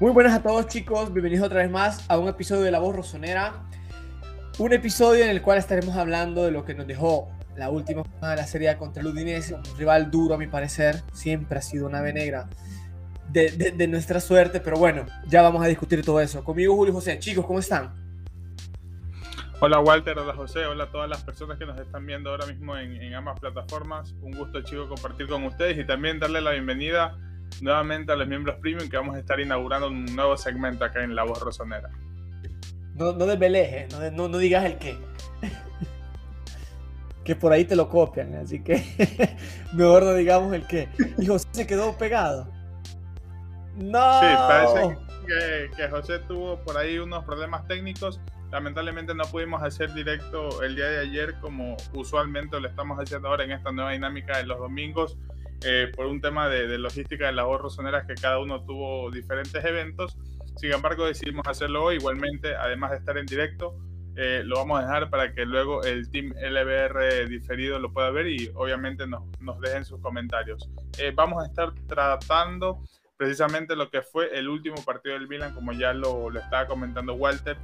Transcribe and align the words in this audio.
Muy 0.00 0.10
buenas 0.10 0.34
a 0.34 0.42
todos 0.42 0.66
chicos, 0.66 1.12
bienvenidos 1.12 1.46
otra 1.46 1.60
vez 1.60 1.70
más 1.70 2.04
a 2.10 2.18
un 2.18 2.26
episodio 2.26 2.62
de 2.62 2.72
La 2.72 2.80
Voz 2.80 2.96
Rosonera. 2.96 3.62
Un 4.58 4.72
episodio 4.72 5.22
en 5.22 5.30
el 5.30 5.40
cual 5.40 5.56
estaremos 5.56 5.94
hablando 5.94 6.44
de 6.44 6.50
lo 6.50 6.64
que 6.64 6.74
nos 6.74 6.88
dejó 6.88 7.28
la 7.56 7.70
última 7.70 8.02
de 8.02 8.36
la 8.36 8.44
serie 8.44 8.76
contra 8.76 9.00
el 9.02 9.06
un 9.06 9.16
rival 9.78 10.10
duro 10.10 10.34
a 10.34 10.38
mi 10.38 10.48
parecer, 10.48 11.04
siempre 11.12 11.60
ha 11.60 11.62
sido 11.62 11.86
una 11.86 12.00
ave 12.00 12.12
negra 12.12 12.48
de, 13.30 13.50
de, 13.50 13.86
nuestra 13.86 14.18
suerte, 14.18 14.58
pero 14.58 14.76
bueno, 14.78 15.06
ya 15.28 15.42
vamos 15.42 15.64
a 15.64 15.68
discutir 15.68 16.04
todo 16.04 16.20
eso. 16.20 16.42
Conmigo 16.42 16.74
Julio 16.74 16.92
José, 16.92 17.20
chicos, 17.20 17.46
¿cómo 17.46 17.60
están? 17.60 17.94
Hola 19.60 19.78
Walter, 19.78 20.18
hola 20.18 20.34
José, 20.34 20.66
hola 20.66 20.84
a 20.84 20.90
todas 20.90 21.08
las 21.08 21.22
personas 21.22 21.56
que 21.56 21.66
nos 21.66 21.78
están 21.78 22.04
viendo 22.04 22.30
ahora 22.30 22.46
mismo 22.46 22.76
en, 22.76 23.14
ambas 23.14 23.38
plataformas. 23.38 24.12
Un 24.22 24.32
gusto 24.32 24.60
chico 24.62 24.88
compartir 24.88 25.28
con 25.28 25.44
ustedes 25.44 25.78
y 25.78 25.86
también 25.86 26.18
darle 26.18 26.40
la 26.40 26.50
bienvenida 26.50 27.16
nuevamente 27.60 28.12
a 28.12 28.16
los 28.16 28.26
miembros 28.26 28.56
premium 28.60 28.88
que 28.88 28.96
vamos 28.96 29.16
a 29.16 29.18
estar 29.18 29.38
inaugurando 29.40 29.88
un 29.88 30.04
nuevo 30.16 30.36
segmento 30.36 30.84
acá 30.84 31.02
en 31.02 31.14
La 31.14 31.24
Voz 31.24 31.40
Rosonera. 31.40 31.90
No, 32.94 33.12
no 33.12 33.26
desvelejes, 33.26 33.92
no, 33.92 34.10
no, 34.10 34.28
no 34.28 34.38
digas 34.38 34.64
el 34.64 34.78
qué. 34.78 34.98
que 37.24 37.34
por 37.34 37.52
ahí 37.52 37.64
te 37.64 37.74
lo 37.74 37.88
copian, 37.88 38.34
así 38.34 38.62
que 38.62 39.36
mejor 39.72 40.04
no 40.04 40.14
digamos 40.14 40.52
el 40.54 40.66
qué. 40.66 40.88
Y 41.18 41.26
José 41.26 41.48
se 41.52 41.66
quedó 41.66 41.96
pegado. 41.96 42.48
No. 43.76 44.20
Sí, 44.20 44.26
parece 44.48 44.98
que, 45.26 45.70
que, 45.76 45.88
José 45.88 46.20
tuvo 46.20 46.60
por 46.60 46.76
ahí 46.76 46.98
unos 46.98 47.24
problemas 47.24 47.66
técnicos. 47.66 48.20
Lamentablemente 48.52 49.14
no 49.14 49.24
pudimos 49.24 49.62
hacer 49.64 49.92
directo 49.94 50.62
el 50.62 50.76
día 50.76 50.86
de 50.86 51.00
ayer 51.00 51.34
como 51.40 51.76
usualmente 51.92 52.60
lo 52.60 52.68
estamos 52.68 52.96
haciendo 53.00 53.26
ahora 53.28 53.42
en 53.42 53.50
esta 53.50 53.72
nueva 53.72 53.90
dinámica 53.90 54.36
de 54.36 54.44
los 54.44 54.58
domingos 54.60 55.18
eh, 55.64 55.90
por 55.94 56.06
un 56.06 56.20
tema 56.20 56.48
de, 56.48 56.78
logística 56.78 57.26
de 57.26 57.32
las 57.32 57.46
rosoneras 57.46 58.06
que 58.06 58.14
cada 58.14 58.38
uno 58.38 58.64
tuvo 58.64 59.10
diferentes 59.10 59.64
eventos. 59.64 60.16
Sin 60.56 60.72
embargo, 60.72 61.06
decidimos 61.06 61.46
hacerlo 61.46 61.84
hoy. 61.84 61.96
Igualmente, 61.96 62.54
además 62.54 62.90
de 62.92 62.98
estar 62.98 63.16
en 63.18 63.26
directo, 63.26 63.76
eh, 64.16 64.42
lo 64.44 64.56
vamos 64.56 64.78
a 64.78 64.82
dejar 64.82 65.10
para 65.10 65.34
que 65.34 65.44
luego 65.44 65.82
el 65.82 66.08
team 66.10 66.32
LBR 66.40 67.28
diferido 67.28 67.80
lo 67.80 67.92
pueda 67.92 68.10
ver 68.10 68.28
y 68.28 68.50
obviamente 68.54 69.06
nos, 69.06 69.24
nos 69.40 69.60
dejen 69.60 69.84
sus 69.84 70.00
comentarios. 70.00 70.68
Eh, 70.98 71.12
vamos 71.14 71.42
a 71.42 71.46
estar 71.46 71.72
tratando 71.88 72.80
precisamente 73.16 73.74
lo 73.74 73.90
que 73.90 74.02
fue 74.02 74.38
el 74.38 74.48
último 74.48 74.76
partido 74.84 75.14
del 75.14 75.28
Milan, 75.28 75.54
como 75.54 75.72
ya 75.72 75.92
lo, 75.92 76.30
lo 76.30 76.40
estaba 76.40 76.66
comentando 76.66 77.14
Walter, 77.14 77.56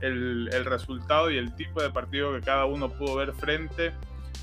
el, 0.00 0.48
el, 0.52 0.64
resultado 0.64 1.30
y 1.30 1.38
el 1.38 1.54
tipo 1.54 1.82
de 1.82 1.90
partido 1.90 2.32
que 2.34 2.40
cada 2.40 2.66
uno 2.66 2.90
pudo 2.90 3.16
ver 3.16 3.32
frente 3.32 3.92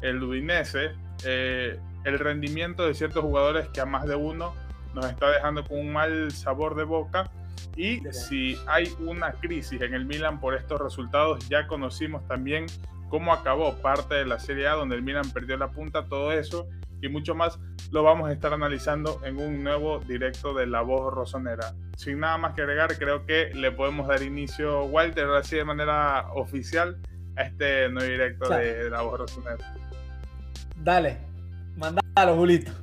el 0.02 0.22
Udinese. 0.22 0.92
Eh, 1.26 1.80
el 2.06 2.20
rendimiento 2.20 2.86
de 2.86 2.94
ciertos 2.94 3.24
jugadores 3.24 3.68
que 3.70 3.82
a 3.82 3.86
más 3.86 4.06
de 4.08 4.16
uno 4.16 4.54
nos 4.94 5.06
está 5.06 5.30
dejando 5.30 5.64
con 5.66 5.80
un 5.80 5.92
mal 5.92 6.32
sabor 6.32 6.76
de 6.76 6.84
boca. 6.84 7.30
Y 7.76 8.02
si 8.12 8.58
hay 8.68 8.94
una 9.00 9.32
crisis 9.34 9.82
en 9.82 9.94
el 9.94 10.06
Milan 10.06 10.40
por 10.40 10.56
estos 10.56 10.80
resultados, 10.80 11.48
ya 11.50 11.66
conocimos 11.68 12.28
también 12.28 12.68
cómo 13.10 13.34
acabó 13.34 13.76
parte 13.76 14.16
de 14.16 14.26
la 14.26 14.40
Serie 14.40 14.68
A, 14.68 14.74
donde 14.74 14.96
el 14.96 15.02
Milan 15.02 15.30
perdió 15.32 15.58
la 15.58 15.72
punta, 15.72 16.06
todo 16.06 16.32
eso 16.32 16.68
y 17.04 17.10
mucho 17.10 17.36
más 17.36 17.60
lo 17.92 18.02
vamos 18.02 18.30
a 18.30 18.34
estar 18.34 18.54
analizando 18.54 19.20
en 19.26 19.38
un 19.38 19.62
nuevo 19.62 20.00
directo 20.00 20.54
de 20.54 20.66
La 20.66 20.82
Voz 20.82 21.14
Rosonera. 21.14 21.74
Sin 21.98 22.20
nada 22.22 22.38
más 22.38 22.54
que 22.54 22.62
agregar, 22.62 22.98
creo 22.98 23.26
que 23.26 23.52
le 23.54 23.72
podemos 23.72 24.08
dar 24.08 24.24
inicio, 24.24 24.86
Walter, 24.86 25.28
así 25.30 25.58
de 25.58 25.66
manera 25.66 26.32
oficial, 26.34 26.98
a 27.36 27.44
este 27.44 27.90
nuevo 27.90 28.10
directo 28.10 28.50
de, 28.50 28.86
de 28.86 28.90
La 28.90 29.02
Voz 29.02 29.20
Rosonera. 29.20 29.76
Dale, 30.78 31.18
Mandalo, 32.16 32.38
Julito. 32.38 32.72
Y 32.72 32.83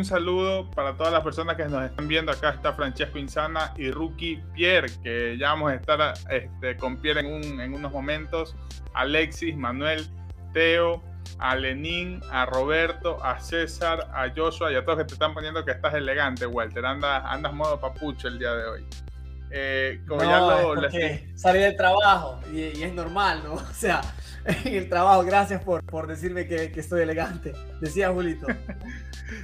un 0.00 0.04
saludo 0.06 0.70
para 0.70 0.94
todas 0.94 1.12
las 1.12 1.22
personas 1.22 1.56
que 1.56 1.66
nos 1.66 1.84
están 1.84 2.08
viendo. 2.08 2.32
Acá 2.32 2.50
está 2.50 2.72
Francesco 2.72 3.18
Insana 3.18 3.74
y 3.76 3.90
Rookie 3.90 4.42
Pierre, 4.54 4.90
que 5.02 5.36
ya 5.38 5.50
vamos 5.50 5.72
a 5.72 5.74
estar 5.74 6.14
este, 6.30 6.76
con 6.78 6.96
Pierre 6.96 7.20
en, 7.20 7.60
en 7.60 7.74
unos 7.74 7.92
momentos. 7.92 8.56
Alexis, 8.94 9.54
Manuel, 9.54 10.08
Teo, 10.54 11.02
a 11.38 11.54
Lenín, 11.54 12.22
a 12.30 12.46
Roberto, 12.46 13.22
a 13.22 13.40
César, 13.40 14.10
a 14.14 14.32
Joshua 14.34 14.72
y 14.72 14.76
a 14.76 14.84
todos 14.86 15.00
que 15.00 15.04
te 15.04 15.14
están 15.14 15.34
poniendo 15.34 15.62
que 15.66 15.72
estás 15.72 15.92
elegante, 15.92 16.46
Walter. 16.46 16.86
Andas, 16.86 17.22
andas 17.26 17.52
modo 17.52 17.78
papucho 17.78 18.28
el 18.28 18.38
día 18.38 18.54
de 18.54 18.64
hoy. 18.64 18.86
Eh, 19.50 20.00
como 20.08 20.22
ya 20.22 20.38
lo, 20.40 20.80
salí 21.34 21.58
del 21.58 21.76
trabajo 21.76 22.40
y, 22.52 22.78
y, 22.78 22.84
es 22.84 22.94
normal, 22.94 23.42
¿no? 23.44 23.54
O 23.70 23.74
sea, 23.74 24.00
en 24.64 24.74
el 24.74 24.88
trabajo. 24.88 25.22
Gracias 25.24 25.62
por, 25.62 25.84
por 25.84 26.06
decirme 26.06 26.46
que, 26.46 26.72
estoy 26.74 27.02
elegante. 27.02 27.52
Decía 27.80 28.10
Julito. 28.10 28.46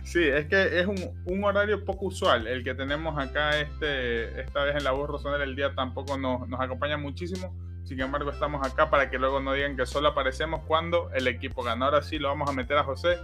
Sí, 0.03 0.21
es 0.21 0.47
que 0.47 0.81
es 0.81 0.87
un, 0.89 0.97
un, 1.27 1.45
horario 1.45 1.85
poco 1.85 2.07
usual 2.07 2.49
el 2.49 2.65
que 2.65 2.75
tenemos 2.75 3.17
acá 3.17 3.57
este, 3.61 4.41
esta 4.41 4.65
vez 4.65 4.75
en 4.75 4.83
la 4.83 4.91
voz 4.91 5.09
rosonera. 5.09 5.45
El 5.45 5.55
día 5.55 5.77
tampoco 5.77 6.19
nos, 6.19 6.49
nos 6.49 6.61
acompaña 6.61 6.97
muchísimo. 6.97 7.55
Sin 7.85 8.01
embargo, 8.01 8.31
estamos 8.33 8.67
acá 8.67 8.91
para 8.91 9.11
que 9.11 9.19
luego 9.19 9.39
no 9.39 9.53
digan 9.53 9.77
que 9.77 9.87
solo 9.87 10.09
aparecemos 10.09 10.63
cuando 10.67 11.13
el 11.13 11.29
equipo 11.29 11.63
gana. 11.63 11.85
Ahora 11.85 12.03
sí 12.03 12.19
lo 12.19 12.27
vamos 12.27 12.51
a 12.51 12.53
meter 12.53 12.77
a 12.77 12.83
José, 12.83 13.19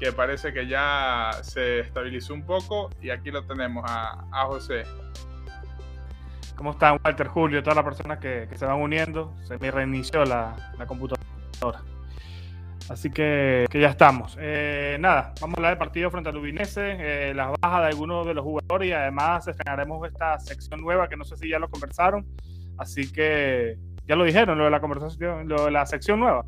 que 0.00 0.10
parece 0.10 0.54
que 0.54 0.66
ya 0.66 1.32
se 1.42 1.80
estabilizó 1.80 2.32
un 2.32 2.46
poco. 2.46 2.88
Y 3.02 3.10
aquí 3.10 3.30
lo 3.30 3.44
tenemos 3.44 3.84
a, 3.86 4.24
a 4.32 4.46
José. 4.46 4.84
¿Cómo 6.56 6.70
están, 6.70 6.98
Walter, 7.04 7.28
Julio, 7.28 7.62
todas 7.62 7.76
las 7.76 7.84
personas 7.84 8.18
que, 8.18 8.46
que 8.48 8.56
se 8.56 8.64
van 8.64 8.80
uniendo? 8.80 9.34
Se 9.44 9.58
me 9.58 9.70
reinició 9.70 10.24
la, 10.24 10.56
la 10.78 10.86
computadora. 10.86 11.82
Así 12.88 13.10
que, 13.10 13.66
que 13.68 13.80
ya 13.80 13.88
estamos. 13.88 14.36
Eh, 14.40 14.96
nada, 15.00 15.34
vamos 15.40 15.54
a 15.54 15.58
hablar 15.58 15.72
del 15.72 15.78
partido 15.78 16.10
frente 16.10 16.30
al 16.30 16.36
Ubinese, 16.36 16.96
eh, 17.30 17.34
las 17.34 17.52
bajas 17.60 17.80
de 17.82 17.86
algunos 17.88 18.26
de 18.26 18.34
los 18.34 18.44
jugadores 18.44 18.88
y 18.88 18.92
además 18.92 19.46
estrenaremos 19.48 20.06
esta 20.06 20.38
sección 20.38 20.80
nueva 20.80 21.08
que 21.08 21.16
no 21.16 21.24
sé 21.24 21.36
si 21.36 21.48
ya 21.48 21.58
lo 21.58 21.68
conversaron. 21.68 22.26
Así 22.78 23.10
que 23.10 23.76
ya 24.06 24.14
lo 24.14 24.24
dijeron, 24.24 24.56
lo 24.56 24.64
de 24.64 24.70
la 24.70 24.80
conversación, 24.80 25.48
lo 25.48 25.64
de 25.64 25.70
la 25.70 25.84
sección 25.84 26.20
nueva. 26.20 26.44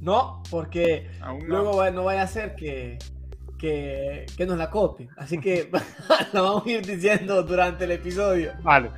No, 0.00 0.42
porque 0.50 1.10
no. 1.20 1.38
luego 1.40 1.90
no 1.90 2.04
vaya 2.04 2.22
a 2.22 2.26
ser 2.28 2.54
que, 2.54 2.98
que, 3.58 4.26
que 4.36 4.46
nos 4.46 4.56
la 4.56 4.70
copien. 4.70 5.10
Así 5.16 5.38
que 5.38 5.70
lo 6.32 6.42
vamos 6.42 6.66
a 6.66 6.70
ir 6.70 6.86
diciendo 6.86 7.42
durante 7.42 7.84
el 7.84 7.92
episodio. 7.92 8.52
Vale. 8.62 8.90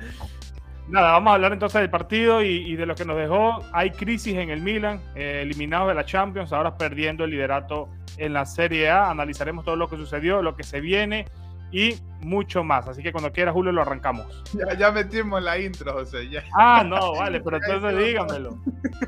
Nada, 0.87 1.11
vamos 1.11 1.31
a 1.31 1.35
hablar 1.35 1.53
entonces 1.53 1.79
del 1.79 1.89
partido 1.89 2.41
y, 2.43 2.47
y 2.47 2.75
de 2.75 2.85
lo 2.85 2.95
que 2.95 3.05
nos 3.05 3.17
dejó. 3.17 3.63
Hay 3.71 3.91
crisis 3.91 4.35
en 4.35 4.49
el 4.49 4.61
Milan, 4.61 5.01
eh, 5.15 5.39
eliminados 5.41 5.87
de 5.87 5.93
la 5.93 6.05
Champions, 6.05 6.51
ahora 6.51 6.77
perdiendo 6.77 7.23
el 7.23 7.31
liderato 7.31 7.89
en 8.17 8.33
la 8.33 8.45
Serie 8.45 8.89
A. 8.89 9.09
Analizaremos 9.09 9.63
todo 9.63 9.75
lo 9.75 9.89
que 9.89 9.95
sucedió, 9.95 10.41
lo 10.41 10.55
que 10.55 10.63
se 10.63 10.81
viene 10.81 11.25
y 11.71 11.95
mucho 12.19 12.63
más. 12.63 12.87
Así 12.87 13.01
que 13.01 13.11
cuando 13.11 13.31
quiera, 13.31 13.51
Julio, 13.51 13.71
lo 13.71 13.81
arrancamos. 13.81 14.43
Ya, 14.53 14.77
ya 14.77 14.91
metimos 14.91 15.41
la 15.41 15.57
intro, 15.57 15.93
José. 15.93 16.29
Ya. 16.29 16.43
Ah, 16.57 16.83
no, 16.85 17.13
vale, 17.13 17.41
pero 17.41 17.57
entonces 17.63 18.05
dígamelo. 18.05 18.57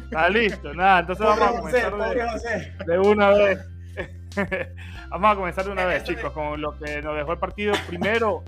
Está 0.06 0.29
listo, 0.29 0.73
nada, 0.73 0.99
entonces 1.01 1.25
vamos 1.25 1.47
a 1.47 1.59
comenzar 1.59 1.97
de, 1.97 2.85
de 2.85 2.99
una 2.99 3.29
vez. 3.29 3.72
Vamos 5.09 5.31
a 5.31 5.35
comenzar 5.35 5.65
de 5.65 5.71
una 5.71 5.85
vez, 5.85 6.03
chicos, 6.03 6.31
con 6.31 6.62
lo 6.62 6.77
que 6.77 7.01
nos 7.01 7.15
dejó 7.15 7.33
el 7.33 7.39
partido. 7.39 7.74
Primero, 7.88 8.44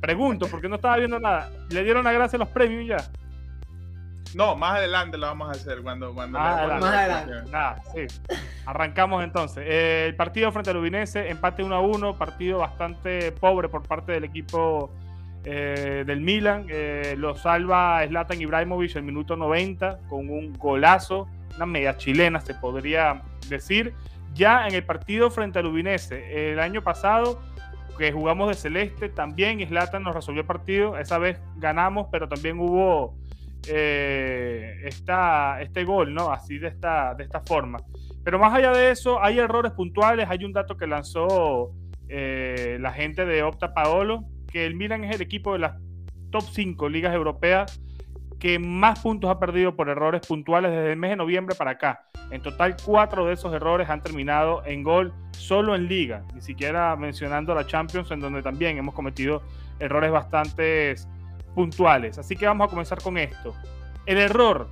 pregunto, 0.00 0.46
porque 0.48 0.68
no 0.68 0.76
estaba 0.76 0.96
viendo 0.96 1.18
nada. 1.18 1.50
¿Le 1.70 1.82
dieron 1.84 2.04
la 2.04 2.12
gracia 2.12 2.36
a 2.36 2.40
los 2.40 2.48
premios 2.48 2.86
ya? 2.86 3.10
No, 4.34 4.56
más 4.56 4.78
adelante 4.78 5.16
lo 5.16 5.26
vamos 5.26 5.48
a 5.48 5.52
hacer 5.52 5.80
cuando, 5.82 6.12
cuando 6.12 6.38
más, 6.38 6.58
adelante. 6.58 6.84
más 6.84 6.94
adelante. 6.94 7.50
Nada, 7.52 7.82
sí. 7.94 8.06
Arrancamos 8.66 9.22
entonces. 9.22 9.64
Eh, 9.66 10.06
el 10.08 10.16
partido 10.16 10.50
frente 10.50 10.70
al 10.70 10.78
Ubinese, 10.78 11.30
empate 11.30 11.62
1 11.62 11.74
a 11.74 11.80
1, 11.80 12.18
partido 12.18 12.58
bastante 12.58 13.30
pobre 13.30 13.68
por 13.68 13.86
parte 13.86 14.12
del 14.12 14.24
equipo 14.24 14.90
eh, 15.44 16.02
del 16.04 16.20
Milan. 16.20 16.66
Eh, 16.68 17.14
lo 17.16 17.36
salva 17.36 18.04
Zlatan 18.08 18.40
Ibrahimovic 18.40 18.92
en 18.92 18.98
el 18.98 19.04
minuto 19.04 19.36
90 19.36 20.00
con 20.08 20.28
un 20.28 20.52
golazo, 20.54 21.28
una 21.54 21.66
media 21.66 21.96
chilena 21.96 22.40
se 22.40 22.54
podría 22.54 23.22
decir 23.48 23.94
ya 24.34 24.66
en 24.66 24.74
el 24.74 24.84
partido 24.84 25.30
frente 25.30 25.58
al 25.58 25.66
Ubinese. 25.66 26.52
El 26.52 26.60
año 26.60 26.82
pasado 26.82 27.40
que 27.96 28.12
jugamos 28.12 28.48
de 28.48 28.54
celeste, 28.54 29.08
también 29.08 29.60
Islatan 29.60 30.02
nos 30.02 30.14
resolvió 30.14 30.40
el 30.40 30.46
partido. 30.46 30.98
Esa 30.98 31.18
vez 31.18 31.40
ganamos, 31.56 32.08
pero 32.10 32.28
también 32.28 32.58
hubo 32.58 33.16
eh, 33.68 34.80
este 34.84 35.84
gol, 35.84 36.12
¿no? 36.12 36.32
Así 36.32 36.58
de 36.58 36.68
esta, 36.68 37.14
de 37.14 37.24
esta 37.24 37.40
forma. 37.40 37.78
Pero 38.24 38.38
más 38.38 38.52
allá 38.52 38.72
de 38.72 38.90
eso, 38.90 39.22
hay 39.22 39.38
errores 39.38 39.72
puntuales. 39.72 40.28
Hay 40.28 40.44
un 40.44 40.52
dato 40.52 40.76
que 40.76 40.86
lanzó 40.86 41.72
eh, 42.08 42.78
la 42.80 42.92
gente 42.92 43.24
de 43.24 43.42
Opta 43.42 43.72
Paolo, 43.72 44.24
que 44.50 44.66
el 44.66 44.74
Milan 44.74 45.04
es 45.04 45.14
el 45.14 45.22
equipo 45.22 45.52
de 45.52 45.60
las 45.60 45.76
top 46.30 46.42
5 46.42 46.88
ligas 46.88 47.14
europeas 47.14 47.80
que 48.44 48.58
más 48.58 48.98
puntos 48.98 49.30
ha 49.30 49.38
perdido 49.38 49.74
por 49.74 49.88
errores 49.88 50.20
puntuales 50.26 50.70
desde 50.70 50.92
el 50.92 50.98
mes 50.98 51.08
de 51.08 51.16
noviembre 51.16 51.56
para 51.56 51.70
acá. 51.70 52.04
En 52.30 52.42
total, 52.42 52.76
cuatro 52.84 53.24
de 53.24 53.32
esos 53.32 53.54
errores 53.54 53.88
han 53.88 54.02
terminado 54.02 54.62
en 54.66 54.82
gol 54.82 55.14
solo 55.30 55.74
en 55.74 55.88
liga, 55.88 56.24
ni 56.34 56.42
siquiera 56.42 56.94
mencionando 56.94 57.54
la 57.54 57.66
Champions, 57.66 58.10
en 58.10 58.20
donde 58.20 58.42
también 58.42 58.76
hemos 58.76 58.94
cometido 58.94 59.40
errores 59.78 60.10
bastante 60.10 60.94
puntuales. 61.54 62.18
Así 62.18 62.36
que 62.36 62.44
vamos 62.44 62.66
a 62.66 62.68
comenzar 62.68 63.00
con 63.00 63.16
esto. 63.16 63.54
El 64.04 64.18
error 64.18 64.68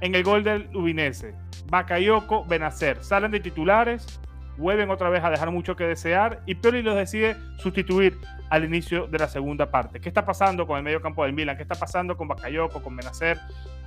en 0.00 0.16
el 0.16 0.24
gol 0.24 0.42
del 0.42 0.68
Ubinese. 0.74 1.36
Bakayoko, 1.70 2.44
Benacer 2.46 3.04
salen 3.04 3.30
de 3.30 3.38
titulares, 3.38 4.20
vuelven 4.56 4.90
otra 4.90 5.08
vez 5.08 5.24
a 5.24 5.30
dejar 5.30 5.50
mucho 5.50 5.76
que 5.76 5.84
desear 5.84 6.40
y 6.46 6.54
Pioli 6.54 6.82
los 6.82 6.96
decide 6.96 7.36
sustituir 7.58 8.18
al 8.50 8.64
inicio 8.64 9.06
de 9.06 9.18
la 9.18 9.28
segunda 9.28 9.70
parte. 9.70 10.00
¿Qué 10.00 10.08
está 10.08 10.24
pasando 10.24 10.66
con 10.66 10.76
el 10.76 10.82
medio 10.82 11.00
campo 11.00 11.24
del 11.24 11.32
Milan? 11.32 11.56
¿Qué 11.56 11.62
está 11.62 11.74
pasando 11.74 12.16
con 12.16 12.28
Bakayoko, 12.28 12.82
con 12.82 12.96
Benacer? 12.96 13.38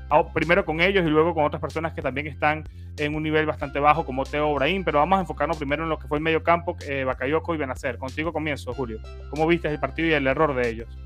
Ah, 0.09 0.23
primero 0.33 0.63
con 0.63 0.79
ellos 0.79 1.05
y 1.05 1.09
luego 1.09 1.33
con 1.33 1.43
otras 1.43 1.61
personas 1.61 1.93
que 1.93 2.01
también 2.01 2.27
están 2.27 2.63
en 2.97 3.13
un 3.13 3.23
nivel 3.23 3.45
bastante 3.45 3.79
bajo 3.79 4.05
como 4.05 4.23
Teo 4.23 4.53
Brahim, 4.53 4.83
pero 4.83 4.99
vamos 4.99 5.17
a 5.17 5.21
enfocarnos 5.21 5.57
primero 5.57 5.83
en 5.83 5.89
lo 5.89 5.99
que 5.99 6.07
fue 6.07 6.17
el 6.17 6.23
medio 6.23 6.43
campo, 6.43 6.77
eh, 6.87 7.03
Bakayoko 7.03 7.53
y 7.53 7.57
Benacer. 7.57 7.97
Contigo 7.97 8.31
comienzo, 8.31 8.73
Julio. 8.73 8.99
¿Cómo 9.29 9.45
viste 9.47 9.67
el 9.67 9.79
partido 9.79 10.09
y 10.09 10.13
el 10.13 10.27
error 10.27 10.55
de 10.55 10.69
ellos? 10.69 10.97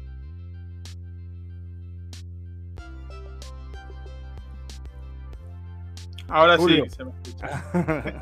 Ahora 6.28 6.58
sí, 6.58 6.82
se 6.88 7.04
me 7.04 7.12
escucha. 7.12 8.22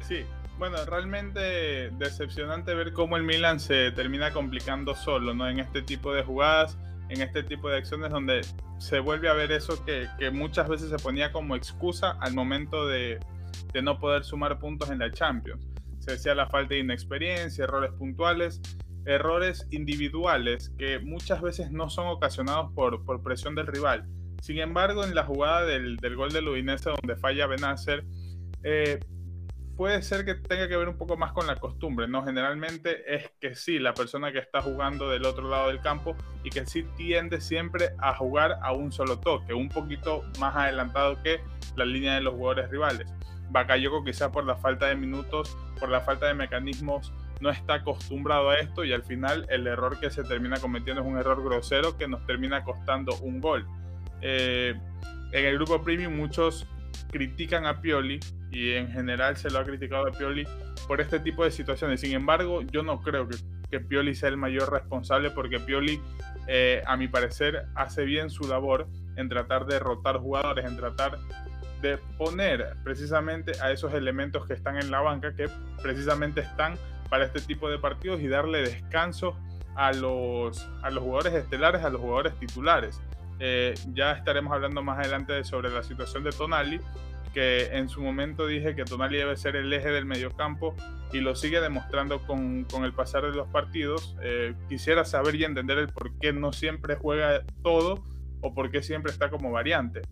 sí, 0.00 0.24
bueno, 0.58 0.84
realmente 0.84 1.90
decepcionante 1.98 2.74
ver 2.74 2.92
cómo 2.92 3.16
el 3.16 3.22
Milan 3.22 3.60
se 3.60 3.92
termina 3.92 4.32
complicando 4.32 4.94
solo, 4.94 5.32
¿no? 5.32 5.48
En 5.48 5.60
este 5.60 5.82
tipo 5.82 6.12
de 6.12 6.22
jugadas, 6.22 6.76
en 7.08 7.22
este 7.22 7.42
tipo 7.42 7.68
de 7.68 7.78
acciones 7.78 8.10
donde 8.10 8.40
se 8.78 8.98
vuelve 8.98 9.28
a 9.28 9.34
ver 9.34 9.52
eso 9.52 9.84
que, 9.84 10.08
muchas 10.32 10.68
veces 10.68 10.90
se 10.90 10.98
ponía 10.98 11.32
como 11.32 11.54
excusa 11.54 12.16
al 12.20 12.34
momento 12.34 12.86
de, 12.86 13.18
de, 13.72 13.82
no 13.82 13.98
poder 13.98 14.24
sumar 14.24 14.58
puntos 14.58 14.90
en 14.90 14.98
la 14.98 15.12
Champions. 15.12 15.64
Se 16.00 16.12
decía 16.12 16.34
la 16.34 16.48
falta 16.48 16.74
de 16.74 16.80
inexperiencia, 16.80 17.64
errores 17.64 17.92
puntuales, 17.92 18.60
errores 19.04 19.66
individuales 19.70 20.72
que 20.76 20.98
muchas 20.98 21.40
veces 21.40 21.70
no 21.70 21.88
son 21.88 22.08
ocasionados 22.08 22.72
por, 22.72 23.04
por 23.04 23.22
presión 23.22 23.54
del 23.54 23.66
rival. 23.66 24.06
Sin 24.42 24.58
embargo, 24.58 25.04
en 25.04 25.14
la 25.14 25.24
jugada 25.24 25.64
del, 25.64 25.96
del 25.96 26.16
gol 26.16 26.30
de 26.30 26.40
Udinese 26.40 26.90
donde 26.90 27.16
falla 27.16 27.46
Benacer, 27.46 28.04
eh, 28.62 29.00
puede 29.78 30.02
ser 30.02 30.24
que 30.24 30.34
tenga 30.34 30.66
que 30.66 30.76
ver 30.76 30.88
un 30.88 30.98
poco 30.98 31.16
más 31.16 31.32
con 31.32 31.46
la 31.46 31.54
costumbre, 31.54 32.08
¿no? 32.08 32.24
Generalmente 32.24 33.14
es 33.14 33.30
que 33.40 33.54
sí, 33.54 33.78
la 33.78 33.94
persona 33.94 34.32
que 34.32 34.40
está 34.40 34.60
jugando 34.60 35.08
del 35.08 35.24
otro 35.24 35.48
lado 35.48 35.68
del 35.68 35.80
campo 35.80 36.16
y 36.42 36.50
que 36.50 36.66
sí 36.66 36.84
tiende 36.96 37.40
siempre 37.40 37.90
a 37.98 38.12
jugar 38.16 38.58
a 38.60 38.72
un 38.72 38.90
solo 38.90 39.20
toque, 39.20 39.54
un 39.54 39.68
poquito 39.68 40.24
más 40.40 40.56
adelantado 40.56 41.22
que 41.22 41.40
la 41.76 41.84
línea 41.84 42.16
de 42.16 42.22
los 42.22 42.34
jugadores 42.34 42.68
rivales. 42.70 43.06
Bakayoko 43.50 44.04
quizá 44.04 44.32
por 44.32 44.44
la 44.44 44.56
falta 44.56 44.86
de 44.86 44.96
minutos, 44.96 45.56
por 45.78 45.90
la 45.90 46.00
falta 46.00 46.26
de 46.26 46.34
mecanismos, 46.34 47.12
no 47.40 47.48
está 47.48 47.74
acostumbrado 47.74 48.50
a 48.50 48.56
esto 48.56 48.84
y 48.84 48.92
al 48.92 49.04
final 49.04 49.46
el 49.48 49.68
error 49.68 50.00
que 50.00 50.10
se 50.10 50.24
termina 50.24 50.58
cometiendo 50.58 51.02
es 51.02 51.08
un 51.08 51.18
error 51.18 51.40
grosero 51.40 51.96
que 51.96 52.08
nos 52.08 52.26
termina 52.26 52.64
costando 52.64 53.16
un 53.18 53.40
gol. 53.40 53.64
Eh, 54.22 54.74
en 55.30 55.44
el 55.44 55.54
grupo 55.54 55.80
premium 55.84 56.16
muchos 56.16 56.66
critican 57.12 57.64
a 57.64 57.80
Pioli 57.80 58.18
y 58.50 58.72
en 58.72 58.90
general 58.90 59.36
se 59.36 59.50
lo 59.50 59.58
ha 59.58 59.64
criticado 59.64 60.08
a 60.08 60.12
Pioli 60.12 60.46
por 60.86 61.00
este 61.00 61.20
tipo 61.20 61.44
de 61.44 61.50
situaciones. 61.50 62.00
Sin 62.00 62.12
embargo, 62.12 62.62
yo 62.62 62.82
no 62.82 63.00
creo 63.02 63.28
que, 63.28 63.36
que 63.70 63.80
Pioli 63.80 64.14
sea 64.14 64.28
el 64.30 64.36
mayor 64.36 64.72
responsable 64.72 65.30
porque 65.30 65.60
Pioli, 65.60 66.00
eh, 66.46 66.82
a 66.86 66.96
mi 66.96 67.08
parecer, 67.08 67.66
hace 67.74 68.04
bien 68.04 68.30
su 68.30 68.48
labor 68.48 68.86
en 69.16 69.28
tratar 69.28 69.66
de 69.66 69.78
rotar 69.78 70.18
jugadores, 70.18 70.64
en 70.64 70.76
tratar 70.76 71.18
de 71.82 71.98
poner 72.16 72.74
precisamente 72.82 73.52
a 73.60 73.70
esos 73.70 73.94
elementos 73.94 74.46
que 74.46 74.54
están 74.54 74.76
en 74.76 74.90
la 74.90 75.00
banca, 75.00 75.34
que 75.34 75.48
precisamente 75.82 76.40
están 76.40 76.74
para 77.08 77.24
este 77.24 77.40
tipo 77.40 77.70
de 77.70 77.78
partidos 77.78 78.20
y 78.20 78.28
darle 78.28 78.62
descanso 78.62 79.36
a 79.74 79.92
los, 79.92 80.68
a 80.82 80.90
los 80.90 81.04
jugadores 81.04 81.34
estelares, 81.34 81.84
a 81.84 81.90
los 81.90 82.00
jugadores 82.00 82.34
titulares. 82.38 83.00
Eh, 83.40 83.74
ya 83.92 84.12
estaremos 84.12 84.52
hablando 84.52 84.82
más 84.82 84.98
adelante 84.98 85.44
sobre 85.44 85.70
la 85.70 85.82
situación 85.84 86.24
de 86.24 86.30
Tonali, 86.30 86.80
en 87.38 87.88
su 87.88 88.00
momento 88.02 88.46
dije 88.46 88.74
que 88.74 88.84
Tonali 88.84 89.18
debe 89.18 89.36
ser 89.36 89.56
el 89.56 89.72
eje 89.72 89.90
del 89.90 90.04
mediocampo 90.04 90.74
y 91.12 91.20
lo 91.20 91.34
sigue 91.34 91.60
demostrando 91.60 92.26
con, 92.26 92.64
con 92.64 92.84
el 92.84 92.92
pasar 92.92 93.22
de 93.22 93.32
los 93.32 93.48
partidos. 93.48 94.16
Eh, 94.22 94.54
quisiera 94.68 95.04
saber 95.04 95.34
y 95.34 95.44
entender 95.44 95.78
el 95.78 95.88
por 95.88 96.18
qué 96.18 96.32
no 96.32 96.52
siempre 96.52 96.96
juega 96.96 97.42
todo 97.62 98.02
o 98.40 98.54
por 98.54 98.70
qué 98.70 98.82
siempre 98.82 99.12
está 99.12 99.30
como 99.30 99.50
variante. 99.50 100.02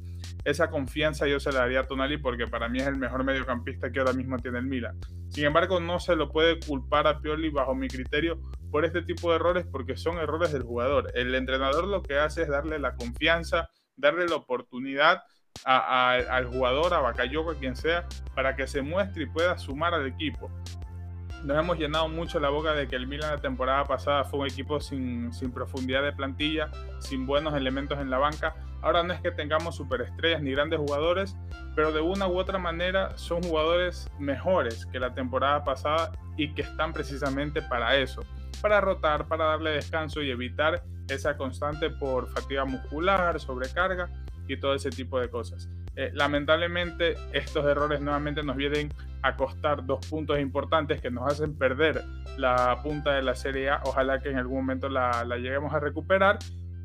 Esa 0.44 0.70
confianza 0.70 1.26
yo 1.26 1.40
se 1.40 1.52
la 1.52 1.60
daría 1.60 1.80
a 1.80 1.86
Tonali 1.86 2.18
porque 2.18 2.46
para 2.46 2.68
mí 2.68 2.78
es 2.78 2.86
el 2.86 2.96
mejor 2.96 3.24
mediocampista 3.24 3.90
que 3.90 3.98
ahora 3.98 4.12
mismo 4.12 4.38
tiene 4.38 4.58
el 4.58 4.66
Milan. 4.66 4.98
Sin 5.28 5.44
embargo, 5.44 5.80
no 5.80 5.98
se 6.00 6.16
lo 6.16 6.30
puede 6.30 6.58
culpar 6.60 7.06
a 7.06 7.20
Pioli 7.20 7.50
bajo 7.50 7.74
mi 7.74 7.88
criterio 7.88 8.40
por 8.70 8.84
este 8.84 9.02
tipo 9.02 9.30
de 9.30 9.36
errores 9.36 9.66
porque 9.70 9.96
son 9.96 10.18
errores 10.18 10.52
del 10.52 10.62
jugador. 10.62 11.10
El 11.14 11.34
entrenador 11.34 11.86
lo 11.86 12.02
que 12.02 12.18
hace 12.18 12.42
es 12.42 12.48
darle 12.48 12.78
la 12.78 12.94
confianza, 12.94 13.68
darle 13.96 14.26
la 14.26 14.36
oportunidad 14.36 15.22
al 15.64 16.46
jugador, 16.46 16.94
a 16.94 17.00
Bakayoko, 17.00 17.52
a 17.52 17.54
quien 17.54 17.76
sea, 17.76 18.06
para 18.34 18.56
que 18.56 18.66
se 18.66 18.82
muestre 18.82 19.24
y 19.24 19.26
pueda 19.26 19.58
sumar 19.58 19.94
al 19.94 20.06
equipo. 20.06 20.50
Nos 21.44 21.58
hemos 21.58 21.78
llenado 21.78 22.08
mucho 22.08 22.40
la 22.40 22.48
boca 22.48 22.72
de 22.72 22.88
que 22.88 22.96
el 22.96 23.06
Milan 23.06 23.30
la 23.30 23.40
temporada 23.40 23.84
pasada 23.84 24.24
fue 24.24 24.40
un 24.40 24.46
equipo 24.46 24.80
sin, 24.80 25.32
sin 25.32 25.52
profundidad 25.52 26.02
de 26.02 26.12
plantilla, 26.12 26.70
sin 26.98 27.24
buenos 27.26 27.54
elementos 27.54 28.00
en 28.00 28.10
la 28.10 28.18
banca. 28.18 28.56
Ahora 28.82 29.02
no 29.02 29.12
es 29.12 29.20
que 29.20 29.30
tengamos 29.30 29.76
superestrellas 29.76 30.42
ni 30.42 30.52
grandes 30.52 30.80
jugadores, 30.80 31.36
pero 31.76 31.92
de 31.92 32.00
una 32.00 32.26
u 32.26 32.38
otra 32.38 32.58
manera 32.58 33.16
son 33.16 33.42
jugadores 33.42 34.10
mejores 34.18 34.86
que 34.86 34.98
la 34.98 35.14
temporada 35.14 35.62
pasada 35.62 36.12
y 36.36 36.52
que 36.52 36.62
están 36.62 36.92
precisamente 36.92 37.62
para 37.62 37.96
eso, 37.96 38.22
para 38.60 38.80
rotar, 38.80 39.28
para 39.28 39.44
darle 39.44 39.70
descanso 39.70 40.22
y 40.22 40.30
evitar 40.30 40.82
esa 41.08 41.36
constante 41.36 41.90
por 41.90 42.28
fatiga 42.28 42.64
muscular, 42.64 43.38
sobrecarga 43.38 44.10
y 44.48 44.56
todo 44.58 44.74
ese 44.74 44.90
tipo 44.90 45.20
de 45.20 45.28
cosas. 45.28 45.68
Eh, 45.96 46.10
lamentablemente 46.12 47.14
estos 47.32 47.64
errores 47.64 48.00
nuevamente 48.00 48.42
nos 48.42 48.56
vienen 48.56 48.92
a 49.22 49.34
costar 49.34 49.84
dos 49.86 50.06
puntos 50.06 50.38
importantes 50.38 51.00
que 51.00 51.10
nos 51.10 51.32
hacen 51.32 51.56
perder 51.56 52.04
la 52.36 52.80
punta 52.82 53.14
de 53.14 53.22
la 53.22 53.34
Serie 53.34 53.70
A. 53.70 53.80
Ojalá 53.84 54.20
que 54.20 54.30
en 54.30 54.36
algún 54.36 54.58
momento 54.58 54.88
la, 54.88 55.24
la 55.24 55.36
lleguemos 55.36 55.72
a 55.74 55.80
recuperar. 55.80 56.38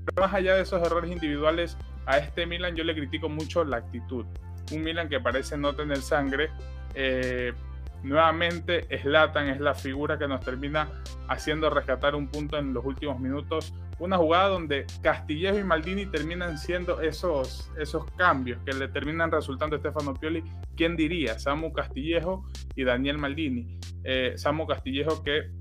Pero 0.06 0.25
más 0.25 0.34
allá 0.34 0.56
de 0.56 0.62
esos 0.62 0.82
errores 0.82 1.12
individuales, 1.12 1.77
a 2.06 2.18
este 2.18 2.46
Milan 2.46 2.75
yo 2.75 2.84
le 2.84 2.96
critico 2.96 3.30
mucho 3.30 3.63
la 3.63 3.77
actitud. 3.77 4.25
Un 4.72 4.84
Milan 4.84 5.10
que 5.10 5.20
parece 5.20 5.58
no 5.58 5.75
tener 5.75 5.98
sangre. 5.98 6.50
Eh, 6.96 7.53
nuevamente, 8.03 8.88
Slatan 8.98 9.50
es 9.50 9.60
la 9.60 9.74
figura 9.74 10.18
que 10.18 10.27
nos 10.27 10.41
termina 10.41 10.89
haciendo 11.27 11.70
rescatar 11.70 12.15
un 12.15 12.27
punto 12.27 12.58
en 12.58 12.74
los 12.74 12.84
últimos 12.86 13.20
minutos 13.20 13.74
una 14.01 14.17
jugada 14.17 14.48
donde 14.48 14.88
Castillejo 15.03 15.60
y 15.60 15.63
Maldini 15.63 16.08
terminan 16.08 16.58
siendo 16.58 17.01
esos, 17.01 17.72
esos 17.77 18.03
cambios 18.17 18.60
que 18.65 18.74
le 18.74 18.88
terminan 18.88 19.29
resultando 19.29 19.75
a 19.75 19.79
Stefano 19.79 20.15
Pioli. 20.15 20.43
¿Quién 20.75 20.96
diría? 20.96 21.38
Samu 21.38 21.72
Castillejo 21.72 22.43
y 22.75 22.84
Daniel 22.84 23.20
Maldini. 23.20 23.77
Eh, 24.03 24.34
Samu 24.38 24.65
Castillejo 24.65 25.24
que 25.24 25.51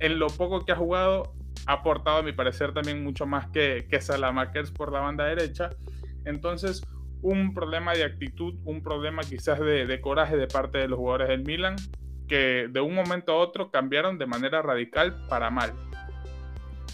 en 0.00 0.18
lo 0.18 0.28
poco 0.28 0.64
que 0.64 0.72
ha 0.72 0.76
jugado 0.76 1.34
ha 1.66 1.74
aportado 1.74 2.18
a 2.18 2.22
mi 2.22 2.32
parecer 2.32 2.72
también 2.72 3.04
mucho 3.04 3.26
más 3.26 3.48
que, 3.48 3.86
que 3.90 4.00
Salamakers 4.00 4.70
por 4.70 4.90
la 4.90 5.00
banda 5.00 5.26
derecha. 5.26 5.68
Entonces, 6.24 6.82
un 7.20 7.52
problema 7.52 7.92
de 7.92 8.04
actitud, 8.04 8.54
un 8.64 8.82
problema 8.82 9.20
quizás 9.20 9.60
de, 9.60 9.86
de 9.86 10.00
coraje 10.00 10.38
de 10.38 10.46
parte 10.46 10.78
de 10.78 10.88
los 10.88 10.98
jugadores 10.98 11.28
del 11.28 11.44
Milan, 11.44 11.76
que 12.26 12.68
de 12.70 12.80
un 12.80 12.94
momento 12.94 13.32
a 13.32 13.36
otro 13.36 13.70
cambiaron 13.70 14.16
de 14.16 14.24
manera 14.24 14.62
radical 14.62 15.26
para 15.28 15.50
mal. 15.50 15.74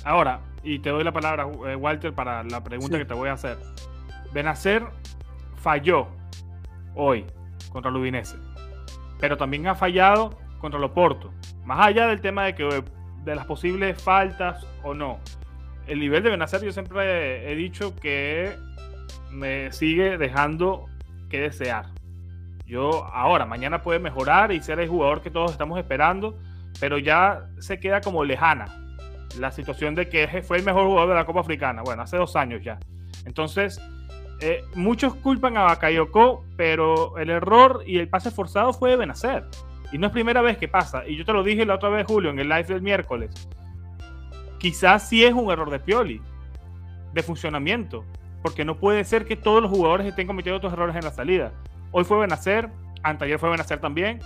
Ahora, 0.08 0.40
y 0.62 0.78
te 0.78 0.88
doy 0.88 1.04
la 1.04 1.12
palabra, 1.12 1.46
eh, 1.66 1.76
Walter, 1.76 2.14
para 2.14 2.42
la 2.42 2.64
pregunta 2.64 2.96
que 2.96 3.04
te 3.04 3.12
voy 3.12 3.28
a 3.28 3.34
hacer. 3.34 3.58
Benacer 4.32 4.82
falló 5.56 6.08
hoy 6.94 7.26
contra 7.70 7.90
el 7.90 8.22
pero 9.20 9.36
también 9.36 9.66
ha 9.66 9.74
fallado 9.74 10.38
contra 10.60 10.78
el 10.78 10.84
Oporto. 10.84 11.30
Más 11.66 11.88
allá 11.88 12.06
del 12.06 12.22
tema 12.22 12.44
de, 12.46 12.54
que, 12.54 12.84
de 13.24 13.36
las 13.36 13.44
posibles 13.44 14.00
faltas 14.02 14.66
o 14.82 14.94
no, 14.94 15.18
el 15.86 16.00
nivel 16.00 16.22
de 16.22 16.30
Benacer 16.30 16.64
yo 16.64 16.72
siempre 16.72 17.52
he 17.52 17.54
dicho 17.54 17.94
que 17.94 18.56
me 19.30 19.70
sigue 19.72 20.16
dejando 20.16 20.86
que 21.28 21.38
desear. 21.38 21.84
Yo 22.64 23.04
ahora, 23.12 23.44
mañana 23.44 23.82
puede 23.82 23.98
mejorar 23.98 24.52
y 24.52 24.62
ser 24.62 24.80
el 24.80 24.88
jugador 24.88 25.20
que 25.20 25.30
todos 25.30 25.52
estamos 25.52 25.78
esperando, 25.78 26.38
pero 26.80 26.96
ya 26.96 27.50
se 27.58 27.78
queda 27.78 28.00
como 28.00 28.24
lejana 28.24 28.87
la 29.38 29.52
situación 29.52 29.94
de 29.94 30.08
que 30.08 30.42
fue 30.42 30.58
el 30.58 30.64
mejor 30.64 30.86
jugador 30.86 31.10
de 31.10 31.14
la 31.16 31.24
Copa 31.24 31.40
Africana. 31.40 31.82
Bueno, 31.82 32.02
hace 32.02 32.16
dos 32.16 32.36
años 32.36 32.62
ya. 32.62 32.78
Entonces, 33.24 33.80
eh, 34.40 34.64
muchos 34.74 35.14
culpan 35.14 35.56
a 35.56 35.62
Bakayoko, 35.62 36.44
pero 36.56 37.18
el 37.18 37.30
error 37.30 37.82
y 37.86 37.98
el 37.98 38.08
pase 38.08 38.30
forzado 38.30 38.72
fue 38.72 38.90
de 38.90 38.96
Benacer. 38.96 39.44
Y 39.92 39.98
no 39.98 40.06
es 40.06 40.12
primera 40.12 40.42
vez 40.42 40.58
que 40.58 40.68
pasa. 40.68 41.06
Y 41.06 41.16
yo 41.16 41.24
te 41.24 41.32
lo 41.32 41.42
dije 41.42 41.64
la 41.64 41.74
otra 41.74 41.88
vez, 41.88 42.06
Julio, 42.06 42.30
en 42.30 42.38
el 42.38 42.48
live 42.48 42.64
del 42.64 42.82
miércoles. 42.82 43.30
Quizás 44.58 45.08
sí 45.08 45.24
es 45.24 45.32
un 45.32 45.50
error 45.50 45.70
de 45.70 45.80
Pioli, 45.80 46.20
de 47.12 47.22
funcionamiento. 47.22 48.04
Porque 48.42 48.64
no 48.64 48.76
puede 48.76 49.02
ser 49.04 49.24
que 49.24 49.36
todos 49.36 49.62
los 49.62 49.70
jugadores 49.70 50.06
estén 50.06 50.26
cometiendo 50.26 50.58
otros 50.58 50.72
errores 50.72 50.94
en 50.94 51.04
la 51.04 51.10
salida. 51.10 51.52
Hoy 51.90 52.04
fue 52.04 52.18
Benacer, 52.18 52.70
anteayer 53.02 53.38
fue 53.38 53.50
Benacer 53.50 53.80
también, 53.80 54.20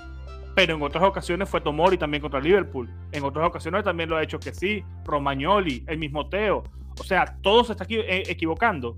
pero 0.54 0.74
en 0.74 0.82
otras 0.82 1.02
ocasiones 1.04 1.48
fue 1.48 1.60
Tomori 1.60 1.96
también 1.96 2.20
contra 2.20 2.40
Liverpool. 2.40 2.90
En 3.12 3.24
otras 3.24 3.46
ocasiones 3.46 3.84
también 3.84 4.10
lo 4.10 4.16
ha 4.16 4.22
hecho 4.22 4.38
que 4.38 4.52
sí, 4.52 4.84
Romagnoli, 5.04 5.84
el 5.86 5.98
mismo 5.98 6.28
Teo. 6.28 6.62
O 7.00 7.04
sea, 7.04 7.38
todo 7.40 7.64
se 7.64 7.72
está 7.72 7.86
eh, 7.88 8.24
equivocando 8.26 8.96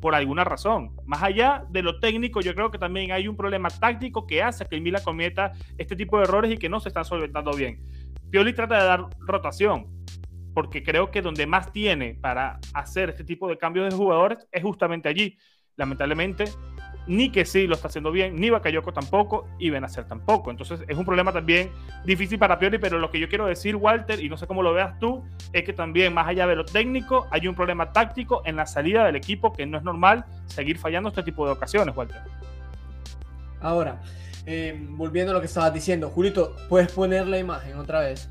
por 0.00 0.14
alguna 0.14 0.44
razón. 0.44 0.92
Más 1.04 1.22
allá 1.22 1.64
de 1.70 1.82
lo 1.82 1.98
técnico, 1.98 2.40
yo 2.40 2.54
creo 2.54 2.70
que 2.70 2.78
también 2.78 3.12
hay 3.12 3.26
un 3.26 3.36
problema 3.36 3.68
táctico 3.70 4.26
que 4.26 4.42
hace 4.42 4.66
que 4.66 4.76
el 4.76 4.82
Milan 4.82 5.02
cometa 5.02 5.52
este 5.78 5.96
tipo 5.96 6.18
de 6.18 6.24
errores 6.24 6.52
y 6.52 6.58
que 6.58 6.68
no 6.68 6.80
se 6.80 6.88
están 6.88 7.04
solventando 7.04 7.52
bien. 7.52 7.82
Pioli 8.30 8.52
trata 8.52 8.78
de 8.78 8.84
dar 8.84 9.06
rotación, 9.18 9.86
porque 10.54 10.82
creo 10.82 11.10
que 11.10 11.22
donde 11.22 11.46
más 11.46 11.72
tiene 11.72 12.14
para 12.14 12.58
hacer 12.74 13.10
este 13.10 13.24
tipo 13.24 13.48
de 13.48 13.58
cambios 13.58 13.90
de 13.90 13.96
jugadores 13.96 14.46
es 14.52 14.62
justamente 14.62 15.08
allí. 15.08 15.36
Lamentablemente, 15.76 16.44
ni 17.06 17.30
que 17.30 17.44
sí 17.44 17.66
lo 17.66 17.74
está 17.74 17.88
haciendo 17.88 18.10
bien, 18.10 18.36
ni 18.36 18.50
Bakayoko 18.50 18.92
tampoco, 18.92 19.48
y 19.58 19.70
Benacer 19.70 20.04
tampoco. 20.04 20.50
Entonces 20.50 20.80
es 20.88 20.96
un 20.96 21.04
problema 21.04 21.32
también 21.32 21.70
difícil 22.04 22.38
para 22.38 22.58
Pioli, 22.58 22.78
pero 22.78 22.98
lo 22.98 23.10
que 23.10 23.20
yo 23.20 23.28
quiero 23.28 23.46
decir, 23.46 23.76
Walter, 23.76 24.22
y 24.22 24.28
no 24.28 24.36
sé 24.36 24.46
cómo 24.46 24.62
lo 24.62 24.72
veas 24.74 24.98
tú, 24.98 25.24
es 25.52 25.64
que 25.64 25.72
también 25.72 26.12
más 26.12 26.26
allá 26.26 26.46
de 26.46 26.56
lo 26.56 26.64
técnico, 26.64 27.26
hay 27.30 27.46
un 27.46 27.54
problema 27.54 27.92
táctico 27.92 28.42
en 28.44 28.56
la 28.56 28.66
salida 28.66 29.04
del 29.04 29.16
equipo 29.16 29.52
que 29.52 29.66
no 29.66 29.78
es 29.78 29.84
normal 29.84 30.24
seguir 30.46 30.78
fallando 30.78 31.10
este 31.10 31.22
tipo 31.22 31.46
de 31.46 31.52
ocasiones, 31.52 31.96
Walter. 31.96 32.20
Ahora, 33.60 34.00
eh, 34.44 34.78
volviendo 34.90 35.32
a 35.32 35.34
lo 35.34 35.40
que 35.40 35.46
estabas 35.46 35.72
diciendo, 35.72 36.10
Julito, 36.10 36.56
puedes 36.68 36.90
poner 36.92 37.26
la 37.26 37.38
imagen 37.38 37.76
otra 37.78 38.00
vez. 38.00 38.28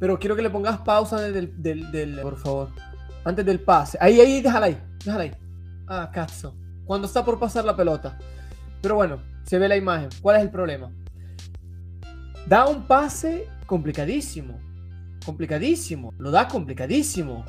Pero 0.00 0.18
quiero 0.18 0.34
que 0.34 0.42
le 0.42 0.50
pongas 0.50 0.78
pausa 0.78 1.20
del, 1.20 1.62
del, 1.62 2.18
por 2.20 2.36
favor. 2.36 2.68
Antes 3.24 3.44
del 3.46 3.60
pase. 3.60 3.96
Ahí, 4.00 4.20
ahí, 4.20 4.40
déjala 4.40 4.66
ahí. 4.66 4.78
Déjala 5.04 5.24
ahí. 5.24 5.32
Ah, 5.86 6.10
cazzo 6.12 6.56
cuando 6.84 7.06
está 7.06 7.24
por 7.24 7.38
pasar 7.38 7.64
la 7.64 7.76
pelota. 7.76 8.18
Pero 8.80 8.96
bueno, 8.96 9.22
se 9.44 9.58
ve 9.58 9.68
la 9.68 9.76
imagen. 9.76 10.08
¿Cuál 10.20 10.36
es 10.36 10.42
el 10.42 10.50
problema? 10.50 10.90
Da 12.46 12.66
un 12.66 12.86
pase 12.86 13.48
complicadísimo. 13.66 14.58
Complicadísimo. 15.24 16.12
Lo 16.18 16.30
da 16.30 16.48
complicadísimo. 16.48 17.44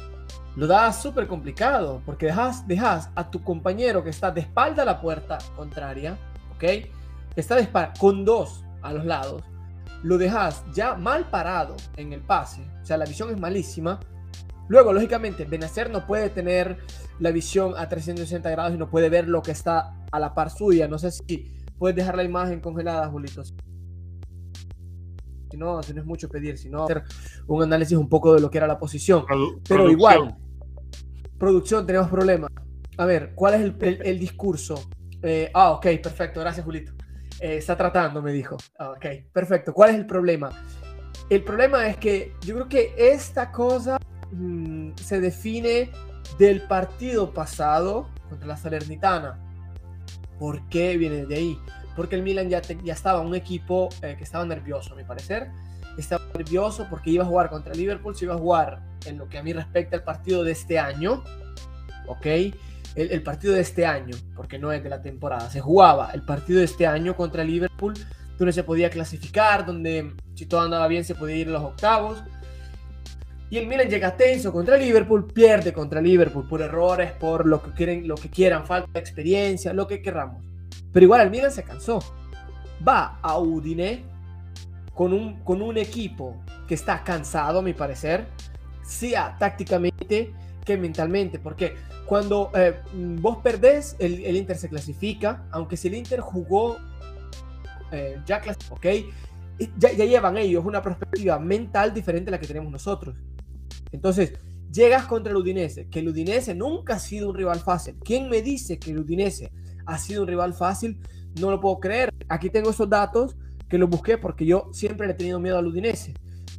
Lo 0.56 0.68
da 0.68 0.94
súper 0.94 1.28
complicado. 1.28 2.02
Porque 2.06 2.28
dejas, 2.28 2.68
dejas 2.68 3.10
a 3.16 3.30
tu 3.30 3.44
compañero 3.44 4.04
que 4.04 4.12
está 4.12 4.32
de 4.32 4.42
espalda 4.42 4.84
a 4.84 4.86
la 4.86 5.02
puerta 5.02 5.40
contraria. 5.56 6.18
¿Ok? 6.56 6.64
Está 7.36 7.56
de 7.56 7.62
espalda 7.62 7.94
con 8.00 8.24
dos 8.24 8.64
a 8.82 8.94
los 8.94 9.06
lados. 9.06 9.44
Lo 10.04 10.18
dejas 10.18 10.64
ya 10.74 10.96
mal 10.96 11.30
parado 11.30 11.76
en 11.98 12.14
el 12.14 12.22
pase. 12.22 12.62
O 12.82 12.86
sea, 12.86 12.98
la 12.98 13.06
visión 13.06 13.32
es 13.32 13.40
malísima. 13.40 14.00
Luego, 14.68 14.94
lógicamente, 14.94 15.46
Benacer 15.46 15.90
no 15.90 16.06
puede 16.06 16.30
tener 16.30 16.78
la 17.20 17.32
visión 17.32 17.74
a 17.78 17.90
360 17.90 18.50
grados 18.50 18.74
y 18.74 18.78
no 18.78 18.90
puede 18.90 19.10
ver 19.10 19.28
lo 19.28 19.42
que 19.42 19.52
está 19.52 19.96
a 20.12 20.20
la 20.20 20.34
par 20.34 20.50
suya. 20.50 20.88
No 20.88 20.98
sé 20.98 21.12
si 21.12 21.52
puedes 21.78 21.96
dejar 21.96 22.16
la 22.16 22.24
imagen 22.24 22.62
congelada, 22.62 23.08
Julito. 23.10 23.44
Si 23.44 23.54
no, 25.58 25.84
si 25.84 25.94
no 25.94 26.02
es 26.02 26.08
mucho 26.08 26.30
pedir, 26.30 26.58
sino 26.58 26.86
hacer 26.86 27.04
un 27.48 27.62
análisis 27.62 27.98
un 27.98 28.10
poco 28.10 28.34
de 28.34 28.42
lo 28.42 28.50
que 28.50 28.58
era 28.58 28.68
la 28.68 28.80
posición. 28.80 29.26
Pero 29.68 29.90
igual, 29.90 30.36
producción, 31.38 31.86
tenemos 31.86 32.10
problemas. 32.10 32.50
A 32.98 33.06
ver, 33.06 33.34
¿cuál 33.36 33.56
es 33.56 33.74
el, 33.82 34.20
discurso? 34.20 34.90
Eh, 35.22 35.52
ah, 35.54 35.72
ok, 35.72 35.88
perfecto, 36.02 36.40
gracias, 36.40 36.66
Julito. 36.66 36.94
Eh, 37.40 37.58
está 37.58 37.76
tratando, 37.76 38.22
me 38.22 38.32
dijo. 38.32 38.58
Ah, 38.80 38.92
ok, 38.92 39.06
perfecto. 39.32 39.74
¿Cuál 39.74 39.92
es 39.92 39.96
el 39.98 40.06
problema? 40.06 40.50
El 41.30 41.44
problema 41.44 41.88
es 41.88 41.98
que 41.98 42.34
yo 42.42 42.56
creo 42.56 42.70
que 42.70 42.94
esta 42.98 43.52
cosa 43.52 43.98
Mm, 44.34 44.96
se 44.96 45.20
define 45.20 45.92
del 46.40 46.62
partido 46.64 47.34
pasado 47.34 48.10
contra 48.30 48.48
la 48.48 48.58
Salernitana. 48.58 49.40
¿Por 50.40 50.68
qué 50.70 50.98
viene 50.98 51.26
de 51.26 51.36
ahí? 51.36 51.60
Porque 51.96 52.16
el 52.16 52.24
Milan 52.24 52.50
ya, 52.50 52.62
ya 52.62 52.94
estaba 52.94 53.20
un 53.22 53.36
equipo 53.36 53.90
eh, 54.02 54.16
que 54.18 54.24
estaba 54.24 54.46
nervioso, 54.46 54.94
a 54.94 54.98
mi 54.98 55.04
parecer. 55.04 55.52
Estaba 55.98 56.26
nervioso 56.36 56.88
porque 56.90 57.12
iba 57.12 57.24
a 57.24 57.28
jugar 57.28 57.50
contra 57.50 57.74
Liverpool, 57.74 58.16
se 58.16 58.26
iba 58.26 58.34
a 58.34 58.38
jugar 58.38 58.82
en 59.06 59.20
lo 59.20 59.30
que 59.30 59.38
a 59.38 59.44
mí 59.44 59.54
respecta 59.54 59.96
el 59.96 60.04
partido 60.04 60.44
de 60.44 60.54
este 60.54 60.80
año. 60.80 61.24
¿Ok? 62.08 62.26
El, 62.96 63.24
partido 63.24 63.54
de 63.54 63.62
este 63.62 63.86
año, 63.86 64.16
porque 64.36 64.60
no 64.60 64.72
es 64.72 64.84
de 64.84 64.90
la 64.90 65.02
temporada. 65.02 65.50
Se 65.50 65.62
jugaba 65.62 66.12
el 66.12 66.24
partido 66.24 66.60
de 66.60 66.66
este 66.66 66.86
año 66.86 67.16
contra 67.16 67.44
Liverpool, 67.44 67.94
donde 68.38 68.54
se 68.54 68.64
podía 68.64 68.90
clasificar, 68.90 69.66
donde 69.66 70.14
si 70.36 70.46
todo 70.46 70.62
andaba 70.62 70.88
bien 70.88 71.04
se 71.04 71.16
podía 71.16 71.38
ir 71.38 71.48
a 71.48 71.52
los 71.52 71.64
octavos 71.64 72.24
y 73.54 73.60
el 73.60 73.68
Milan 73.68 73.88
llega 73.88 74.18
tenso 74.18 74.52
contra 74.52 74.76
Liverpool, 74.78 75.28
pierde 75.28 75.72
contra 75.72 76.02
Liverpool 76.02 76.48
por 76.48 76.64
errores, 76.64 77.12
por 77.12 77.46
lo 77.46 77.62
que, 77.62 77.72
quieren, 77.74 78.08
lo 78.08 78.16
que 78.16 78.28
quieran, 78.28 78.66
falta 78.66 78.90
de 78.92 79.00
experiencia, 79.00 79.74
lo 79.74 79.86
que 79.86 80.02
queramos. 80.02 80.44
Pero 80.92 81.04
igual 81.04 81.22
el 81.22 81.30
Milan 81.30 81.52
se 81.52 81.62
cansó. 81.62 82.00
Va 82.86 83.20
a 83.22 83.38
Udine 83.38 84.06
con 84.96 85.14
un, 85.14 85.44
con 85.44 85.62
un 85.62 85.78
equipo 85.78 86.42
que 86.68 86.74
está 86.74 87.04
cansado, 87.04 87.60
a 87.60 87.62
mi 87.62 87.74
parecer, 87.74 88.26
sea 88.82 89.38
tácticamente 89.38 90.34
que 90.66 90.76
mentalmente. 90.76 91.38
Porque 91.38 91.76
cuando 92.08 92.50
eh, 92.56 92.80
vos 93.22 93.38
perdés, 93.44 93.96
el, 94.00 94.36
Inter 94.36 94.58
se 94.58 94.68
clasifica, 94.68 95.44
aunque 95.52 95.78
si 95.78 95.90
el 95.90 95.94
Inter 95.94 96.22
jugó 96.22 96.78
eh, 97.92 98.20
ya 98.26 98.42
¿ok? 98.72 98.86
Ya, 99.78 99.92
ya 99.92 100.06
llevan 100.06 100.38
ellos 100.38 100.66
una 100.66 100.82
perspectiva 100.82 101.38
mental 101.38 101.94
diferente 101.94 102.32
a 102.32 102.32
la 102.32 102.40
que 102.40 102.48
tenemos 102.48 102.72
nosotros. 102.72 103.16
Entonces, 103.94 104.34
llegas 104.70 105.06
contra 105.06 105.32
el 105.32 105.38
Udinese, 105.38 105.88
que 105.88 106.00
el 106.00 106.10
Udinese 106.10 106.54
nunca 106.56 106.96
ha 106.96 107.00
sido 107.00 107.30
un 107.30 107.36
rival 107.36 107.60
fácil. 107.60 107.96
¿Quién 108.04 108.30
me 108.30 108.42
dice 108.42 108.80
que 108.80 108.92
el 108.92 109.00
Udinese 109.00 109.54
ha 109.86 109.98
sido 109.98 110.24
un 110.24 110.28
rival 110.28 110.54
fácil? 110.54 111.00
No 111.40 111.50
lo 111.50 111.62
puedo 111.62 111.80
creer. 111.80 112.10
Aquí 112.28 112.50
tengo 112.50 112.72
esos 112.72 112.90
datos 112.90 113.38
que 113.70 113.78
los 113.78 113.90
busqué 113.90 114.18
porque 114.18 114.46
yo 114.46 114.70
siempre 114.74 115.08
le 115.08 115.14
he 115.14 115.16
tenido 115.16 115.40
miedo 115.40 115.58
al 115.58 115.68
Udinese. 115.68 116.14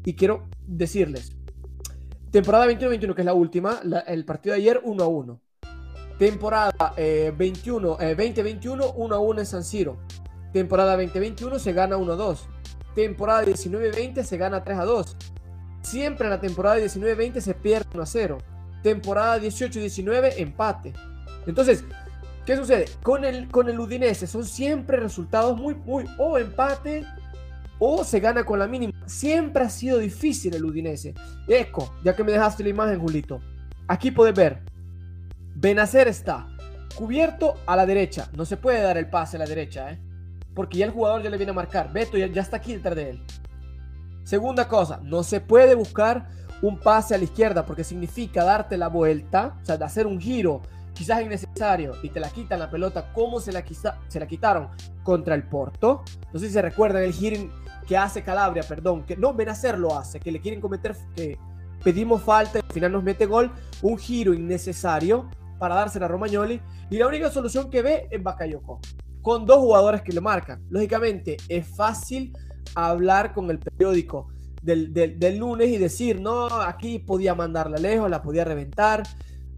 Y 0.05 0.15
quiero 0.15 0.49
decirles, 0.67 1.37
temporada 2.31 2.67
21-21, 2.67 3.15
que 3.15 3.23
es 3.23 3.27
la 3.27 3.35
última, 3.35 3.81
el 4.07 4.25
partido 4.25 4.55
de 4.55 4.61
ayer 4.61 4.81
1 4.85 5.09
1. 5.09 5.41
Temporada 6.19 6.95
21, 6.97 7.97
2021, 7.99 8.93
1 8.93 9.21
1 9.21 9.41
en 9.41 9.47
San 9.47 9.65
Siro. 9.65 9.99
Temporada 10.53 10.93
2021 10.93 11.59
se 11.59 11.73
gana 11.73 11.97
1 11.97 12.17
2. 12.17 12.49
Temporada 12.95 13.45
19-20 13.45 14.23
se 14.23 14.37
gana 14.37 14.63
3 14.63 14.79
2. 14.79 15.17
Siempre 15.85 16.27
en 16.27 16.31
la 16.31 16.41
temporada 16.41 16.79
19-20 16.79 17.41
se 17.41 17.55
pierde 17.55 17.87
1 17.93 18.03
a 18.03 18.07
0. 18.07 18.39
Temporada 18.83 19.39
18-19, 19.39 20.33
empate. 20.39 20.95
Entonces, 21.47 21.85
¿qué 22.47 22.57
sucede? 22.57 22.87
Con 23.03 23.25
el, 23.25 23.49
con 23.49 23.69
el 23.69 23.79
Udinese 23.79 24.27
son 24.27 24.45
siempre 24.45 24.97
resultados 24.97 25.61
muy, 25.61 25.75
muy, 25.75 26.07
o 26.19 26.39
empate 26.39 27.05
o 27.79 28.03
se 28.03 28.19
gana 28.19 28.45
con 28.45 28.59
la 28.59 28.67
mínima. 28.67 28.93
Siempre 29.07 29.65
ha 29.65 29.69
sido 29.69 29.99
difícil 29.99 30.55
el 30.55 30.65
Udinese. 30.65 31.15
Eco, 31.47 31.95
ya 32.03 32.17
que 32.17 32.25
me 32.25 32.33
dejaste 32.33 32.63
la 32.63 32.71
imagen, 32.71 32.99
Julito. 32.99 33.43
Aquí 33.87 34.11
puedes 34.11 34.35
ver. 34.35 34.63
Benacer 35.55 36.09
está 36.09 36.49
cubierto 36.95 37.55
a 37.67 37.77
la 37.77 37.85
derecha. 37.85 38.31
No 38.35 38.47
se 38.47 38.57
puede 38.57 38.81
dar 38.81 38.97
el 38.97 39.11
pase 39.11 39.37
a 39.37 39.41
la 39.41 39.47
derecha, 39.47 39.93
¿eh? 39.93 40.01
Porque 40.55 40.79
ya 40.79 40.87
el 40.87 40.93
jugador 40.93 41.23
ya 41.23 41.29
le 41.29 41.37
viene 41.37 41.51
a 41.51 41.55
marcar. 41.55 41.93
Beto 41.93 42.17
ya, 42.17 42.27
ya 42.29 42.41
está 42.41 42.57
aquí 42.57 42.75
detrás 42.75 42.97
de 42.97 43.11
él. 43.11 43.23
Segunda 44.25 44.67
cosa, 44.69 45.01
no 45.03 45.23
se 45.23 45.41
puede 45.41 45.75
buscar 45.75 46.29
un 46.63 46.79
pase 46.79 47.15
a 47.15 47.19
la 47.19 47.25
izquierda 47.25 47.67
porque 47.67 47.85
significa 47.85 48.43
darte 48.43 48.79
la 48.79 48.89
vuelta, 48.89 49.59
o 49.63 49.65
sea, 49.65 49.77
de 49.77 49.85
hacer 49.85 50.07
un 50.07 50.19
giro 50.19 50.63
quizás 50.95 51.23
innecesario 51.23 51.93
y 52.03 52.09
te 52.09 52.21
la 52.21 52.31
quitan 52.31 52.59
la 52.59 52.71
pelota 52.71 53.13
como 53.13 53.39
se 53.39 53.53
la, 53.53 53.63
se 54.09 54.21
la 54.21 54.27
quitaron 54.27 54.69
contra 55.03 55.35
el 55.35 55.43
Porto. 55.43 56.03
No 56.33 56.41
sé 56.41 56.47
si 56.47 56.53
se 56.55 56.63
recuerdan 56.63 57.03
el 57.03 57.13
giro 57.13 57.51
que 57.87 57.97
hace 57.99 58.23
Calabria, 58.23 58.63
perdón, 58.67 59.05
que 59.05 59.17
no 59.17 59.35
Benacer 59.35 59.79
lo 59.79 59.97
hace, 59.97 60.19
que 60.21 60.33
le 60.33 60.41
quieren 60.41 60.61
cometer, 60.61 60.97
que 61.15 61.39
pedimos 61.83 62.23
falta 62.23 62.59
y 62.59 62.63
al 62.63 62.73
final 62.73 62.93
nos 62.93 63.03
mete 63.03 63.27
gol, 63.27 63.53
un 63.83 63.99
giro 63.99 64.33
innecesario 64.33 65.29
para 65.59 65.75
dársela 65.75 66.07
a 66.07 66.09
Romagnoli 66.09 66.63
y 66.89 66.97
la 66.97 67.07
única 67.07 67.31
solución 67.31 67.69
que 67.69 67.83
ve 67.83 68.09
es 68.11 68.23
Bakayoko, 68.23 68.81
con 69.21 69.45
dos 69.45 69.59
jugadores 69.59 70.01
que 70.01 70.13
le 70.13 70.23
marcan. 70.23 70.65
Lógicamente 70.71 71.37
es 71.49 71.67
fácil 71.77 72.33
hablar 72.75 73.33
con 73.33 73.51
el 73.51 73.59
periódico 73.59 74.29
del, 74.63 74.93
del, 74.93 75.37
lunes 75.37 75.69
y 75.69 75.79
decir, 75.79 76.21
no, 76.21 76.47
aquí 76.47 76.99
podía 76.99 77.35
mandarla 77.35 77.77
lejos, 77.77 78.09
la 78.09 78.23
podía 78.23 78.45
reventar, 78.45 79.03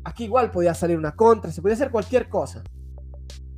aquí 0.04 0.24
igual 0.24 0.50
podía 0.50 0.74
salir 0.74 0.98
una 0.98 1.12
contra, 1.12 1.52
se 1.52 1.62
podía 1.62 1.74
hacer 1.74 1.90
cualquier 1.90 2.28
cosa. 2.28 2.62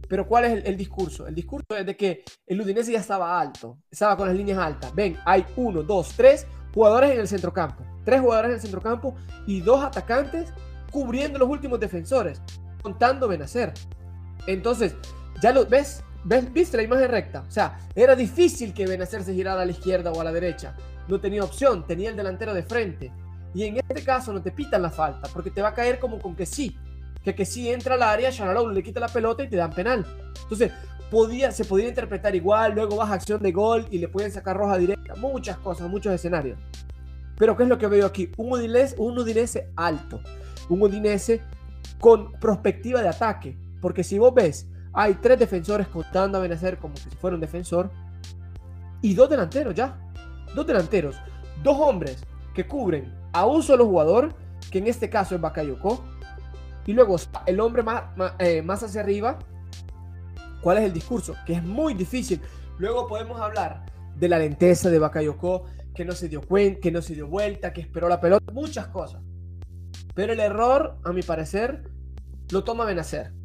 Pero 0.09 0.27
¿cuál 0.27 0.45
es 0.47 0.65
el, 0.65 0.77
discurso? 0.77 1.27
El 1.27 1.35
discurso 1.35 1.77
es 1.77 1.85
de 1.85 1.97
que 1.97 2.25
el 2.47 2.61
Udinese 2.61 2.93
ya 2.93 3.01
estaba 3.01 3.39
alto, 3.39 3.79
estaba 3.91 4.17
con 4.17 4.27
las 4.27 4.37
líneas 4.37 4.59
altas. 4.59 4.95
Ven, 4.95 5.19
hay 5.25 5.45
uno, 5.57 5.83
dos, 5.83 6.15
tres 6.17 6.47
jugadores 6.75 7.13
en 7.13 7.21
el 7.21 7.29
centrocampo. 7.29 7.85
Tres 8.05 8.21
jugadores 8.21 8.49
en 8.49 8.55
el 8.55 8.61
centrocampo 8.61 9.15
y 9.47 9.61
dos 9.61 9.85
atacantes 9.85 10.53
cubriendo 10.91 11.39
los 11.39 11.49
últimos 11.49 11.79
defensores, 11.79 12.41
contando 12.83 13.29
Benacer. 13.29 13.75
Entonces, 14.47 14.97
ya 15.43 15.53
lo 15.53 15.67
ves, 15.67 16.03
ves, 16.29 16.53
viste 16.53 16.77
la 16.77 16.83
imagen 16.83 17.11
recta. 17.11 17.45
O 17.49 17.51
sea, 17.51 17.79
era 17.95 18.15
difícil 18.15 18.73
que 18.73 18.87
Benacer 18.87 19.25
se 19.25 19.35
girara 19.35 19.63
a 19.63 19.65
la 19.65 19.73
izquierda 19.73 20.13
o 20.13 20.21
a 20.21 20.25
la 20.25 20.33
derecha. 20.33 20.75
No 21.09 21.19
tenía 21.21 21.43
opción, 21.43 21.87
tenía 21.87 22.11
el 22.11 22.17
delantero 22.17 22.55
de 22.55 22.63
frente. 22.63 23.11
Y 23.55 23.65
en 23.65 23.79
este 23.79 24.05
caso 24.05 24.33
no 24.33 24.43
te 24.43 24.53
pitan 24.53 24.83
la 24.83 24.91
falta, 24.91 25.29
porque 25.33 25.51
te 25.51 25.63
va 25.63 25.69
a 25.69 25.75
caer 25.75 25.99
como 25.99 26.19
con 26.21 26.37
que 26.37 26.45
sí 26.45 26.77
que, 27.23 27.35
que 27.35 27.45
si 27.45 27.69
entra 27.69 27.95
al 27.95 28.03
área, 28.03 28.31
Shanalou 28.31 28.69
le 28.71 28.83
quita 28.83 29.01
la 29.01 29.09
pelota 29.09 29.43
y 29.43 29.49
te 29.49 29.57
dan 29.57 29.71
penal. 29.73 30.07
Entonces, 30.43 30.73
podía, 31.11 31.51
se 31.51 31.65
podía 31.65 31.89
interpretar 31.89 32.35
igual, 32.35 32.75
luego 32.75 32.97
vas 32.97 33.11
a 33.11 33.15
acción 33.15 33.43
de 33.43 33.53
gol 33.53 33.87
y 33.91 33.99
le 33.99 34.09
pueden 34.09 34.31
sacar 34.31 34.57
roja 34.57 34.79
directa, 34.79 35.15
muchas 35.17 35.59
cosas, 35.59 35.89
muchos 35.89 36.13
escenarios. 36.13 36.59
Pero 37.37 37.57
¿qué 37.57 37.63
es 37.65 37.69
lo 37.69 37.79
que 37.79 37.87
veo 37.87 38.07
aquí? 38.07 38.31
Un 38.37 38.53
Udinese, 38.53 38.97
un 38.99 39.19
Udinese 39.19 39.71
alto, 39.77 40.21
un 40.69 40.83
Udinese 40.83 41.41
con 42.01 42.33
perspectiva 42.33 43.03
de 43.03 43.09
ataque, 43.09 43.57
porque 43.81 44.05
si 44.05 44.19
vos 44.19 44.35
ves, 44.35 44.69
hay 45.01 45.15
tres 45.15 45.39
defensores 45.39 45.87
contando 45.87 46.39
a 46.39 46.41
Benacer 46.41 46.77
como 46.77 46.95
que 46.95 47.03
si 47.03 47.11
fuera 47.11 47.37
un 47.37 47.41
defensor 47.41 47.89
y 49.01 49.15
dos 49.15 49.31
delanteros 49.31 49.73
ya, 49.73 49.97
dos 50.57 50.67
delanteros, 50.67 51.15
dos 51.63 51.79
hombres 51.79 52.25
que 52.53 52.67
cubren 52.67 53.15
a 53.33 53.47
un 53.47 53.63
solo 53.63 53.87
jugador, 53.87 54.35
que 54.73 54.79
en 54.79 54.89
este 54.89 55.09
caso 55.09 55.37
es 55.37 55.41
Bakayoko, 55.41 56.05
y 56.85 56.95
luego 56.95 57.15
el 57.47 57.61
hombre 57.61 57.85
más, 57.85 58.03
eh, 58.41 58.61
más, 58.61 58.83
hacia 58.83 59.01
arriba, 59.01 59.39
¿cuál 60.63 60.79
es 60.79 60.85
el 60.87 60.93
discurso? 60.93 61.37
Que 61.47 61.53
es 61.53 61.63
muy 61.63 61.95
difícil. 61.95 62.41
Luego 62.79 63.07
podemos 63.07 63.41
hablar 63.41 63.87
de 64.17 64.29
la 64.29 64.41
lenteza 64.41 64.91
de 64.91 64.99
Bakayoko, 64.99 65.67
que 65.95 66.05
no 66.05 66.11
se 66.11 66.29
dio 66.29 66.41
cuenta, 66.41 66.81
que 66.81 66.91
no 66.91 67.03
se 67.03 67.15
dio 67.15 67.29
vuelta, 67.29 67.73
que 67.73 67.83
esperó 67.83 68.09
la 68.09 68.21
pelota, 68.21 68.53
muchas 68.53 68.89
cosas. 68.89 69.23
Pero 70.13 70.33
el 70.33 70.41
error, 70.41 70.99
a 71.05 71.13
mi 71.13 71.23
parecer, 71.23 71.89
lo 72.51 72.65
toma 72.65 72.85
Benacer. 72.85 73.38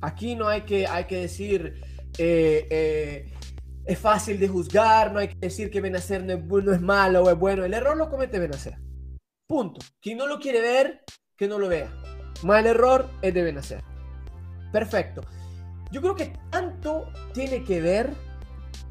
Aquí 0.00 0.34
no 0.34 0.48
hay 0.48 0.62
que, 0.62 0.86
hay 0.86 1.04
que 1.04 1.16
decir 1.16 1.80
eh, 2.18 2.66
eh, 2.70 3.32
es 3.84 3.98
fácil 3.98 4.38
de 4.38 4.48
juzgar, 4.48 5.12
no 5.12 5.18
hay 5.18 5.28
que 5.28 5.38
decir 5.38 5.70
que 5.70 5.80
Benacer 5.80 6.24
no 6.24 6.32
es, 6.32 6.64
no 6.64 6.72
es 6.72 6.80
malo 6.80 7.22
o 7.22 7.30
es 7.30 7.38
bueno. 7.38 7.64
El 7.64 7.74
error 7.74 7.96
lo 7.96 8.08
comete 8.08 8.38
Benacer. 8.38 8.78
Punto. 9.46 9.80
Quien 10.00 10.18
no 10.18 10.26
lo 10.26 10.38
quiere 10.38 10.60
ver, 10.60 11.02
que 11.36 11.48
no 11.48 11.58
lo 11.58 11.68
vea. 11.68 11.90
Mal 12.42 12.66
error 12.66 13.10
es 13.20 13.34
de 13.34 13.42
Benacer. 13.42 13.82
Perfecto. 14.72 15.22
Yo 15.90 16.00
creo 16.00 16.14
que 16.14 16.32
tanto 16.50 17.10
tiene 17.32 17.64
que 17.64 17.80
ver 17.80 18.10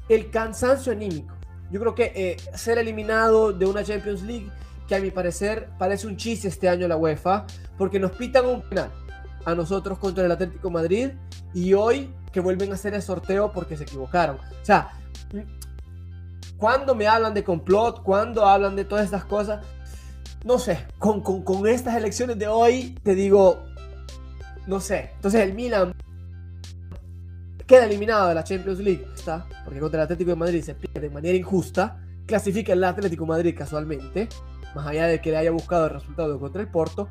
el 0.10 0.30
cansancio 0.30 0.92
anímico. 0.92 1.34
Yo 1.72 1.80
creo 1.80 1.96
que 1.96 2.12
eh, 2.16 2.38
ser 2.56 2.78
eliminado 2.78 3.54
de 3.54 3.66
una 3.66 3.84
Champions 3.84 4.24
League, 4.24 4.52
que 4.88 4.96
a 4.96 5.00
mi 5.00 5.12
parecer 5.12 5.70
parece 5.78 6.08
un 6.08 6.18
chiste 6.18 6.48
este 6.48 6.68
año 6.68 6.88
la 6.88 6.98
UEFA, 6.98 7.46
porque 7.78 8.00
nos 8.00 8.12
pitan 8.12 8.46
un 8.48 8.62
penal 8.68 8.92
a 9.46 9.56
nosotros 9.56 9.98
contra 9.98 10.26
el 10.26 10.32
Atlético 10.32 10.70
Madrid 10.70 11.12
y 11.54 11.74
hoy 11.74 12.14
que 12.32 12.40
vuelven 12.40 12.72
a 12.72 12.76
hacer 12.76 12.94
el 12.94 13.02
sorteo 13.02 13.52
porque 13.52 13.78
se 13.78 13.84
equivocaron. 13.84 14.38
O 14.38 14.66
sea, 14.66 14.92
cuando 16.58 16.94
me 16.94 17.08
hablan 17.08 17.34
de 17.34 17.44
complot, 17.44 18.04
cuando 18.04 18.46
hablan 18.46 18.76
de 18.76 18.86
todas 18.86 19.06
estas 19.06 19.26
cosas, 19.26 19.66
no 20.44 20.60
sé, 20.60 20.86
con, 20.98 21.68
estas 21.68 21.96
elecciones 21.96 22.38
de 22.38 22.48
hoy, 22.48 22.98
te 23.04 23.16
digo, 23.16 23.64
no 24.68 24.80
sé. 24.80 25.12
Entonces 25.16 25.42
el 25.42 25.54
Milan 25.54 25.94
queda 27.66 27.86
eliminado 27.86 28.28
de 28.30 28.36
la 28.36 28.44
Champions 28.44 28.80
League, 28.80 29.06
¿está? 29.16 29.46
porque 29.64 29.80
contra 29.80 30.00
el 30.00 30.04
Atlético 30.06 30.32
de 30.32 30.36
Madrid 30.36 30.64
se 30.64 30.76
pierde 30.76 31.02
de 31.02 31.10
manera 31.10 31.38
injusta, 31.38 32.02
clasifica 32.26 32.74
el 32.74 32.84
Atlético 32.84 33.26
de 33.26 33.30
Madrid 33.30 33.56
casualmente, 33.58 34.28
más 34.76 34.88
allá 34.88 35.08
de 35.08 35.22
que 35.22 35.32
le 35.32 35.38
haya 35.38 35.52
buscado 35.52 35.86
el 35.86 35.92
resultado 35.92 36.40
contra 36.40 36.62
el 36.62 36.68
Porto, 36.68 37.10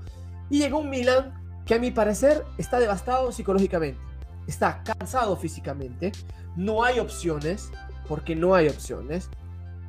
y 0.50 0.59
llegó 0.59 0.79
un 0.79 0.90
Milan 0.90 1.38
que 1.68 1.74
a 1.74 1.78
mi 1.78 1.90
parecer 1.90 2.46
está 2.57 2.81
devastado 2.81 3.31
psicológicamente, 3.31 4.00
está 4.46 4.83
cansado 4.83 5.37
físicamente, 5.37 6.12
no 6.57 6.83
hay 6.83 6.98
opciones, 6.98 7.70
porque 8.09 8.35
no 8.35 8.54
hay 8.54 8.68
opciones, 8.68 9.28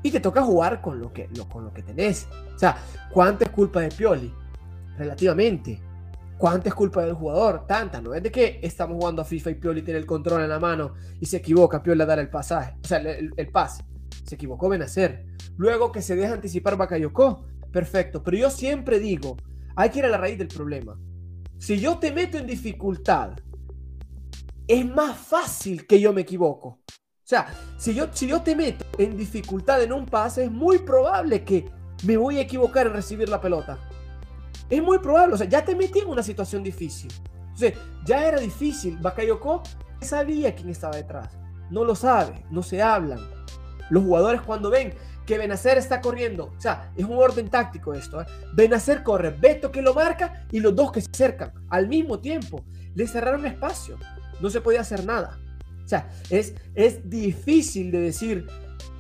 y 0.03 0.11
te 0.11 0.19
toca 0.19 0.41
jugar 0.41 0.81
con 0.81 0.99
lo 0.99 1.13
que, 1.13 1.29
lo, 1.37 1.47
con 1.47 1.63
lo 1.63 1.73
que 1.73 1.81
tenés. 1.81 2.27
O 2.53 2.59
sea, 2.59 2.77
¿cuánta 3.09 3.45
es 3.45 3.51
culpa 3.51 3.79
de 3.79 3.89
Pioli? 3.89 4.33
Relativamente. 4.97 5.81
¿Cuánta 6.37 6.67
es 6.67 6.75
culpa 6.75 7.01
del 7.05 7.13
jugador? 7.13 7.65
Tanta, 7.65 8.01
no 8.01 8.13
es 8.13 8.23
de 8.23 8.31
que 8.31 8.59
estamos 8.61 8.97
jugando 8.97 9.21
a 9.21 9.25
FIFA 9.25 9.51
y 9.51 9.55
Pioli 9.55 9.81
tiene 9.81 9.99
el 10.01 10.05
control 10.05 10.41
en 10.41 10.49
la 10.49 10.59
mano 10.59 10.95
y 11.21 11.25
se 11.27 11.37
equivoca 11.37 11.81
Pioli 11.81 12.01
a 12.01 12.05
dar 12.05 12.19
el 12.19 12.29
pasaje, 12.29 12.75
o 12.83 12.87
sea, 12.87 12.97
el, 12.97 13.51
pase. 13.53 13.85
Se 14.25 14.35
equivocó 14.35 14.67
Benacer. 14.67 15.25
Luego 15.55 15.93
que 15.93 16.01
se 16.01 16.17
deja 16.17 16.33
anticipar 16.33 16.75
Bakayoko, 16.75 17.45
perfecto. 17.71 18.21
Pero 18.21 18.37
yo 18.37 18.49
siempre 18.49 18.99
digo, 18.99 19.37
hay 19.77 19.89
que 19.89 19.99
ir 19.99 20.05
a 20.05 20.09
la 20.09 20.17
raíz 20.17 20.37
del 20.37 20.49
problema. 20.49 20.99
Si 21.59 21.77
yo 21.77 21.99
te 21.99 22.11
meto 22.13 22.37
en 22.37 22.47
dificultad, 22.47 23.33
es 24.65 24.85
más 24.85 25.17
fácil 25.17 25.85
que 25.85 25.99
yo 25.99 26.13
me 26.13 26.21
equivoco. 26.21 26.79
O 26.87 27.29
sea, 27.29 27.53
si 27.77 27.93
yo, 27.93 28.07
si 28.11 28.27
yo 28.27 28.41
te 28.41 28.55
meto 28.55 28.85
en 28.97 29.17
dificultad 29.17 29.83
en 29.83 29.91
un 29.91 30.05
pase, 30.05 30.45
es 30.45 30.51
muy 30.51 30.79
probable 30.79 31.43
que 31.43 31.69
me 32.05 32.15
voy 32.15 32.37
a 32.37 32.41
equivocar 32.41 32.87
en 32.87 32.93
recibir 32.93 33.27
la 33.27 33.41
pelota. 33.41 33.77
Es 34.69 34.81
muy 34.81 34.99
probable, 34.99 35.33
o 35.33 35.37
sea, 35.37 35.49
ya 35.49 35.63
te 35.65 35.75
metí 35.75 35.99
en 35.99 36.07
una 36.07 36.23
situación 36.23 36.63
difícil. 36.63 37.11
Entonces, 37.41 37.73
ya 38.05 38.25
era 38.25 38.39
difícil. 38.39 38.97
Bakayoko 38.97 39.61
sabía 39.99 40.55
quién 40.55 40.69
estaba 40.69 40.95
detrás. 40.95 41.37
No 41.69 41.83
lo 41.83 41.93
sabe, 41.93 42.45
no 42.49 42.63
se 42.63 42.81
hablan. 42.81 43.19
Los 43.89 44.03
jugadores 44.03 44.41
cuando 44.41 44.69
ven 44.69 44.93
que 45.29 45.37
Benacer 45.37 45.77
está 45.77 46.01
corriendo, 46.01 46.45
o 46.57 46.59
sea, 46.59 46.91
es 46.97 47.05
un 47.05 47.15
orden 47.15 47.49
táctico 47.49 47.93
esto. 47.93 48.19
¿eh? 48.19 48.25
Benacer 48.55 49.03
corre, 49.03 49.29
Beto 49.29 49.71
que 49.71 49.79
lo 49.79 49.93
marca 49.93 50.47
y 50.51 50.59
los 50.59 50.75
dos 50.75 50.91
que 50.91 51.01
se 51.01 51.09
acercan 51.13 51.53
al 51.69 51.87
mismo 51.87 52.17
tiempo. 52.17 52.65
Le 52.95 53.05
cerraron 53.05 53.45
espacio, 53.45 53.99
no 54.41 54.49
se 54.49 54.59
podía 54.59 54.81
hacer 54.81 55.05
nada. 55.05 55.37
O 55.85 55.87
sea, 55.87 56.09
es, 56.31 56.55
es 56.73 57.07
difícil 57.07 57.91
de 57.91 57.99
decir 57.99 58.47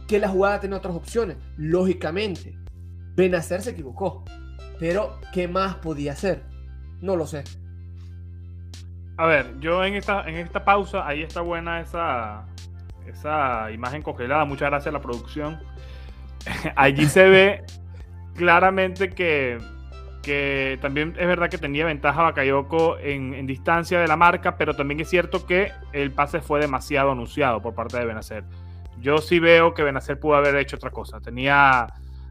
que 0.07 0.19
la 0.19 0.29
jugada 0.29 0.59
tiene 0.59 0.75
otras 0.75 0.93
opciones. 0.93 1.35
Lógicamente, 1.57 2.55
Benacer 3.15 3.63
se 3.63 3.71
equivocó. 3.71 4.23
Pero, 4.79 5.19
¿qué 5.33 5.47
más 5.47 5.77
podía 5.77 6.11
hacer? 6.11 6.43
No 7.01 7.15
lo 7.15 7.25
sé. 7.25 7.43
A 9.17 9.25
ver, 9.25 9.59
yo 9.59 9.83
en 9.83 9.95
esta, 9.95 10.29
en 10.29 10.35
esta 10.35 10.63
pausa, 10.63 11.07
ahí 11.07 11.23
está 11.23 11.41
buena 11.41 11.81
esa, 11.81 12.45
esa 13.07 13.71
imagen 13.71 14.03
congelada. 14.03 14.45
Muchas 14.45 14.69
gracias 14.69 14.93
a 14.93 14.97
la 14.97 15.01
producción. 15.01 15.59
Allí 16.75 17.05
se 17.05 17.27
ve 17.27 17.63
claramente 18.35 19.09
que 19.09 19.57
que 20.21 20.77
también 20.81 21.15
es 21.17 21.27
verdad 21.27 21.49
que 21.49 21.57
tenía 21.57 21.85
ventaja 21.85 22.23
Bakayoko 22.23 22.97
en, 22.99 23.33
en, 23.33 23.47
distancia 23.47 23.99
de 23.99 24.07
la 24.07 24.17
marca, 24.17 24.57
pero 24.57 24.75
también 24.75 24.99
es 24.99 25.09
cierto 25.09 25.45
que 25.45 25.71
el 25.93 26.11
pase 26.11 26.41
fue 26.41 26.59
demasiado 26.59 27.11
anunciado 27.11 27.61
por 27.61 27.73
parte 27.73 27.97
de 27.97 28.05
Benacer. 28.05 28.43
Yo 28.99 29.19
sí 29.19 29.39
veo 29.39 29.73
que 29.73 29.81
Benacer 29.81 30.19
pudo 30.19 30.35
haber 30.35 30.55
hecho 30.57 30.75
otra 30.75 30.91
cosa. 30.91 31.21
Tenía 31.21 31.87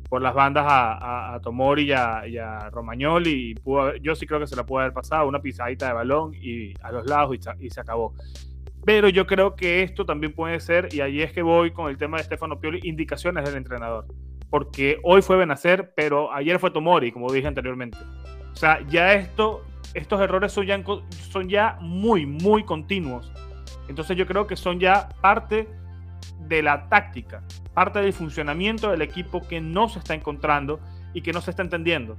por 0.09 0.22
las 0.22 0.35
bandas 0.35 0.64
a, 0.68 1.38
Tomori 1.42 1.85
y 1.85 1.92
a, 1.92 2.70
Romagnoli 2.70 3.50
y 3.50 3.54
pudo 3.54 3.94
yo 3.96 4.14
sí 4.14 4.26
creo 4.26 4.40
que 4.40 4.46
se 4.46 4.57
la 4.57 4.64
pudo 4.64 4.81
haber 4.81 4.92
pasado, 4.92 5.28
una 5.28 5.40
pisadita 5.40 5.88
de 5.88 5.92
balón 5.92 6.33
y 6.35 6.74
a 6.83 6.92
los 6.92 7.07
lados 7.07 7.37
y, 7.37 7.66
y 7.66 7.70
se 7.70 7.81
acabó. 7.81 8.14
Pero 8.88 9.11
yo 9.11 9.27
creo 9.27 9.55
que 9.55 9.83
esto 9.83 10.07
también 10.07 10.33
puede 10.33 10.61
ser, 10.61 10.88
y 10.94 11.03
ahí 11.03 11.20
es 11.20 11.31
que 11.33 11.42
voy 11.42 11.72
con 11.72 11.90
el 11.90 11.98
tema 11.98 12.16
de 12.16 12.24
Stefano 12.24 12.59
Pioli, 12.59 12.81
indicaciones 12.85 13.44
del 13.44 13.57
entrenador 13.57 14.07
porque 14.51 14.98
hoy 15.03 15.22
fue 15.22 15.37
Benacer, 15.37 15.92
pero 15.94 16.33
ayer 16.33 16.59
fue 16.59 16.70
Tomori, 16.70 17.12
como 17.12 17.31
dije 17.31 17.46
anteriormente. 17.46 17.98
O 18.51 18.57
sea, 18.57 18.81
ya 18.88 19.12
esto, 19.12 19.62
estos 19.94 20.20
errores 20.20 20.53
son 20.53 20.64
ya, 20.64 20.83
son 21.31 21.51
ya 21.51 21.77
muy, 21.81 22.24
muy 22.24 22.64
continuos. 22.64 23.31
Entonces 23.88 24.16
yo 24.16 24.27
creo 24.27 24.46
que 24.46 24.57
son 24.57 24.81
ya 24.81 25.09
parte 25.20 25.68
de 26.46 26.62
la 26.62 26.88
táctica, 26.88 27.42
parte 27.74 28.01
del 28.01 28.14
funcionamiento 28.14 28.90
del 28.90 29.03
equipo 29.03 29.46
que 29.46 29.61
no 29.61 29.88
se 29.88 29.98
está 29.98 30.14
encontrando 30.14 30.81
y 31.12 31.20
que 31.20 31.33
no 31.33 31.42
se 31.42 31.51
está 31.51 31.62
entendiendo. 31.62 32.16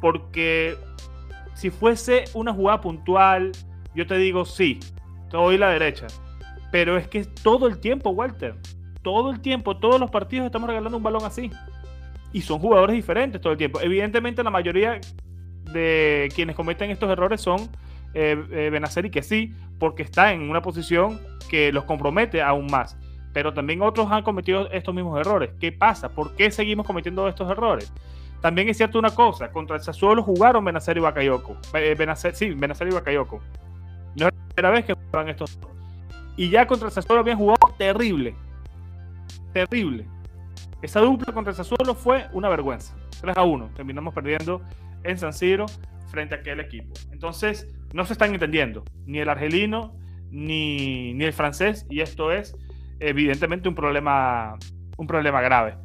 Porque 0.00 0.76
si 1.54 1.70
fuese 1.70 2.26
una 2.34 2.52
jugada 2.52 2.80
puntual, 2.80 3.50
yo 3.96 4.06
te 4.06 4.16
digo 4.16 4.44
sí, 4.44 4.78
doy 5.30 5.58
la 5.58 5.70
derecha. 5.70 6.06
Pero 6.70 6.96
es 6.96 7.08
que 7.08 7.24
todo 7.24 7.66
el 7.66 7.78
tiempo, 7.78 8.10
Walter 8.10 8.54
todo 9.02 9.30
el 9.30 9.40
tiempo, 9.40 9.76
todos 9.76 9.98
los 9.98 10.10
partidos 10.10 10.46
estamos 10.46 10.68
regalando 10.68 10.96
un 10.96 11.02
balón 11.02 11.24
así. 11.24 11.50
Y 12.32 12.42
son 12.42 12.58
jugadores 12.58 12.94
diferentes 12.94 13.40
todo 13.40 13.52
el 13.52 13.58
tiempo. 13.58 13.80
Evidentemente 13.80 14.42
la 14.42 14.50
mayoría 14.50 15.00
de 15.72 16.28
quienes 16.34 16.54
cometen 16.54 16.90
estos 16.90 17.10
errores 17.10 17.40
son 17.40 17.70
eh, 18.12 18.36
eh 18.50 18.68
Benacer 18.70 19.10
que 19.10 19.22
sí, 19.22 19.54
porque 19.78 20.02
está 20.02 20.32
en 20.32 20.50
una 20.50 20.60
posición 20.60 21.18
que 21.48 21.72
los 21.72 21.84
compromete 21.84 22.42
aún 22.42 22.66
más. 22.66 22.98
Pero 23.32 23.54
también 23.54 23.82
otros 23.82 24.10
han 24.10 24.22
cometido 24.22 24.70
estos 24.72 24.94
mismos 24.94 25.18
errores. 25.18 25.50
¿Qué 25.58 25.72
pasa? 25.72 26.10
¿Por 26.10 26.34
qué 26.34 26.50
seguimos 26.50 26.86
cometiendo 26.86 27.28
estos 27.28 27.50
errores? 27.50 27.92
También 28.42 28.68
es 28.68 28.76
cierto 28.76 28.98
una 28.98 29.14
cosa, 29.14 29.50
contra 29.50 29.76
el 29.76 29.82
Sassuolo 29.82 30.22
jugaron 30.22 30.64
Benacer 30.64 30.96
y 30.96 31.00
Bakayoko. 31.00 31.56
Eh, 31.74 31.96
sí, 32.34 32.50
Benacer 32.50 32.88
y 32.88 32.92
Bakayoko. 32.92 33.40
No 34.58 34.62
primera 34.62 34.70
vez 34.70 34.84
que 34.86 34.94
juegan 35.10 35.28
estos 35.28 35.60
dos. 35.60 35.70
Y 36.36 36.50
ya 36.50 36.66
contra 36.66 36.88
el 36.88 36.92
Sassuolo 36.92 37.20
habían 37.20 37.38
jugado 37.38 37.74
terrible. 37.78 38.34
Terrible. 39.52 40.06
Esa 40.82 41.00
dupla 41.00 41.32
contra 41.32 41.52
el 41.52 41.56
Sassuolo 41.56 41.94
fue 41.94 42.26
una 42.32 42.48
vergüenza. 42.48 42.96
3 43.20 43.36
a 43.36 43.44
1. 43.44 43.70
Terminamos 43.76 44.14
perdiendo 44.14 44.60
en 45.04 45.16
San 45.16 45.32
Siro 45.32 45.66
frente 46.08 46.34
a 46.34 46.38
aquel 46.38 46.58
equipo. 46.58 46.92
Entonces, 47.12 47.68
no 47.92 48.04
se 48.04 48.14
están 48.14 48.32
entendiendo. 48.32 48.84
Ni 49.06 49.20
el 49.20 49.28
argelino, 49.28 49.94
ni, 50.30 51.14
ni 51.14 51.24
el 51.24 51.32
francés. 51.32 51.86
Y 51.88 52.00
esto 52.00 52.32
es, 52.32 52.56
evidentemente, 52.98 53.68
un 53.68 53.76
problema, 53.76 54.56
un 54.96 55.06
problema 55.06 55.40
grave. 55.40 55.76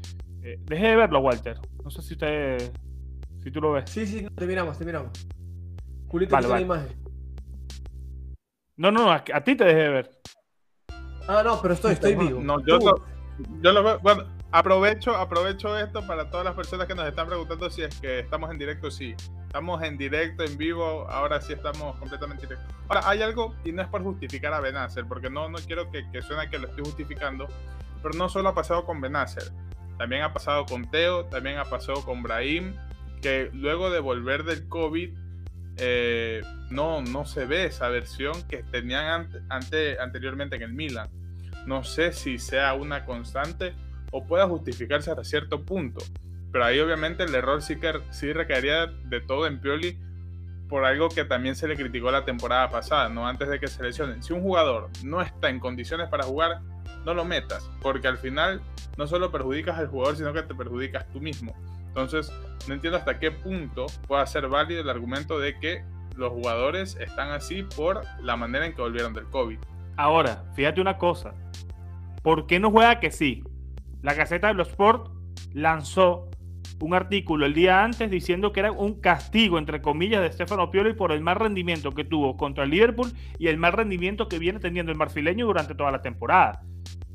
Eh, 0.42 0.60
deje 0.66 0.88
de 0.88 0.96
verlo, 0.96 1.20
Walter. 1.20 1.60
No 1.84 1.92
sé 1.92 2.02
si 2.02 2.14
usted. 2.14 2.72
Si 3.44 3.52
tú 3.52 3.62
lo 3.62 3.74
ves. 3.74 3.90
Sí, 3.90 4.08
sí, 4.08 4.28
te 4.36 4.48
miramos, 4.48 4.80
te 4.80 4.86
miramos. 4.86 5.12
Julito, 6.08 6.32
vale, 6.32 6.48
vale. 6.48 6.66
la 6.66 6.66
imagen. 6.66 7.03
No, 8.76 8.92
no, 8.92 9.12
a, 9.12 9.24
a, 9.34 9.44
ti 9.44 9.56
te 9.56 9.66
dejé 9.66 9.80
de 9.80 9.90
ver. 9.90 10.12
Ah, 11.28 11.42
no, 11.44 11.62
pero 11.62 11.76
estoy, 11.76 11.94
estoy 11.94 12.16
vivo. 12.16 12.42
No, 12.42 12.60
yo, 12.66 12.80
lo, 12.80 13.06
yo 13.62 13.72
lo 13.72 13.84
veo. 13.84 14.00
Bueno, 14.00 14.24
aprovecho, 14.52 15.16
aprovecho 15.16 15.78
esto 15.78 16.06
para 16.08 16.30
todas 16.30 16.46
las 16.46 16.56
personas 16.56 16.88
que 16.88 16.96
nos 16.96 17.08
están 17.08 17.28
preguntando 17.28 17.70
si 17.70 17.84
es 17.84 18.00
que 18.02 18.20
estamos 18.20 18.50
en 18.52 18.58
directo. 18.58 18.90
Sí, 18.90 19.16
estamos 19.46 19.84
en 19.84 19.98
directo, 19.98 20.44
en 20.44 20.58
vivo. 20.58 21.08
Ahora 21.10 21.40
sí 21.40 21.54
estamos 21.54 21.96
completamente 21.98 22.44
en 22.44 22.50
directo. 22.50 22.74
Ahora, 22.90 23.08
hay 23.08 23.22
algo, 23.22 23.56
y 23.64 23.72
no 23.72 23.84
es 23.84 23.88
por 23.88 24.02
justificar 24.04 24.54
a 24.54 24.60
Benacer, 24.60 25.06
porque 25.06 25.30
no, 25.30 25.48
no 25.50 25.60
quiero 25.60 25.92
que, 25.92 26.10
que 26.12 26.22
suene 26.22 26.50
que 26.50 26.58
lo 26.58 26.68
estoy 26.68 26.84
justificando, 26.84 27.48
pero 28.02 28.16
no 28.16 28.28
solo 28.28 28.50
ha 28.50 28.56
pasado 28.56 28.86
con 28.86 29.00
Benacer. 29.00 29.44
También 30.00 30.24
ha 30.24 30.34
pasado 30.34 30.66
con 30.66 30.90
Teo, 30.90 31.26
también 31.26 31.60
ha 31.60 31.66
pasado 31.66 32.04
con 32.04 32.24
Brahim, 32.24 32.76
que 33.22 33.52
luego 33.54 33.92
de 33.92 34.00
volver 34.00 34.44
del 34.44 34.68
COVID 34.68 35.16
eh, 35.78 36.42
no, 36.70 37.02
no 37.02 37.26
se 37.26 37.46
ve 37.46 37.66
esa 37.66 37.90
versión 37.90 38.42
que 38.48 38.64
tenían 38.64 39.30
ante, 39.50 40.00
anteriormente 40.00 40.56
en 40.56 40.64
el 40.64 40.74
Milan. 40.74 41.10
No 41.66 41.84
sé 41.84 42.14
si 42.14 42.40
sea 42.40 42.74
una 42.74 43.06
constante 43.06 43.74
o 44.12 44.26
pueda 44.26 44.48
justificarse 44.48 45.10
hasta 45.10 45.24
cierto 45.24 45.64
punto. 45.64 46.04
Pero 46.52 46.66
ahí 46.66 46.80
obviamente 46.80 47.24
el 47.24 47.34
error 47.34 47.62
sí, 47.62 47.78
que, 47.78 47.94
sí 48.12 48.32
recaería 48.32 48.88
de 48.88 49.22
todo 49.22 49.48
en 49.48 49.60
Pioli 49.60 49.98
por 50.70 50.86
algo 50.86 51.10
que 51.10 51.26
también 51.26 51.56
se 51.56 51.68
le 51.68 51.76
criticó 51.76 52.12
la 52.12 52.26
temporada 52.26 52.70
pasada, 52.70 53.10
no 53.10 53.28
antes 53.28 53.50
de 53.50 53.60
que 53.60 53.68
se 53.68 53.84
lesionen. 53.84 54.24
Si 54.24 54.34
un 54.34 54.42
jugador 54.42 54.90
no 55.04 55.22
está 55.22 55.50
en 55.50 55.60
condiciones 55.60 56.10
para 56.10 56.24
jugar, 56.24 56.62
no 57.06 57.14
lo 57.14 57.26
metas, 57.26 57.70
porque 57.82 58.08
al 58.08 58.18
final 58.18 58.62
no 58.98 59.08
solo 59.08 59.32
perjudicas 59.32 59.78
al 59.78 59.88
jugador, 59.88 60.16
sino 60.16 60.34
que 60.34 60.44
te 60.44 60.56
perjudicas 60.56 61.08
tú 61.10 61.20
mismo. 61.20 61.56
Entonces, 61.94 62.34
no 62.68 62.74
entiendo 62.74 62.98
hasta 62.98 63.20
qué 63.20 63.30
punto 63.30 63.86
pueda 64.08 64.26
ser 64.26 64.48
válido 64.48 64.82
el 64.82 64.90
argumento 64.90 65.38
de 65.38 65.60
que 65.60 65.84
los 66.16 66.32
jugadores 66.32 66.98
están 67.00 67.30
así 67.30 67.64
por 67.76 68.02
la 68.20 68.36
manera 68.36 68.66
en 68.66 68.74
que 68.74 68.82
volvieron 68.82 69.14
del 69.14 69.26
COVID. 69.26 69.60
Ahora, 69.96 70.44
fíjate 70.56 70.82
una 70.82 70.98
cosa. 70.98 71.36
¿Por 72.24 72.48
qué 72.48 72.60
no 72.60 72.72
juega 72.72 73.00
que 73.00 73.12
sí? 73.12 73.44
La 74.02 74.16
Gaceta 74.16 74.48
de 74.48 74.56
los 74.56 74.70
Sport 74.70 75.12
lanzó 75.54 76.30
un 76.80 76.94
artículo 76.94 77.46
el 77.46 77.54
día 77.54 77.84
antes 77.84 78.10
diciendo 78.10 78.52
que 78.52 78.62
era 78.62 78.72
un 78.72 79.00
castigo, 79.00 79.58
entre 79.58 79.82
comillas, 79.82 80.22
de 80.22 80.32
Stefano 80.32 80.72
Pioli 80.72 80.94
por 80.94 81.12
el 81.12 81.22
mal 81.22 81.36
rendimiento 81.36 81.92
que 81.92 82.04
tuvo 82.04 82.36
contra 82.36 82.64
el 82.64 82.72
Liverpool 82.72 83.12
y 83.38 83.48
el 83.48 83.58
mal 83.58 83.74
rendimiento 83.74 84.28
que 84.28 84.40
viene 84.40 84.60
teniendo 84.60 84.92
el 84.92 84.98
marfileño 84.98 85.46
durante 85.46 85.76
toda 85.76 85.92
la 85.92 86.02
temporada. 86.02 86.64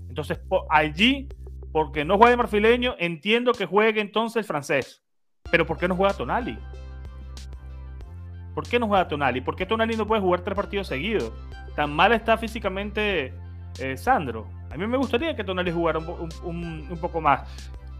Entonces, 0.08 0.40
allí, 0.70 1.28
porque 1.72 2.04
no 2.04 2.16
juega 2.16 2.32
el 2.32 2.38
marfileño, 2.38 2.94
entiendo 2.98 3.52
que 3.52 3.66
juegue 3.66 4.00
entonces 4.00 4.36
el 4.36 4.44
francés. 4.44 5.02
Pero 5.50 5.66
¿por 5.66 5.78
qué 5.78 5.88
no 5.88 5.96
juega 5.96 6.14
Tonali? 6.14 6.58
¿Por 8.54 8.68
qué 8.68 8.78
no 8.78 8.88
juega 8.88 9.08
Tonali? 9.08 9.40
¿Por 9.40 9.56
qué 9.56 9.66
Tonali 9.66 9.96
no 9.96 10.06
puede 10.06 10.20
jugar 10.20 10.40
tres 10.40 10.56
partidos 10.56 10.88
seguidos? 10.88 11.32
Tan 11.76 11.92
mal 11.92 12.12
está 12.12 12.36
físicamente 12.36 13.32
eh, 13.78 13.96
Sandro. 13.96 14.48
A 14.70 14.76
mí 14.76 14.86
me 14.86 14.98
gustaría 14.98 15.34
que 15.36 15.44
Tonali 15.44 15.70
jugara 15.70 15.98
un, 15.98 16.98
poco 17.00 17.20
más. 17.20 17.48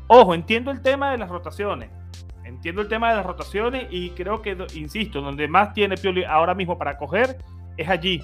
Ojo, 0.09 0.35
entiendo 0.35 0.71
el 0.71 0.83
tema 0.83 1.13
de 1.13 1.19
las 1.19 1.29
rotaciones. 1.29 1.91
Entiendo 2.45 2.81
el 2.81 2.89
tema 2.89 3.11
de 3.11 3.17
las 3.17 3.27
rotaciones 3.27 3.87
y 3.91 4.11
creo 4.11 4.43
que, 4.43 4.57
insisto, 4.75 5.21
donde 5.21 5.47
más 5.49 5.75
tiene 5.75 5.97
Pioli 5.97 6.25
ahora 6.25 6.55
mismo 6.55 6.77
para 6.79 6.97
coger 6.97 7.39
es 7.77 7.89
allí. 7.89 8.23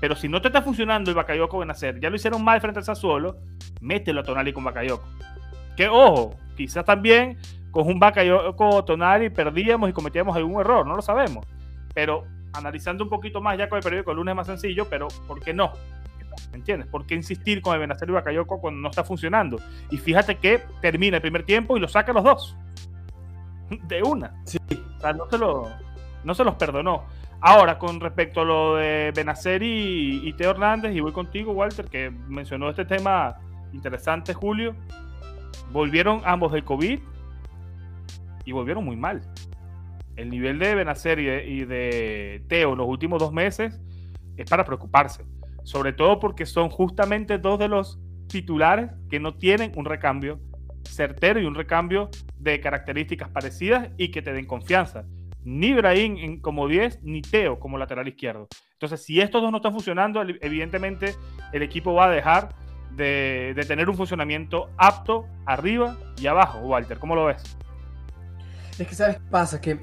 Pero 0.00 0.16
si 0.16 0.28
no 0.28 0.40
te 0.40 0.48
está 0.48 0.62
funcionando 0.62 1.10
el 1.10 1.16
Bakayoko 1.16 1.58
Benacer, 1.58 2.00
ya 2.00 2.10
lo 2.10 2.16
hicieron 2.16 2.44
mal 2.44 2.60
frente 2.60 2.80
al 2.80 2.84
Sassuolo, 2.84 3.38
mételo 3.80 4.20
a 4.20 4.24
Tonali 4.24 4.52
con 4.52 4.64
Bakayoko. 4.64 5.08
Que 5.76 5.88
ojo, 5.88 6.36
quizás 6.56 6.84
también 6.84 7.38
con 7.70 7.86
un 7.86 7.98
Bakayoko 7.98 8.84
Tonali 8.84 9.30
perdíamos 9.30 9.90
y 9.90 9.92
cometíamos 9.92 10.36
algún 10.36 10.60
error, 10.60 10.86
no 10.86 10.96
lo 10.96 11.02
sabemos. 11.02 11.46
Pero 11.94 12.24
analizando 12.52 13.04
un 13.04 13.10
poquito 13.10 13.40
más 13.40 13.58
ya 13.58 13.68
con 13.68 13.78
el 13.78 13.82
periódico 13.82 14.10
el 14.10 14.18
lunes 14.18 14.32
es 14.32 14.36
más 14.36 14.46
sencillo, 14.46 14.88
pero 14.88 15.08
¿por 15.26 15.40
qué 15.40 15.52
no? 15.52 15.72
¿Me 16.50 16.58
entiendes? 16.58 16.88
¿Por 16.88 17.06
qué 17.06 17.14
insistir 17.14 17.62
con 17.62 17.74
el 17.74 17.80
Benacer 17.80 18.08
y 18.08 18.12
Bakayoko 18.12 18.60
cuando 18.60 18.80
no 18.80 18.90
está 18.90 19.04
funcionando? 19.04 19.58
Y 19.90 19.96
fíjate 19.96 20.36
que 20.36 20.62
termina 20.80 21.16
el 21.16 21.22
primer 21.22 21.44
tiempo 21.44 21.76
y 21.76 21.80
lo 21.80 21.88
saca 21.88 22.12
los 22.12 22.24
dos. 22.24 22.56
De 23.88 24.02
una. 24.02 24.34
Sí. 24.44 24.58
O 24.96 25.00
sea, 25.00 25.12
no 25.12 25.28
se, 25.28 25.38
lo, 25.38 25.68
no 26.22 26.34
se 26.34 26.44
los 26.44 26.54
perdonó. 26.54 27.04
Ahora, 27.46 27.78
con 27.78 28.00
respecto 28.00 28.40
a 28.40 28.44
lo 28.46 28.76
de 28.76 29.12
Benacer 29.14 29.62
y, 29.62 30.32
Teo 30.32 30.52
Hernández, 30.52 30.96
y 30.96 31.00
voy 31.00 31.12
contigo, 31.12 31.52
Walter, 31.52 31.84
que 31.84 32.10
mencionó 32.10 32.70
este 32.70 32.86
tema 32.86 33.36
interesante, 33.74 34.32
Julio. 34.32 34.74
Volvieron 35.70 36.22
ambos 36.24 36.52
del 36.52 36.64
COVID 36.64 37.00
y 38.46 38.52
volvieron 38.52 38.82
muy 38.82 38.96
mal. 38.96 39.20
El 40.16 40.30
nivel 40.30 40.58
de 40.58 40.74
Benacer 40.74 41.18
y 41.18 41.66
de, 41.66 42.42
Teo 42.48 42.72
en 42.72 42.78
los 42.78 42.88
últimos 42.88 43.20
dos 43.20 43.30
meses 43.30 43.78
es 44.38 44.48
para 44.48 44.64
preocuparse. 44.64 45.26
Sobre 45.64 45.92
todo 45.92 46.20
porque 46.20 46.46
son 46.46 46.70
justamente 46.70 47.36
dos 47.36 47.58
de 47.58 47.68
los 47.68 48.00
titulares 48.26 48.90
que 49.10 49.20
no 49.20 49.34
tienen 49.34 49.70
un 49.76 49.84
recambio 49.84 50.40
certero 50.88 51.38
y 51.40 51.44
un 51.44 51.54
recambio 51.54 52.08
de 52.38 52.58
características 52.60 53.28
parecidas 53.28 53.90
y 53.98 54.10
que 54.10 54.22
te 54.22 54.32
den 54.32 54.46
confianza 54.46 55.04
ni 55.44 55.72
Brahim 55.74 56.16
en 56.16 56.40
como 56.40 56.66
10, 56.68 57.02
ni 57.02 57.22
Teo 57.22 57.58
como 57.60 57.78
lateral 57.78 58.08
izquierdo. 58.08 58.48
Entonces, 58.72 59.02
si 59.02 59.20
estos 59.20 59.42
dos 59.42 59.50
no 59.50 59.58
están 59.58 59.72
funcionando, 59.72 60.22
evidentemente 60.40 61.14
el 61.52 61.62
equipo 61.62 61.94
va 61.94 62.06
a 62.06 62.10
dejar 62.10 62.54
de, 62.96 63.54
tener 63.66 63.88
un 63.88 63.96
funcionamiento 63.96 64.70
apto 64.76 65.26
arriba 65.46 65.96
y 66.20 66.26
abajo. 66.26 66.58
Walter, 66.60 66.98
¿cómo 66.98 67.14
lo 67.14 67.26
ves? 67.26 67.42
Es 68.78 68.88
que, 68.88 68.94
¿sabes 68.94 69.16
qué 69.16 69.22
pasa? 69.30 69.60
Que 69.60 69.78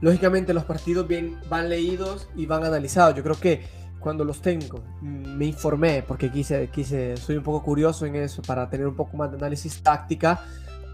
lógicamente 0.00 0.54
los 0.54 0.64
partidos 0.64 1.06
bien, 1.06 1.38
van 1.48 1.68
leídos 1.68 2.28
y 2.36 2.46
van 2.46 2.64
analizados. 2.64 3.14
Yo 3.14 3.22
creo 3.22 3.38
que 3.38 3.62
cuando 4.00 4.24
los 4.24 4.42
tengo, 4.42 4.82
me 5.00 5.46
informé, 5.46 6.02
porque 6.06 6.30
quise, 6.30 6.68
quise, 6.68 7.16
soy 7.16 7.36
un 7.36 7.42
poco 7.42 7.62
curioso 7.62 8.04
en 8.04 8.16
eso, 8.16 8.42
para 8.42 8.68
tener 8.68 8.86
un 8.86 8.96
poco 8.96 9.16
más 9.16 9.30
de 9.30 9.38
análisis 9.38 9.82
táctica 9.82 10.42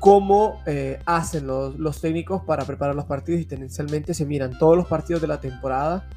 cómo 0.00 0.62
eh, 0.66 0.98
hacen 1.04 1.46
los, 1.46 1.78
los, 1.78 2.00
técnicos 2.00 2.42
para 2.42 2.64
preparar 2.64 2.96
los 2.96 3.04
partidos 3.04 3.42
y 3.42 3.44
tendencialmente 3.44 4.14
se 4.14 4.24
miran 4.24 4.58
todos 4.58 4.76
los 4.76 4.86
partidos 4.86 5.20
de 5.20 5.28
la 5.28 5.40
temporada 5.40 6.08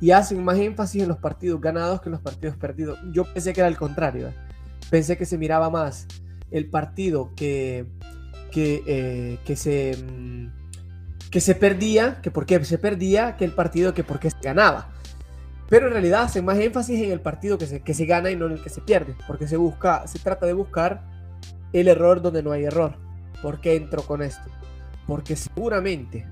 y 0.00 0.12
hacen 0.12 0.42
más 0.42 0.58
énfasis 0.58 1.02
en 1.02 1.08
los 1.08 1.18
partidos 1.18 1.60
ganados 1.60 2.00
que 2.00 2.08
en 2.08 2.12
los 2.12 2.22
partidos 2.22 2.56
perdidos. 2.56 2.98
Yo 3.12 3.24
pensé 3.24 3.52
que 3.52 3.60
era 3.60 3.68
el 3.68 3.76
contrario, 3.76 4.28
¿eh? 4.28 4.34
pensé 4.90 5.18
que 5.18 5.26
se 5.26 5.36
miraba 5.36 5.68
más 5.68 6.06
el 6.50 6.70
partido 6.70 7.34
que, 7.36 7.84
que, 8.50 8.82
eh, 8.86 9.38
que, 9.44 9.56
se, 9.56 9.94
mm, 9.96 11.30
que 11.30 11.40
se 11.40 11.54
perdía, 11.54 12.22
que 12.22 12.30
por 12.30 12.46
qué 12.46 12.64
se 12.64 12.78
perdía, 12.78 13.36
que 13.36 13.44
el 13.44 13.52
partido 13.52 13.92
que 13.92 14.04
por 14.04 14.18
qué 14.20 14.30
se 14.30 14.38
ganaba. 14.40 14.88
Pero 15.68 15.88
en 15.88 15.92
realidad 15.92 16.22
hacen 16.22 16.46
más 16.46 16.58
énfasis 16.58 17.02
en 17.02 17.12
el 17.12 17.20
partido 17.20 17.58
que 17.58 17.66
se, 17.66 17.80
que 17.80 17.92
se 17.92 18.06
gana 18.06 18.30
y 18.30 18.36
no 18.36 18.46
en 18.46 18.52
el 18.52 18.62
que 18.62 18.70
se 18.70 18.80
pierde, 18.80 19.14
porque 19.26 19.46
se, 19.46 19.58
busca, 19.58 20.06
se 20.06 20.18
trata 20.18 20.46
de 20.46 20.54
buscar 20.54 21.02
el 21.74 21.88
error 21.88 22.22
donde 22.22 22.42
no 22.42 22.52
hay 22.52 22.64
error. 22.64 23.07
¿Por 23.42 23.60
qué 23.60 23.76
entro 23.76 24.02
con 24.02 24.22
esto? 24.22 24.48
Porque 25.06 25.36
seguramente, 25.36 26.26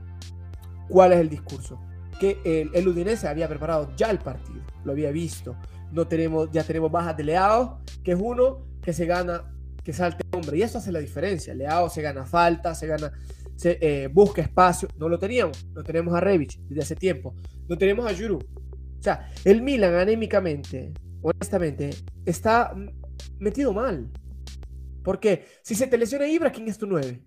¿cuál 0.88 1.12
es 1.12 1.20
el 1.20 1.28
discurso? 1.28 1.80
Que 2.20 2.38
el, 2.44 2.70
el 2.74 2.88
Udinese 2.88 3.28
había 3.28 3.48
preparado 3.48 3.94
ya 3.96 4.10
el 4.10 4.18
partido, 4.18 4.62
lo 4.84 4.92
había 4.92 5.10
visto. 5.10 5.56
No 5.92 6.06
tenemos, 6.06 6.50
ya 6.50 6.64
tenemos 6.64 6.90
bajas 6.90 7.16
de 7.16 7.24
Leao, 7.24 7.80
que 8.02 8.12
es 8.12 8.18
uno 8.20 8.66
que 8.82 8.92
se 8.92 9.06
gana, 9.06 9.52
que 9.82 9.92
salte 9.92 10.24
hombre. 10.32 10.58
Y 10.58 10.62
eso 10.62 10.78
hace 10.78 10.92
la 10.92 10.98
diferencia. 10.98 11.54
Leao 11.54 11.88
se 11.88 12.02
gana 12.02 12.24
falta, 12.24 12.74
se 12.74 12.86
gana, 12.86 13.12
se 13.54 13.78
eh, 13.80 14.08
busca 14.08 14.42
espacio. 14.42 14.88
No 14.98 15.08
lo 15.08 15.18
teníamos, 15.18 15.66
no 15.72 15.82
tenemos 15.82 16.14
a 16.14 16.20
Revich 16.20 16.58
desde 16.68 16.82
hace 16.82 16.96
tiempo. 16.96 17.34
No 17.68 17.78
tenemos 17.78 18.10
a 18.10 18.14
Juru. 18.14 18.38
O 18.38 19.02
sea, 19.02 19.30
el 19.44 19.62
Milan 19.62 19.94
anémicamente, 19.94 20.92
honestamente, 21.22 21.90
está 22.24 22.74
metido 23.38 23.72
mal. 23.72 24.10
Porque 25.06 25.46
si 25.62 25.76
se 25.76 25.86
te 25.86 25.96
lesiona 25.96 26.26
Ibra, 26.26 26.50
¿quién 26.50 26.66
es 26.66 26.78
tu 26.78 26.86
9? 26.88 27.22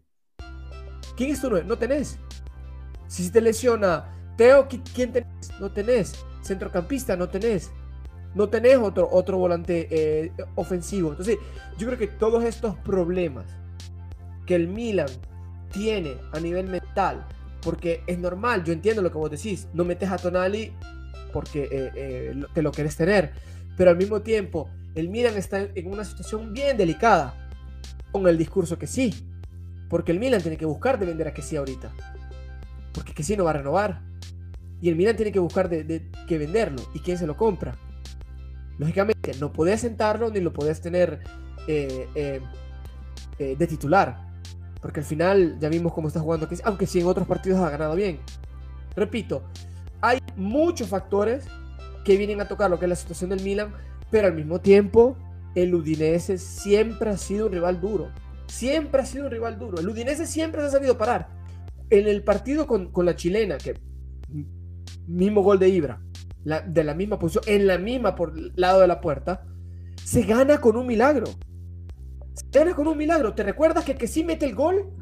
¿Quién 1.15 1.31
es 1.31 1.39
tu 1.39 1.49
9? 1.49 1.65
No 1.65 1.77
tenés. 1.77 2.19
Si 3.07 3.23
se 3.23 3.31
te 3.31 3.39
lesiona 3.39 4.33
Teo, 4.35 4.67
¿quién 4.93 5.13
tenés? 5.13 5.49
No 5.61 5.71
tenés. 5.71 6.13
Centrocampista, 6.41 7.15
no 7.15 7.29
tenés. 7.29 7.71
No 8.35 8.49
tenés 8.49 8.75
otro, 8.79 9.07
otro 9.09 9.37
volante 9.37 9.87
eh, 9.91 10.33
ofensivo. 10.55 11.11
Entonces, 11.11 11.37
yo 11.77 11.87
creo 11.87 11.97
que 11.97 12.07
todos 12.07 12.43
estos 12.43 12.75
problemas 12.79 13.45
que 14.45 14.55
el 14.55 14.67
Milan 14.67 15.07
tiene 15.71 16.17
a 16.33 16.39
nivel 16.41 16.67
mental, 16.67 17.25
porque 17.61 18.03
es 18.07 18.19
normal, 18.19 18.65
yo 18.65 18.73
entiendo 18.73 19.01
lo 19.01 19.09
que 19.09 19.17
vos 19.17 19.31
decís, 19.31 19.69
no 19.73 19.85
metes 19.85 20.11
a 20.11 20.17
Tonali 20.17 20.73
porque 21.31 21.63
eh, 21.71 21.91
eh, 21.95 22.43
te 22.53 22.61
lo 22.61 22.73
quieres 22.73 22.97
tener. 22.97 23.31
Pero 23.77 23.89
al 23.89 23.95
mismo 23.95 24.19
tiempo, 24.19 24.69
el 24.95 25.07
Milan 25.07 25.37
está 25.37 25.61
en 25.61 25.87
una 25.89 26.03
situación 26.03 26.51
bien 26.51 26.75
delicada 26.75 27.45
con 28.11 28.27
el 28.27 28.37
discurso 28.37 28.77
que 28.77 28.87
sí. 28.87 29.13
Porque 29.89 30.11
el 30.11 30.19
Milan 30.19 30.41
tiene 30.41 30.57
que 30.57 30.65
buscar 30.65 30.99
de 30.99 31.05
vender 31.05 31.27
a 31.27 31.33
que 31.33 31.41
sí 31.41 31.55
ahorita. 31.55 31.91
Porque 32.93 33.13
que 33.13 33.23
sí 33.23 33.35
no 33.35 33.43
va 33.43 33.51
a 33.51 33.53
renovar. 33.53 34.01
Y 34.81 34.89
el 34.89 34.95
Milan 34.95 35.15
tiene 35.15 35.31
que 35.31 35.39
buscar 35.39 35.69
de, 35.69 36.09
que 36.27 36.37
venderlo. 36.37 36.81
¿Y 36.93 36.99
quién 36.99 37.17
se 37.17 37.27
lo 37.27 37.35
compra? 37.35 37.75
Lógicamente, 38.77 39.33
no 39.39 39.51
podés 39.51 39.81
sentarlo 39.81 40.29
ni 40.29 40.39
lo 40.39 40.53
podés 40.53 40.79
tener 40.79 41.19
eh, 41.67 42.41
de 43.37 43.67
titular. 43.67 44.29
Porque 44.81 45.01
al 45.01 45.05
final 45.05 45.57
ya 45.59 45.67
vimos 45.67 45.91
cómo 45.93 46.07
está 46.07 46.21
jugando, 46.21 46.47
aunque 46.63 46.85
sí 46.85 47.01
en 47.01 47.07
otros 47.07 47.27
partidos 47.27 47.59
ha 47.59 47.69
ganado 47.69 47.95
bien. 47.95 48.19
Repito, 48.95 49.43
hay 50.01 50.19
muchos 50.35 50.87
factores 50.87 51.45
que 52.05 52.17
vienen 52.17 52.41
a 52.41 52.47
tocar 52.47 52.69
lo 52.69 52.79
que 52.79 52.85
es 52.85 52.89
la 52.89 52.95
situación 52.95 53.29
del 53.29 53.41
Milan, 53.41 53.73
pero 54.09 54.27
al 54.27 54.33
mismo 54.33 54.59
tiempo 54.59 55.17
el 55.55 55.73
Udinese 55.73 56.37
siempre 56.37 57.09
ha 57.11 57.17
sido 57.17 57.47
un 57.47 57.53
rival 57.53 57.81
duro. 57.81 58.11
Siempre 58.47 59.01
ha 59.01 59.05
sido 59.05 59.25
un 59.25 59.31
rival 59.31 59.59
duro. 59.59 59.79
El 59.79 59.89
Udinese 59.89 60.25
siempre 60.25 60.61
se 60.61 60.67
ha 60.67 60.71
sabido 60.71 60.97
parar. 60.97 61.29
En 61.89 62.07
el 62.07 62.23
partido 62.23 62.67
con, 62.67 62.91
la 63.05 63.15
chilena, 63.15 63.57
que 63.57 63.79
mismo 65.07 65.41
gol 65.41 65.59
de 65.59 65.69
Ibra, 65.69 66.01
de 66.43 66.83
la 66.83 66.93
misma 66.93 67.17
posición, 67.17 67.43
en 67.47 67.67
la 67.67 67.77
misma 67.77 68.15
por 68.15 68.33
lado 68.57 68.81
de 68.81 68.87
la 68.87 69.01
puerta, 69.01 69.45
se 70.03 70.23
gana 70.23 70.59
con 70.59 70.77
un 70.77 70.87
milagro. 70.87 71.27
Se 72.33 72.59
gana 72.59 72.75
con 72.75 72.87
un 72.87 72.97
milagro. 72.97 73.33
¿Te 73.33 73.43
recuerdas 73.43 73.85
que 73.85 73.95
que 73.95 74.07
sí 74.07 74.23
mete 74.23 74.45
el 74.45 74.55
gol? 74.55 74.93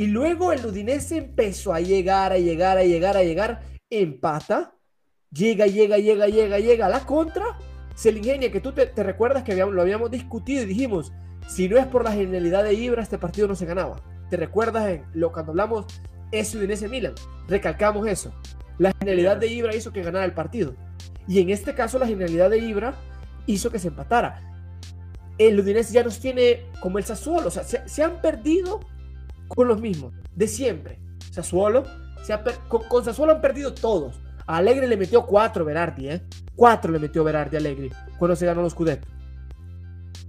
Y 0.00 0.06
luego 0.06 0.52
el 0.52 0.64
Udinese 0.64 1.18
empezó 1.18 1.74
a 1.74 1.80
llegar, 1.80 2.32
a 2.32 2.38
llegar, 2.38 2.78
a 2.78 2.84
llegar, 2.84 3.16
a 3.16 3.22
llegar, 3.22 3.60
empata, 3.90 4.74
llega, 5.30 5.66
llega, 5.66 5.98
llega, 5.98 6.26
llega, 6.26 6.58
llega 6.58 6.86
a 6.86 6.88
la 6.88 7.00
contra, 7.04 7.44
se 8.00 8.12
le 8.12 8.20
ingenia, 8.20 8.50
que 8.50 8.62
tú 8.62 8.72
te, 8.72 8.86
recuerdas 9.02 9.42
que 9.42 9.54
lo 9.54 9.82
habíamos 9.82 10.10
discutido 10.10 10.62
y 10.62 10.64
dijimos, 10.66 11.12
si 11.46 11.68
no 11.68 11.76
es 11.76 11.84
por 11.84 12.02
la 12.02 12.12
genialidad 12.12 12.64
de 12.64 12.72
Ibra, 12.72 13.02
este 13.02 13.18
partido 13.18 13.46
no 13.46 13.54
se 13.54 13.66
ganaba. 13.66 14.00
¿Te 14.30 14.38
recuerdas 14.38 14.88
en 14.88 15.04
lo 15.12 15.32
cuando 15.32 15.52
hablamos 15.52 15.84
ese 16.32 16.56
Udinese 16.56 16.88
Milan? 16.88 17.12
Recalcamos 17.46 18.06
eso. 18.06 18.32
La 18.78 18.94
genialidad 19.00 19.36
de 19.36 19.48
Ibra 19.48 19.76
hizo 19.76 19.92
que 19.92 20.02
ganara 20.02 20.24
el 20.24 20.32
partido. 20.32 20.74
Y 21.28 21.40
en 21.40 21.50
este 21.50 21.74
caso 21.74 21.98
la 21.98 22.06
genialidad 22.06 22.48
de 22.48 22.56
Ibra 22.56 22.94
hizo 23.44 23.70
que 23.70 23.78
se 23.78 23.88
empatara. 23.88 24.40
El 25.36 25.60
Udinese 25.60 25.92
ya 25.92 26.02
nos 26.02 26.20
tiene 26.20 26.70
como 26.80 26.96
el 26.96 27.04
Sassuolo, 27.04 27.48
o 27.48 27.50
sea, 27.50 27.64
se 27.64 28.02
han 28.02 28.22
perdido 28.22 28.80
con 29.46 29.68
los 29.68 29.78
mismos, 29.78 30.14
de 30.34 30.48
siempre. 30.48 30.98
Sassuolo, 31.32 31.84
se 32.22 32.34
con, 32.68 32.82
con, 32.84 33.04
Sassuolo 33.04 33.32
han 33.32 33.42
perdido 33.42 33.74
todos. 33.74 34.18
Alegre 34.56 34.86
le 34.86 34.96
metió 34.96 35.26
cuatro 35.26 35.64
Berardi, 35.64 36.08
¿eh? 36.08 36.22
Cuatro 36.56 36.92
le 36.92 36.98
metió 36.98 37.22
Berardi 37.24 37.56
a 37.56 37.60
Alegre 37.60 37.90
cuando 38.18 38.36
se 38.36 38.46
ganó 38.46 38.62
los 38.62 38.72
Scudetto. 38.72 39.08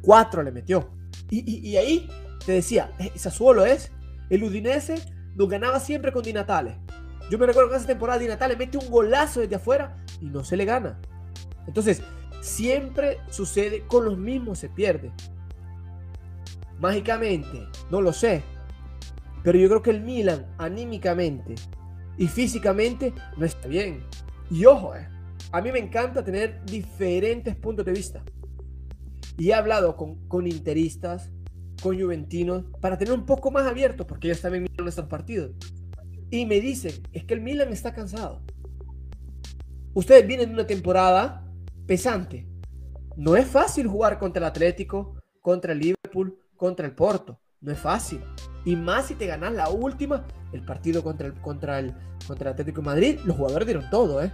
Cuatro 0.02 0.44
le 0.44 0.52
metió. 0.52 0.90
Y, 1.30 1.76
ahí 1.78 2.10
te 2.46 2.54
decía, 2.54 2.92
eh, 3.00 3.12
Sassuolo 3.16 3.66
es 3.66 3.92
el 4.30 4.44
Udinese 4.44 4.96
nos 5.36 5.50
ganaba 5.50 5.80
siempre 5.80 6.12
con 6.12 6.24
Di 6.24 6.34
Natale. 6.34 6.78
Yo 7.30 7.38
me 7.38 7.46
recuerdo 7.46 7.70
que 7.70 7.78
esa 7.78 7.88
temporada 7.88 8.20
Di 8.20 8.28
Natale 8.28 8.56
mete 8.56 8.78
un 8.78 8.90
golazo 8.90 9.40
desde 9.40 9.56
afuera 9.56 9.96
y 10.20 10.26
no 10.26 10.44
se 10.44 10.58
le 10.58 10.66
gana. 10.66 11.00
Entonces, 11.68 12.02
siempre 12.42 13.20
sucede 13.30 13.86
con 13.88 14.06
los 14.06 14.18
mismos 14.18 14.60
se 14.60 14.70
pierde. 14.70 15.12
Mágicamente, 16.80 17.68
no 17.90 18.02
lo 18.02 18.12
sé. 18.12 18.44
Pero 19.44 19.58
yo 19.58 19.70
creo 19.70 19.82
que 19.82 19.92
el 19.92 20.02
Milan, 20.02 20.46
anímicamente 20.58 21.56
y 22.22 22.28
físicamente, 22.28 23.16
no 23.36 23.48
está 23.48 23.68
bien. 23.68 24.04
Y 24.52 24.66
ojo, 24.66 24.94
eh, 24.96 25.08
a 25.52 25.60
mí 25.60 25.72
me 25.72 25.80
encanta 25.80 26.24
tener 26.24 26.64
diferentes 26.66 27.56
puntos 27.56 27.84
de 27.84 27.94
vista. 27.94 28.24
Y 29.40 29.50
he 29.50 29.56
hablado 29.56 29.98
con, 29.98 30.28
con 30.28 30.46
interistas, 30.46 31.32
con 31.82 32.00
juventinos, 32.00 32.66
para 32.80 32.96
tener 32.96 33.16
un 33.16 33.26
poco 33.26 33.50
más 33.50 33.66
abierto, 33.66 34.06
porque 34.06 34.28
ellos 34.28 34.40
también 34.40 34.66
miran 34.66 34.84
nuestros 34.84 35.08
partidos. 35.08 35.56
Y 36.30 36.46
me 36.46 36.62
dicen, 36.62 36.94
es 37.12 37.24
que 37.24 37.34
el 37.34 37.42
Milan 37.42 37.74
está 37.74 37.92
cansado. 37.92 38.44
Ustedes 39.96 40.28
vienen 40.28 40.50
de 40.50 40.54
una 40.54 40.68
temporada 40.68 41.52
pesante. 41.88 42.48
No 43.18 43.36
es 43.36 43.48
fácil 43.48 43.88
jugar 43.88 44.20
contra 44.20 44.42
el 44.42 44.46
Atlético, 44.46 45.16
contra 45.42 45.74
el 45.74 45.80
Liverpool, 45.80 46.38
contra 46.56 46.86
el 46.86 46.94
Porto. 46.94 47.40
No 47.62 47.72
es 47.72 47.80
fácil. 47.80 48.22
Y 48.66 48.76
más 48.76 49.06
si 49.06 49.16
te 49.16 49.28
ganas 49.28 49.54
la 49.54 49.70
última, 49.70 50.26
el 50.52 50.64
partido 50.66 51.04
contra 51.04 51.28
el, 51.28 51.34
contra 51.36 51.78
el, 51.78 51.94
contra 52.28 52.52
Atlético 52.52 52.82
Madrid, 52.82 53.20
los 53.24 53.38
jugadores 53.38 53.68
dieron 53.68 53.88
todo, 53.92 54.24
¿eh? 54.24 54.32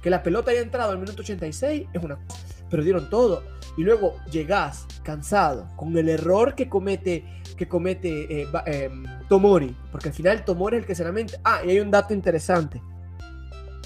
Que 0.00 0.08
la 0.08 0.22
pelota 0.22 0.50
haya 0.50 0.60
entrado 0.60 0.90
al 0.90 0.98
minuto 0.98 1.20
86 1.20 1.88
es 1.92 2.02
una 2.02 2.16
cosa, 2.16 2.40
pero 2.70 2.82
dieron 2.82 3.10
todo. 3.10 3.42
Y 3.76 3.82
luego 3.82 4.16
llegás 4.30 4.86
cansado 5.02 5.68
con 5.76 5.96
el 5.98 6.08
error 6.08 6.54
que 6.54 6.68
comete, 6.68 7.24
que 7.56 7.68
comete 7.68 8.42
eh, 8.42 8.48
em, 8.66 9.04
Tomori, 9.28 9.76
porque 9.92 10.08
al 10.08 10.14
final 10.14 10.44
Tomori 10.44 10.76
es 10.76 10.82
el 10.82 10.86
que 10.86 10.94
se 10.94 11.04
lamenta. 11.04 11.38
Ah, 11.44 11.60
y 11.64 11.70
hay 11.70 11.80
un 11.80 11.90
dato 11.90 12.14
interesante. 12.14 12.80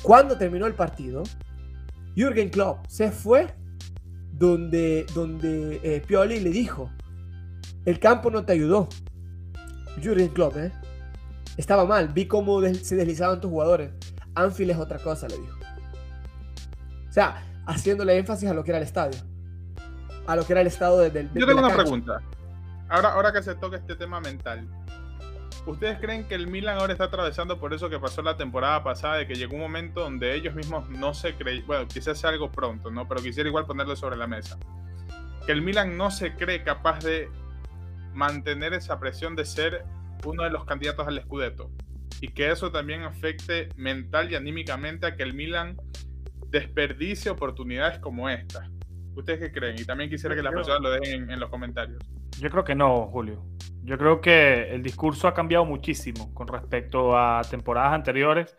Cuando 0.03 0.39
terminó 0.39 0.67
el 0.67 0.75
partido, 0.75 1.25
Jürgen 2.15 2.51
Klopp 2.51 2.87
se 2.87 3.11
fue 3.11 3.49
donde, 4.33 5.05
donde 5.15 5.81
eh, 5.83 6.01
Pioli 6.07 6.39
le 6.39 6.51
dijo, 6.51 6.91
el 7.85 7.99
campo 7.99 8.31
no 8.31 8.45
te 8.45 8.53
ayudó. 8.53 8.89
Jurgen 10.03 10.29
Klopp, 10.29 10.57
¿eh? 10.57 10.73
Estaba 11.57 11.85
mal. 11.85 12.09
Vi 12.09 12.27
cómo 12.27 12.61
se 12.63 12.97
deslizaban 12.97 13.41
tus 13.41 13.51
jugadores. 13.51 13.91
Anfield 14.35 14.71
es 14.71 14.79
otra 14.79 14.99
cosa, 14.99 15.29
le 15.29 15.39
dijo. 15.39 15.59
O 17.09 17.13
sea, 17.13 17.45
haciéndole 17.67 18.17
énfasis 18.17 18.49
a 18.49 18.55
lo 18.55 18.63
que 18.63 18.71
era 18.71 18.79
el 18.79 18.85
estadio. 18.85 19.19
A 20.27 20.37
lo 20.37 20.47
que 20.47 20.53
era 20.53 20.61
el 20.61 20.67
estado 20.67 20.99
del. 20.99 21.31
Yo 21.35 21.47
tengo 21.47 21.61
una 21.61 21.75
pregunta. 21.75 22.21
Ahora, 22.89 23.13
ahora 23.13 23.33
que 23.33 23.43
se 23.43 23.55
toca 23.55 23.77
este 23.77 23.97
tema 23.97 24.21
mental. 24.21 24.67
¿Ustedes 25.67 25.99
creen 25.99 26.27
que 26.27 26.35
el 26.35 26.47
Milan 26.47 26.79
ahora 26.79 26.93
está 26.93 27.05
atravesando 27.05 27.59
por 27.59 27.75
eso 27.75 27.91
que 27.91 27.99
pasó 27.99 28.23
la 28.23 28.39
temporada 28.39 28.83
pasada, 28.83 29.17
de 29.17 29.27
que 29.27 29.35
llegó 29.35 29.55
un 29.57 29.61
momento 29.61 30.01
donde 30.01 30.35
ellos 30.35 30.55
mismos 30.55 30.89
no 30.89 31.13
se 31.13 31.35
creen, 31.35 31.67
bueno, 31.67 31.87
quizás 31.87 32.19
sea 32.19 32.31
algo 32.31 32.51
pronto, 32.51 32.91
¿no? 32.91 33.07
Pero 33.07 33.21
quisiera 33.21 33.49
igual 33.51 33.67
ponerlo 33.67 33.95
sobre 33.95 34.17
la 34.17 34.27
mesa. 34.27 34.59
Que 35.45 35.53
el 35.53 35.61
Milan 35.61 35.99
no 35.99 36.11
se 36.11 36.35
cree 36.35 36.63
capaz 36.63 37.01
de 37.01 37.29
mantener 38.19 38.75
esa 38.75 38.99
presión 38.99 39.37
de 39.37 39.45
ser 39.45 39.85
uno 40.25 40.43
de 40.43 40.51
los 40.51 40.65
candidatos 40.65 41.07
al 41.07 41.23
Scudetto 41.23 41.71
y 42.21 42.29
que 42.29 42.51
eso 42.51 42.73
también 42.73 43.05
afecte 43.05 43.69
mental 43.77 44.31
y 44.33 44.35
anímicamente 44.35 45.07
a 45.07 45.15
que 45.15 45.23
el 45.23 45.35
Milan 45.35 45.77
desperdicie 46.51 47.31
oportunidades 47.31 48.01
como 48.01 48.29
esta. 48.29 48.69
¿Ustedes 49.15 49.39
qué 49.39 49.53
creen? 49.53 49.77
Y 49.79 49.85
también 49.85 50.11
quisiera 50.11 50.35
que 50.35 50.43
las 50.43 50.53
personas 50.53 50.81
lo 50.81 50.91
dejen 50.91 51.31
en, 51.31 51.39
los 51.39 51.49
comentarios. 51.49 52.03
Yo 52.41 52.51
creo 52.51 52.65
que 52.65 52.75
no, 52.75 53.07
Julio. 53.07 53.45
Yo 53.85 53.97
creo 53.97 54.21
que 54.21 54.75
el 54.75 54.83
discurso 54.83 55.29
ha 55.29 55.35
cambiado 55.35 55.65
muchísimo 55.65 56.35
con 56.35 56.49
respecto 56.49 57.17
a 57.17 57.43
temporadas 57.49 57.93
anteriores 57.93 58.57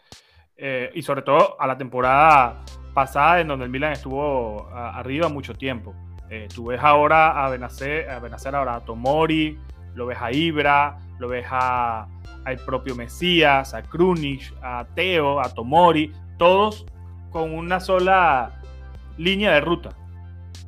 eh, 0.55 0.89
y 0.93 1.01
sobre 1.01 1.21
todo 1.21 1.59
a 1.59 1.67
la 1.67 1.77
temporada 1.77 2.63
pasada 2.93 3.41
en 3.41 3.49
donde 3.49 3.65
el 3.65 3.71
Milan 3.71 3.91
estuvo 3.91 4.69
arriba 4.69 5.27
mucho 5.27 5.53
tiempo. 5.53 5.93
Eh, 6.29 6.47
tú 6.53 6.67
ves 6.67 6.79
ahora 6.81 7.43
a 7.45 7.49
Benacer, 7.49 8.09
a 8.09 8.19
Benacer 8.19 8.55
ahora 8.55 8.75
a 8.75 8.79
Tomori, 8.81 9.57
lo 9.95 10.05
ves 10.05 10.17
a 10.21 10.31
Ibra, 10.31 10.99
lo 11.17 11.27
ves 11.27 11.45
a, 11.49 12.07
al 12.45 12.57
propio 12.57 12.95
Mesías, 12.95 13.73
a 13.73 13.81
Krunic, 13.81 14.53
a 14.61 14.85
Teo, 14.95 15.39
a 15.39 15.53
Tomori, 15.53 16.11
todos 16.37 16.85
con 17.31 17.53
una 17.53 17.79
sola 17.79 18.61
línea 19.17 19.51
de 19.51 19.61
ruta. 19.61 19.89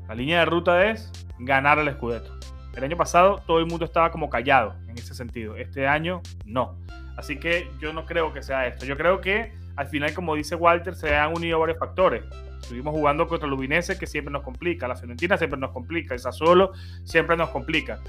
La 0.07 0.15
línea 0.15 0.39
de 0.39 0.45
ruta 0.45 0.89
es 0.89 1.11
ganar 1.39 1.79
el 1.79 1.91
Scudetto. 1.93 2.37
El 2.75 2.83
año 2.83 2.97
pasado 2.97 3.41
todo 3.45 3.59
el 3.59 3.65
mundo 3.65 3.85
estaba 3.85 4.11
como 4.11 4.29
callado 4.29 4.75
en 4.87 4.97
ese 4.97 5.13
sentido. 5.13 5.55
Este 5.55 5.87
año 5.87 6.21
no. 6.45 6.77
Así 7.17 7.37
que 7.37 7.69
yo 7.79 7.93
no 7.93 8.05
creo 8.05 8.33
que 8.33 8.41
sea 8.41 8.67
esto. 8.67 8.85
Yo 8.85 8.97
creo 8.97 9.21
que 9.21 9.53
al 9.75 9.87
final, 9.87 10.13
como 10.13 10.35
dice 10.35 10.55
Walter, 10.55 10.95
se 10.95 11.15
han 11.15 11.35
unido 11.35 11.59
varios 11.59 11.79
factores. 11.79 12.23
Estuvimos 12.61 12.93
jugando 12.93 13.27
contra 13.27 13.47
el 13.47 13.53
Ubinese, 13.53 13.97
que 13.97 14.07
siempre 14.07 14.31
nos 14.31 14.43
complica. 14.43 14.87
La 14.87 14.95
Fiorentina 14.95 15.37
siempre 15.37 15.59
nos 15.59 15.71
complica. 15.71 16.13
El 16.13 16.19
Sassuolo 16.19 16.71
siempre 17.03 17.35
nos 17.35 17.49
complica. 17.49 17.99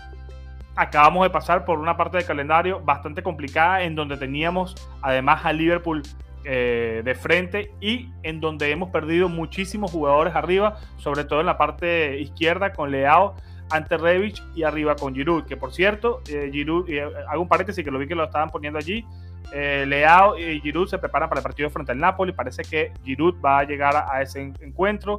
Acabamos 0.76 1.24
de 1.24 1.30
pasar 1.30 1.64
por 1.64 1.78
una 1.78 1.96
parte 1.96 2.18
del 2.18 2.26
calendario 2.26 2.80
bastante 2.80 3.22
complicada, 3.22 3.82
en 3.82 3.94
donde 3.94 4.16
teníamos 4.16 4.74
además 5.02 5.44
a 5.44 5.52
Liverpool 5.52 6.02
eh, 6.44 7.02
de 7.04 7.14
frente 7.14 7.70
y 7.80 8.10
en 8.24 8.40
donde 8.40 8.70
hemos 8.70 8.90
perdido 8.90 9.28
muchísimos 9.28 9.92
jugadores 9.92 10.34
arriba, 10.34 10.78
sobre 10.96 11.24
todo 11.24 11.40
en 11.40 11.46
la 11.46 11.56
parte 11.56 12.18
izquierda 12.18 12.72
con 12.72 12.90
Leao 12.90 13.36
ante 13.70 13.96
Revich 13.96 14.42
y 14.54 14.64
arriba 14.64 14.96
con 14.96 15.14
Giroud, 15.14 15.44
que 15.44 15.56
por 15.56 15.72
cierto, 15.72 16.20
eh, 16.28 16.50
Giroud, 16.52 16.88
eh, 16.90 17.04
hago 17.28 17.42
un 17.42 17.48
paréntesis 17.48 17.84
que 17.84 17.92
lo 17.92 17.98
vi 17.98 18.08
que 18.08 18.16
lo 18.16 18.24
estaban 18.24 18.50
poniendo 18.50 18.78
allí, 18.78 19.06
eh, 19.52 19.84
Leao 19.86 20.38
y 20.38 20.60
Giroud 20.60 20.88
se 20.88 20.98
preparan 20.98 21.28
para 21.28 21.40
el 21.40 21.42
partido 21.42 21.70
frente 21.70 21.92
al 21.92 21.98
Napoli. 21.98 22.32
Parece 22.32 22.62
que 22.62 22.92
Giroud 23.04 23.40
va 23.40 23.60
a 23.60 23.64
llegar 23.64 23.94
a, 23.96 24.22
ese 24.22 24.40
encuentro. 24.60 25.16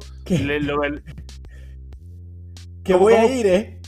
Que 2.84 2.94
voy 2.94 3.14
a 3.14 3.26
ir, 3.26 3.46
¿eh? 3.46 3.80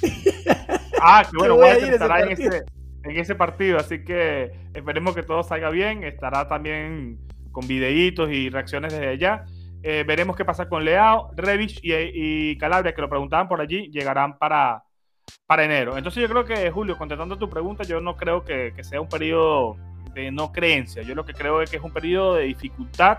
Ah, 0.99 1.23
que 1.31 1.37
bueno, 1.37 1.57
voy 1.57 1.69
a 1.69 1.77
estará 1.77 2.23
en 2.23 2.33
ese, 2.33 2.65
en 3.05 3.17
ese 3.19 3.35
partido. 3.35 3.79
Así 3.79 4.03
que 4.03 4.51
esperemos 4.75 5.15
que 5.15 5.23
todo 5.23 5.43
salga 5.43 5.71
bien. 5.71 6.03
Estará 6.05 6.49
también 6.49 7.19
con 7.53 7.67
videitos 7.69 8.31
y 8.31 8.49
reacciones 8.49 8.93
desde 8.93 9.09
allá. 9.09 9.45
Eh, 9.83 10.05
veremos 10.05 10.37
qué 10.37 10.45
pasa 10.45 10.69
con 10.69 10.85
Leao, 10.85 11.31
Revich 11.37 11.79
y, 11.83 12.59
Calabria, 12.59 12.93
que 12.93 13.01
lo 13.01 13.09
preguntaban 13.09 13.47
por 13.47 13.61
allí, 13.61 13.89
llegarán 13.93 14.37
para, 14.37 14.83
para 15.47 15.65
enero. 15.65 15.97
Entonces 15.97 16.21
yo 16.21 16.29
creo 16.29 16.45
que, 16.45 16.71
Julio, 16.73 16.99
contestando 16.99 17.39
tu 17.39 17.49
pregunta, 17.49 17.85
yo 17.85 18.01
no 18.01 18.17
creo 18.17 18.45
que, 18.45 18.73
sea 18.83 19.01
un 19.01 19.09
periodo 19.09 19.77
de 20.14 20.31
no 20.31 20.53
creencia. 20.53 21.03
Yo 21.03 21.14
lo 21.14 21.25
que 21.25 21.35
creo 21.35 21.62
es 21.62 21.71
que 21.71 21.77
es 21.77 21.83
un 21.83 21.92
periodo 21.92 22.35
de 22.35 22.45
dificultad, 22.45 23.19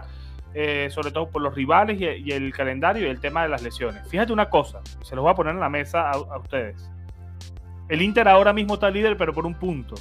eh, 0.53 0.89
sobre 0.91 1.11
todo 1.11 1.29
por 1.29 1.41
los 1.41 1.53
rivales 1.53 1.99
y, 1.99 2.31
el 2.31 2.53
calendario 2.53 3.05
y 3.05 3.09
el 3.09 3.19
tema 3.19 3.43
de 3.43 3.49
las 3.49 3.61
lesiones. 3.61 4.07
Fíjate 4.09 4.33
una 4.33 4.49
cosa, 4.49 4.81
se 5.03 5.15
los 5.15 5.23
voy 5.23 5.31
a 5.31 5.35
poner 5.35 5.53
en 5.53 5.59
la 5.59 5.69
mesa 5.69 6.09
a, 6.09 6.37
ustedes. 6.37 6.89
El 7.89 8.01
Inter 8.01 8.27
ahora 8.27 8.53
mismo 8.53 8.75
está 8.75 8.89
líder, 8.89 9.17
pero 9.17 9.33
por 9.33 9.45
un 9.45 9.53
punto. 9.53 9.95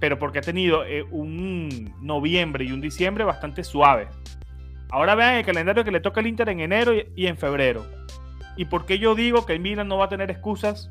Pero 0.00 0.18
porque 0.18 0.40
ha 0.40 0.42
tenido 0.42 0.84
eh, 0.84 1.04
un 1.10 1.94
noviembre 2.00 2.64
y 2.64 2.72
un 2.72 2.80
diciembre 2.80 3.24
bastante 3.24 3.64
suaves. 3.64 4.08
Ahora 4.90 5.14
vean 5.14 5.34
el 5.34 5.44
calendario 5.44 5.84
que 5.84 5.90
le 5.90 6.00
toca 6.00 6.20
al 6.20 6.26
Inter 6.26 6.48
en 6.48 6.60
enero 6.60 6.92
y 7.14 7.26
en 7.26 7.36
febrero. 7.36 7.84
¿Y 8.56 8.64
por 8.64 8.86
qué 8.86 8.98
yo 8.98 9.14
digo 9.14 9.44
que 9.44 9.52
el 9.52 9.60
Milan 9.60 9.88
no 9.88 9.98
va 9.98 10.06
a 10.06 10.08
tener 10.08 10.30
excusas 10.30 10.90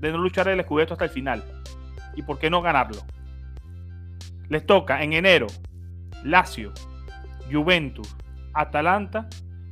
de 0.00 0.12
no 0.12 0.18
luchar 0.18 0.48
el 0.48 0.62
Scudetto 0.62 0.94
hasta 0.94 1.04
el 1.04 1.10
final? 1.10 1.42
¿Y 2.14 2.22
por 2.22 2.38
qué 2.38 2.50
no 2.50 2.62
ganarlo? 2.62 3.02
Les 4.52 4.66
toca 4.66 5.02
en 5.02 5.14
enero 5.14 5.46
Lazio, 6.24 6.74
Juventus, 7.50 8.14
Atalanta, 8.52 9.26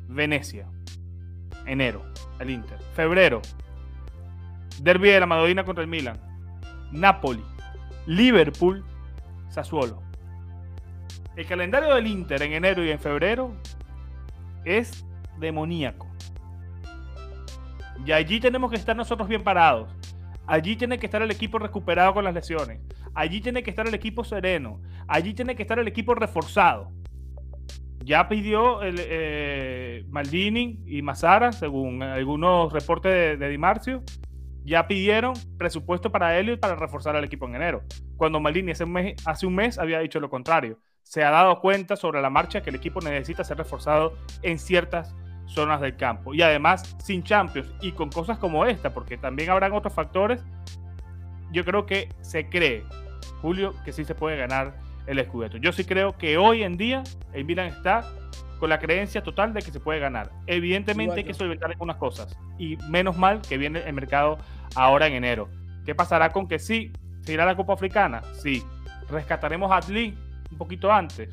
Venecia. 0.09 0.69
Enero, 1.67 2.03
el 2.39 2.49
Inter. 2.49 2.79
Febrero, 2.95 3.43
Derby 4.81 5.11
de 5.11 5.21
la 5.21 5.27
Madonina 5.27 5.65
contra 5.65 5.85
el 5.85 5.91
Milan. 5.91 6.19
Napoli, 6.93 7.45
Liverpool, 8.07 8.83
Sassuolo. 9.51 10.03
El 11.37 11.45
calendario 11.45 11.95
del 11.95 12.07
Inter 12.07 12.41
en 12.41 12.55
enero 12.55 12.83
y 12.83 12.91
en 12.91 12.99
febrero 12.99 13.55
es 14.65 15.05
demoníaco. 15.39 16.09
Y 18.07 18.13
allí 18.13 18.41
tenemos 18.41 18.71
que 18.71 18.79
estar 18.79 18.97
nosotros 18.97 19.29
bien 19.29 19.45
parados. 19.45 19.91
Allí 20.47 20.75
tiene 20.75 20.99
que 20.99 21.05
estar 21.05 21.21
el 21.21 21.31
equipo 21.31 21.59
recuperado 21.59 22.15
con 22.15 22.25
las 22.25 22.33
lesiones. 22.33 22.81
Allí 23.15 23.41
tiene 23.41 23.63
que 23.63 23.71
estar 23.71 23.87
el 23.87 23.95
equipo 23.95 24.25
sereno. 24.25 24.81
Allí 25.09 25.35
tiene 25.35 25.57
que 25.57 25.63
estar 25.63 25.79
el 25.79 25.89
equipo 25.89 26.15
reforzado. 26.15 26.93
Ya 28.05 28.29
pidió 28.29 28.83
el, 28.83 28.97
eh, 28.99 30.05
Maldini 30.09 30.83
y 30.87 31.03
Mazara, 31.03 31.53
según 31.53 32.03
algunos 32.03 32.73
reportes 32.73 33.13
de, 33.13 33.37
de 33.37 33.49
Di 33.51 33.59
Marcio, 33.59 34.03
ya 34.65 34.87
pidieron 34.87 35.35
presupuesto 35.59 36.11
para 36.11 36.39
Elliot 36.39 36.61
para 36.61 36.77
reforzar 36.77 37.17
al 37.17 37.25
equipo 37.25 37.47
en 37.47 37.57
enero. 37.57 37.83
Cuando 38.17 38.41
Maldini 38.41 38.73
hace 38.73 38.85
un 38.85 38.93
mes, 38.93 39.27
hace 39.27 39.47
un 39.47 39.55
mes 39.55 39.79
había 39.79 40.01
dicho 40.01 40.21
lo 40.21 40.31
contrario 40.31 40.79
se 41.11 41.25
ha 41.25 41.31
dado 41.31 41.61
cuenta 41.61 41.97
sobre 41.97 42.23
la 42.23 42.31
marcha 42.31 42.63
que 42.63 42.71
el 42.71 42.77
equipo 42.77 43.01
necesita 43.01 43.43
ser 43.43 43.59
reforzado 43.59 44.15
en 44.43 44.61
ciertas 44.61 45.13
zonas 45.47 45.81
del 45.81 45.97
campo. 45.97 46.35
Y 46.35 46.43
además, 46.43 46.97
sin 47.03 47.25
Champions 47.25 47.69
y 47.81 47.91
con 47.91 48.11
cosas 48.11 48.39
como 48.39 48.65
esta, 48.65 48.95
porque 48.95 49.17
también 49.17 49.51
habrán 49.51 49.73
otros 49.73 49.93
factores, 49.93 50.45
yo 51.53 51.65
creo 51.65 51.87
que 51.87 52.09
se 52.21 52.49
cree, 52.49 52.85
Julio, 53.43 53.75
que 53.85 53.93
sí 53.93 54.05
se 54.05 54.15
puede 54.15 54.37
ganar 54.37 54.75
el 55.07 55.25
Scudetto. 55.25 55.57
Yo 55.57 55.73
sí 55.73 55.85
creo 55.85 56.17
que 56.17 56.39
hoy 56.39 56.63
en 56.63 56.77
día 56.77 57.03
el 57.33 57.45
Milan 57.45 57.67
está 57.67 58.05
con 58.59 58.69
la 58.69 58.79
creencia 58.79 59.23
total 59.23 59.53
de 59.55 59.63
que 59.63 59.71
se 59.71 59.81
puede 59.81 59.99
ganar. 59.99 60.31
Evidentemente 60.47 61.17
hay 61.17 61.25
que 61.25 61.35
solventar 61.35 61.71
algunas 61.71 61.97
cosas 61.97 62.37
y 62.59 62.77
menos 62.89 63.17
mal 63.17 63.41
que 63.41 63.57
viene 63.59 63.81
el 63.81 63.95
mercado 63.95 64.39
ahora 64.75 65.07
en 65.07 65.15
enero. 65.15 65.49
¿Qué 65.85 65.95
pasará 65.95 66.31
con 66.31 66.47
que 66.47 66.59
sí? 66.59 66.93
¿Se 67.23 67.33
irá 67.33 67.45
a 67.45 67.47
la 67.47 67.57
Copa 67.57 67.73
Africana? 67.73 68.23
Sí. 68.35 68.63
¿Rescataremos 69.09 69.73
a 69.73 69.79
Atli? 69.79 70.17
un 70.51 70.59
poquito 70.59 70.93
antes. 70.93 71.29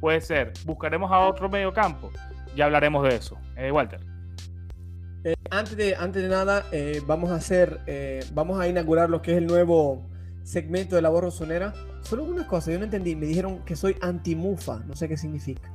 Puede 0.00 0.20
ser. 0.20 0.52
Buscaremos 0.64 1.10
a 1.10 1.20
otro 1.20 1.48
medio 1.48 1.72
campo. 1.72 2.10
Ya 2.54 2.66
hablaremos 2.66 3.02
de 3.02 3.16
eso. 3.16 3.38
Eh, 3.56 3.70
Walter. 3.70 4.00
Eh, 5.28 5.34
antes, 5.50 5.76
de, 5.76 5.94
antes 5.94 6.22
de 6.22 6.28
nada, 6.28 6.64
eh, 6.72 7.02
vamos 7.06 7.30
a 7.30 7.34
hacer, 7.34 7.80
vamos 8.32 8.58
a 8.60 8.68
inaugurar 8.68 9.10
lo 9.10 9.20
que 9.22 9.32
es 9.32 9.38
el 9.38 9.46
nuevo 9.46 10.06
segmento 10.42 10.96
de 10.96 11.02
la 11.02 11.10
voz 11.10 11.22
rosonera. 11.22 11.74
Solo 12.02 12.24
una 12.24 12.46
cosa, 12.46 12.72
yo 12.72 12.78
no 12.78 12.84
entendí. 12.84 13.14
Me 13.14 13.26
dijeron 13.26 13.64
que 13.64 13.76
soy 13.76 13.96
anti-mufa. 14.00 14.80
No 14.86 14.96
sé 14.96 15.08
qué 15.08 15.16
significa. 15.16 15.70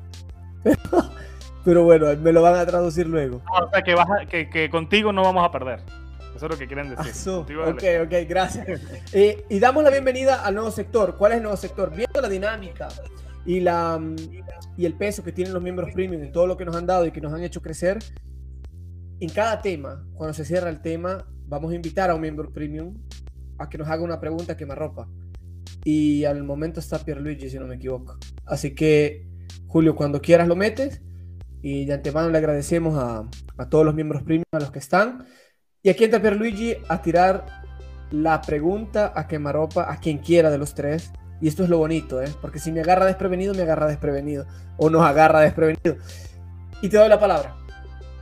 Pero 1.66 1.84
bueno, 1.84 2.08
me 2.18 2.34
lo 2.34 2.42
van 2.42 2.56
a 2.56 2.66
traducir 2.66 3.08
luego. 3.08 3.42
o 3.52 3.70
sea, 3.70 3.84
que, 4.28 4.50
que 4.50 4.70
contigo 4.70 5.14
no 5.14 5.22
vamos 5.22 5.46
a 5.46 5.52
perder. 5.52 5.80
Eso 6.36 6.48
es 6.48 6.52
lo 6.52 6.58
que 6.58 6.68
quieren 6.68 6.90
decir. 6.90 7.30
ok, 7.30 7.84
ok, 8.06 8.28
gracias. 8.28 8.82
Eh, 9.14 9.46
y 9.50 9.60
damos 9.60 9.84
la 9.84 9.92
bienvenida 9.92 10.44
al 10.44 10.56
nuevo 10.56 10.72
sector. 10.72 11.16
¿Cuál 11.16 11.34
es 11.34 11.38
el 11.38 11.44
nuevo 11.44 11.58
sector? 11.58 11.94
Viendo 11.96 12.20
la 12.20 12.28
dinámica 12.28 12.88
y, 13.46 13.60
la, 13.60 14.02
y 14.76 14.86
el 14.86 14.94
peso 14.96 15.24
que 15.24 15.32
tienen 15.32 15.54
los 15.54 15.62
miembros 15.62 15.92
premium 15.94 16.24
y 16.24 16.32
todo 16.32 16.48
lo 16.48 16.58
que 16.58 16.66
nos 16.66 16.76
han 16.76 16.88
dado 16.88 17.06
y 17.06 17.12
que 17.12 17.22
nos 17.22 17.32
han 17.32 17.44
hecho 17.44 17.62
crecer, 17.62 18.00
en 19.24 19.30
cada 19.30 19.62
tema, 19.62 20.06
cuando 20.16 20.34
se 20.34 20.44
cierra 20.44 20.70
el 20.70 20.82
tema, 20.82 21.26
vamos 21.48 21.72
a 21.72 21.76
invitar 21.76 22.10
a 22.10 22.16
un 22.16 22.22
miembro 22.22 22.52
premium 22.52 22.98
a 23.58 23.70
que 23.70 23.78
nos 23.78 23.88
haga 23.88 24.04
una 24.04 24.20
pregunta 24.20 24.58
que 24.58 24.66
me 24.66 24.74
arropa. 24.74 25.08
Y 25.86 26.26
al 26.26 26.44
momento 26.44 26.80
está 26.80 27.00
Pierluigi, 27.00 27.50
si 27.50 27.58
no 27.58 27.66
me 27.66 27.76
equivoco. 27.76 28.18
Así 28.46 28.76
que, 28.76 29.28
Julio, 29.68 29.96
cuando 29.96 30.22
quieras 30.22 30.48
lo 30.48 30.56
metes. 30.56 31.02
Y 31.62 31.86
de 31.86 31.94
antemano 31.94 32.30
le 32.30 32.38
agradecemos 32.38 32.98
a, 32.98 33.30
a 33.58 33.70
todos 33.70 33.86
los 33.86 33.96
miembros 33.96 34.24
premium, 34.24 34.44
a 34.52 34.60
los 34.60 34.72
que 34.72 34.80
están. 34.80 35.26
Y 35.82 35.90
aquí 35.90 36.04
entra 36.04 36.22
Pierluigi 36.22 36.76
a 36.90 37.02
tirar 37.02 37.46
la 38.12 38.42
pregunta 38.42 39.14
a 39.16 39.28
quemaropa 39.28 39.90
a 39.90 39.98
quien 40.02 40.18
quiera 40.18 40.52
de 40.52 40.58
los 40.58 40.76
tres. 40.76 41.12
Y 41.40 41.48
esto 41.48 41.64
es 41.64 41.70
lo 41.70 41.78
bonito, 41.78 42.22
¿eh? 42.22 42.28
Porque 42.42 42.60
si 42.60 42.74
me 42.74 42.82
agarra 42.82 43.06
desprevenido, 43.06 43.54
me 43.54 43.62
agarra 43.62 43.88
desprevenido. 43.88 44.46
O 44.78 44.90
nos 44.90 45.04
agarra 45.04 45.40
desprevenido. 45.40 45.96
Y 46.82 46.90
te 46.90 46.98
doy 46.98 47.08
la 47.08 47.20
palabra. 47.20 47.63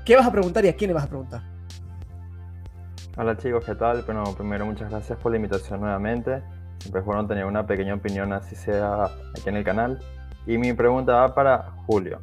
¿Qué 0.05 0.15
vas 0.15 0.25
a 0.25 0.31
preguntar 0.31 0.65
y 0.65 0.67
a 0.67 0.75
quién 0.75 0.89
le 0.89 0.93
vas 0.95 1.03
a 1.03 1.07
preguntar? 1.07 1.41
Hola 3.17 3.37
chicos, 3.37 3.63
¿qué 3.63 3.75
tal? 3.75 4.01
Bueno, 4.01 4.23
primero 4.35 4.65
muchas 4.65 4.89
gracias 4.89 5.19
por 5.19 5.31
la 5.31 5.37
invitación 5.37 5.79
nuevamente. 5.79 6.41
Siempre 6.79 7.01
es 7.01 7.05
bueno 7.05 7.27
tener 7.27 7.45
una 7.45 7.67
pequeña 7.67 7.93
opinión, 7.93 8.33
así 8.33 8.55
sea 8.55 9.05
aquí 9.05 9.47
en 9.47 9.57
el 9.57 9.63
canal. 9.63 9.99
Y 10.47 10.57
mi 10.57 10.73
pregunta 10.73 11.13
va 11.13 11.35
para 11.35 11.71
Julio, 11.85 12.19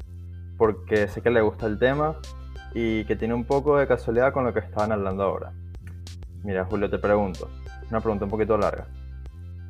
porque 0.56 1.06
sé 1.06 1.20
que 1.20 1.30
le 1.30 1.40
gusta 1.40 1.66
el 1.66 1.78
tema 1.78 2.16
y 2.74 3.04
que 3.04 3.14
tiene 3.14 3.34
un 3.34 3.44
poco 3.44 3.78
de 3.78 3.86
casualidad 3.86 4.32
con 4.32 4.44
lo 4.44 4.52
que 4.52 4.58
estaban 4.58 4.90
hablando 4.90 5.22
ahora. 5.22 5.52
Mira, 6.42 6.64
Julio, 6.64 6.90
te 6.90 6.98
pregunto, 6.98 7.48
una 7.90 8.00
pregunta 8.00 8.24
un 8.24 8.30
poquito 8.30 8.58
larga. 8.58 8.88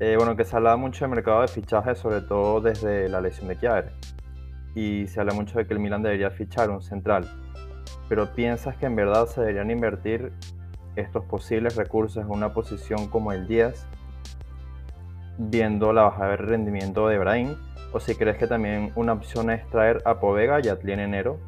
Eh, 0.01 0.15
bueno, 0.17 0.35
que 0.35 0.47
se 0.47 0.57
habla 0.57 0.77
mucho 0.77 1.05
de 1.05 1.11
mercado 1.11 1.43
de 1.43 1.49
fichajes, 1.49 1.99
sobre 1.99 2.23
todo 2.23 2.63
desde 2.63 3.11
la 3.11 3.21
lesión 3.21 3.49
de 3.49 3.59
Chiave. 3.59 3.93
Y 4.75 5.07
se 5.09 5.21
habla 5.21 5.35
mucho 5.35 5.59
de 5.59 5.67
que 5.67 5.75
el 5.75 5.81
Milan 5.81 6.03
debería 6.03 6.31
fichar 6.31 6.71
un 6.71 6.81
central. 6.81 7.29
Pero 8.09 8.35
¿piensas 8.35 8.77
que 8.77 8.87
en 8.87 8.97
verdad 8.97 9.27
se 9.27 9.41
deberían 9.41 9.71
invertir 9.71 10.33
estos 10.97 11.25
posibles 11.25 11.77
recursos 11.77 12.25
en 12.25 12.31
una 12.31 12.53
posición 12.53 13.09
como 13.09 13.33
el 13.33 13.47
10, 13.47 13.87
viendo 15.39 15.93
la 15.93 16.03
baja 16.03 16.29
de 16.29 16.37
rendimiento 16.37 17.09
de 17.09 17.19
Brahim? 17.19 17.57
¿O 17.93 18.01
si 18.01 18.15
crees 18.15 18.37
que 18.37 18.47
también 18.47 18.93
una 18.97 19.15
opción 19.15 19.51
es 19.51 19.67
traer 19.71 20.03
a 20.05 20.21
Povega 20.21 20.61
y 20.63 20.69
a 20.69 20.79
Tlien 20.79 21.01
enero 21.01 21.39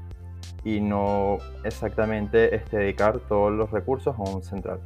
y 0.64 0.80
no 0.80 1.38
exactamente 1.64 2.62
dedicar 2.70 3.20
todos 3.20 3.52
los 3.52 3.70
recursos 3.70 4.14
a 4.16 4.22
un 4.22 4.42
central. 4.42 4.80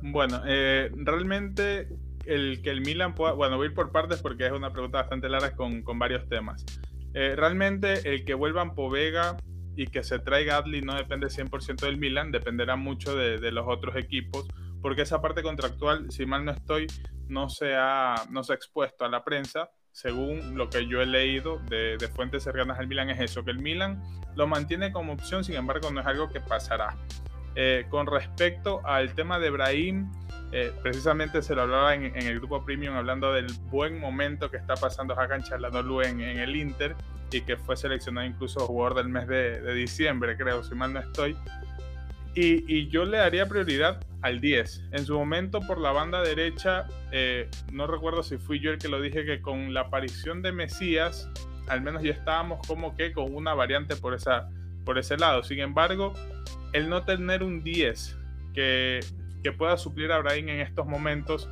Bueno, 0.00 0.42
eh, 0.46 0.90
realmente 0.96 1.88
el 2.24 2.62
que 2.62 2.70
el 2.70 2.80
Milan 2.80 3.14
pueda, 3.14 3.32
bueno, 3.32 3.56
voy 3.56 3.66
a 3.66 3.70
ir 3.70 3.74
por 3.74 3.90
partes 3.90 4.20
porque 4.22 4.46
es 4.46 4.52
una 4.52 4.72
pregunta 4.72 4.98
bastante 4.98 5.28
larga 5.28 5.54
con, 5.56 5.82
con 5.82 5.98
varios 5.98 6.28
temas. 6.28 6.64
Eh, 7.14 7.34
realmente 7.36 8.14
el 8.14 8.24
que 8.24 8.34
vuelvan 8.34 8.74
Povega 8.74 9.36
y 9.78 9.86
que 9.86 10.02
se 10.02 10.18
traiga 10.18 10.56
Adli 10.56 10.82
no 10.82 10.96
depende 10.96 11.28
100% 11.28 11.82
del 11.82 11.98
Milan, 11.98 12.32
dependerá 12.32 12.74
mucho 12.74 13.14
de, 13.14 13.38
los 13.52 13.64
otros 13.68 13.94
equipos, 13.94 14.48
porque 14.82 15.02
esa 15.02 15.22
parte 15.22 15.40
contractual, 15.40 16.10
si 16.10 16.26
mal 16.26 16.44
no 16.44 16.50
estoy, 16.50 16.88
no 17.28 17.48
se 17.48 17.76
ha, 17.76 18.16
no 18.28 18.42
se 18.42 18.52
ha 18.52 18.56
expuesto 18.56 19.04
a 19.04 19.08
la 19.08 19.22
prensa, 19.22 19.70
según 19.92 20.58
lo 20.58 20.68
que 20.68 20.88
yo 20.88 21.00
he 21.00 21.06
leído 21.06 21.60
de, 21.68 21.96
fuentes 22.12 22.42
cercanas 22.42 22.80
al 22.80 22.88
Milan, 22.88 23.08
es 23.10 23.20
eso, 23.20 23.44
que 23.44 23.52
el 23.52 23.60
Milan 23.60 24.02
lo 24.34 24.48
mantiene 24.48 24.90
como 24.90 25.12
opción, 25.12 25.44
sin 25.44 25.54
embargo 25.54 25.92
no 25.92 26.00
es 26.00 26.06
algo 26.08 26.28
que 26.28 26.40
pasará. 26.40 26.96
Eh, 27.54 27.86
con 27.88 28.08
respecto 28.08 28.84
al 28.84 29.14
tema 29.14 29.38
de 29.38 29.50
Brahim, 29.50 30.10
eh, 30.52 30.72
precisamente 30.82 31.42
se 31.42 31.54
lo 31.54 31.62
hablaba 31.62 31.94
en, 31.94 32.16
el 32.16 32.38
grupo 32.38 32.64
Premium 32.64 32.94
hablando 32.94 33.32
del 33.32 33.46
buen 33.70 33.98
momento 33.98 34.50
que 34.50 34.56
está 34.56 34.74
pasando 34.74 35.18
Hakan 35.18 35.42
Çalhanoğlu 35.42 36.02
en, 36.02 36.20
en 36.20 36.38
el 36.38 36.56
Inter 36.56 36.96
y 37.30 37.42
que 37.42 37.56
fue 37.56 37.76
seleccionado 37.76 38.26
incluso 38.26 38.60
jugador 38.60 38.96
del 38.96 39.08
mes 39.08 39.28
de, 39.28 39.74
diciembre, 39.74 40.36
creo, 40.36 40.62
si 40.64 40.74
mal 40.74 40.92
no 40.92 41.00
estoy. 41.00 41.36
Y, 42.34 42.64
y, 42.72 42.88
yo 42.88 43.04
le 43.04 43.18
daría 43.18 43.46
prioridad 43.46 44.00
al 44.22 44.40
10. 44.40 44.84
En 44.92 45.04
su 45.04 45.14
momento 45.18 45.60
por 45.60 45.78
la 45.78 45.92
banda 45.92 46.22
derecha, 46.22 46.86
eh, 47.10 47.50
no 47.72 47.86
recuerdo 47.86 48.22
si 48.22 48.38
fui 48.38 48.60
yo 48.60 48.70
el 48.70 48.78
que 48.78 48.88
lo 48.88 49.00
dije, 49.00 49.24
que 49.24 49.42
con 49.42 49.74
la 49.74 49.82
aparición 49.82 50.40
de 50.40 50.52
Mesías, 50.52 51.28
al 51.68 51.82
menos 51.82 52.02
ya 52.02 52.12
estábamos 52.12 52.66
como 52.66 52.94
que 52.96 53.12
con 53.12 53.34
una 53.34 53.54
variante 53.54 53.96
por, 53.96 54.14
esa, 54.14 54.48
por 54.84 54.98
ese 54.98 55.16
lado. 55.16 55.42
Sin 55.42 55.58
embargo, 55.58 56.14
el 56.72 56.88
no 56.88 57.04
tener 57.04 57.42
un 57.42 57.62
10 57.62 58.16
que, 58.54 59.00
que 59.48 59.52
pueda 59.56 59.78
suplir 59.78 60.12
a 60.12 60.18
Brahim 60.18 60.50
en 60.50 60.60
estos 60.60 60.86
momentos 60.86 61.48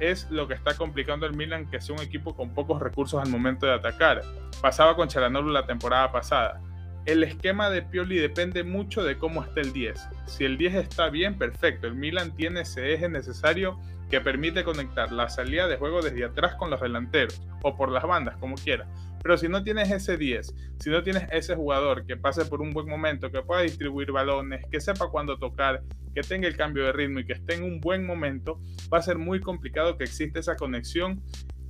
es 0.00 0.30
lo 0.30 0.48
que 0.48 0.52
está 0.52 0.76
complicando 0.76 1.24
el 1.24 1.34
Milan, 1.34 1.70
que 1.70 1.80
sea 1.80 1.94
un 1.94 2.02
equipo 2.02 2.36
con 2.36 2.52
pocos 2.52 2.78
recursos 2.82 3.22
al 3.22 3.30
momento 3.30 3.64
de 3.64 3.72
atacar. 3.72 4.20
Pasaba 4.60 4.96
con 4.96 5.08
Charanoglu 5.08 5.50
la 5.50 5.64
temporada 5.64 6.12
pasada. 6.12 6.60
El 7.06 7.24
esquema 7.24 7.70
de 7.70 7.80
Pioli 7.80 8.18
depende 8.18 8.64
mucho 8.64 9.02
de 9.02 9.16
cómo 9.16 9.42
esté 9.42 9.62
el 9.62 9.72
10. 9.72 10.08
Si 10.26 10.44
el 10.44 10.58
10 10.58 10.74
está 10.74 11.08
bien, 11.08 11.38
perfecto. 11.38 11.86
El 11.86 11.94
Milan 11.94 12.36
tiene 12.36 12.60
ese 12.60 12.92
eje 12.92 13.08
necesario 13.08 13.80
que 14.10 14.20
permite 14.20 14.62
conectar 14.62 15.10
la 15.10 15.30
salida 15.30 15.68
de 15.68 15.78
juego 15.78 16.02
desde 16.02 16.26
atrás 16.26 16.56
con 16.56 16.68
los 16.68 16.82
delanteros 16.82 17.40
o 17.62 17.78
por 17.78 17.90
las 17.90 18.02
bandas, 18.02 18.36
como 18.36 18.56
quiera. 18.56 18.86
Pero 19.22 19.38
si 19.38 19.48
no 19.48 19.62
tienes 19.62 19.90
ese 19.90 20.16
10, 20.16 20.54
si 20.78 20.90
no 20.90 21.02
tienes 21.02 21.24
ese 21.30 21.54
jugador 21.54 22.04
que 22.06 22.16
pase 22.16 22.44
por 22.44 22.60
un 22.60 22.72
buen 22.72 22.88
momento, 22.88 23.30
que 23.30 23.42
pueda 23.42 23.62
distribuir 23.62 24.10
balones, 24.10 24.64
que 24.70 24.80
sepa 24.80 25.10
cuándo 25.10 25.38
tocar, 25.38 25.82
que 26.14 26.22
tenga 26.22 26.48
el 26.48 26.56
cambio 26.56 26.84
de 26.84 26.92
ritmo 26.92 27.20
y 27.20 27.26
que 27.26 27.34
esté 27.34 27.54
en 27.54 27.62
un 27.62 27.80
buen 27.80 28.04
momento, 28.04 28.60
va 28.92 28.98
a 28.98 29.02
ser 29.02 29.18
muy 29.18 29.40
complicado 29.40 29.96
que 29.96 30.04
exista 30.04 30.40
esa 30.40 30.56
conexión 30.56 31.22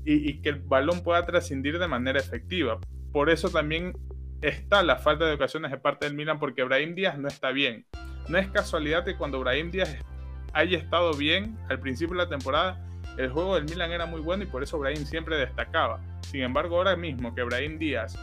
y, 0.04 0.40
que 0.40 0.48
el 0.48 0.60
balón 0.60 1.02
pueda 1.02 1.24
trascendir 1.24 1.78
de 1.78 1.86
manera 1.86 2.18
efectiva. 2.18 2.80
Por 3.12 3.30
eso 3.30 3.50
también 3.50 3.92
está 4.40 4.82
la 4.82 4.96
falta 4.96 5.26
de 5.26 5.34
ocasiones 5.34 5.70
de 5.70 5.78
parte 5.78 6.06
del 6.06 6.14
Milan 6.14 6.38
porque 6.38 6.64
Brahim 6.64 6.94
Díaz 6.94 7.18
no 7.18 7.28
está 7.28 7.52
bien. 7.52 7.86
No 8.28 8.38
es 8.38 8.48
casualidad 8.48 9.04
que 9.04 9.16
cuando 9.16 9.38
Brahim 9.40 9.70
Díaz 9.70 9.96
haya 10.54 10.78
estado 10.78 11.14
bien 11.14 11.56
al 11.68 11.78
principio 11.78 12.16
de 12.16 12.24
la 12.24 12.28
temporada, 12.28 12.84
el 13.18 13.30
juego 13.30 13.54
del 13.54 13.64
Milan 13.64 13.92
era 13.92 14.06
muy 14.06 14.20
bueno 14.20 14.44
y 14.44 14.46
por 14.46 14.62
eso 14.62 14.78
Brahim 14.78 15.04
siempre 15.04 15.36
destacaba. 15.36 16.00
Sin 16.22 16.42
embargo, 16.42 16.76
ahora 16.76 16.96
mismo 16.96 17.34
que 17.34 17.42
Brahim 17.42 17.78
Díaz 17.78 18.18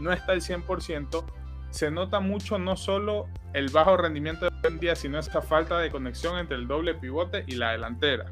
no 0.00 0.12
está 0.12 0.32
al 0.32 0.40
100%, 0.40 1.24
se 1.70 1.90
nota 1.90 2.20
mucho 2.20 2.58
no 2.58 2.76
solo 2.76 3.26
el 3.52 3.68
bajo 3.68 3.96
rendimiento 3.96 4.46
de 4.46 4.56
Brahim 4.60 4.80
Díaz, 4.80 4.98
sino 5.00 5.18
esa 5.18 5.42
falta 5.42 5.78
de 5.78 5.90
conexión 5.90 6.38
entre 6.38 6.56
el 6.56 6.66
doble 6.66 6.94
pivote 6.94 7.44
y 7.46 7.52
la 7.52 7.72
delantera. 7.72 8.26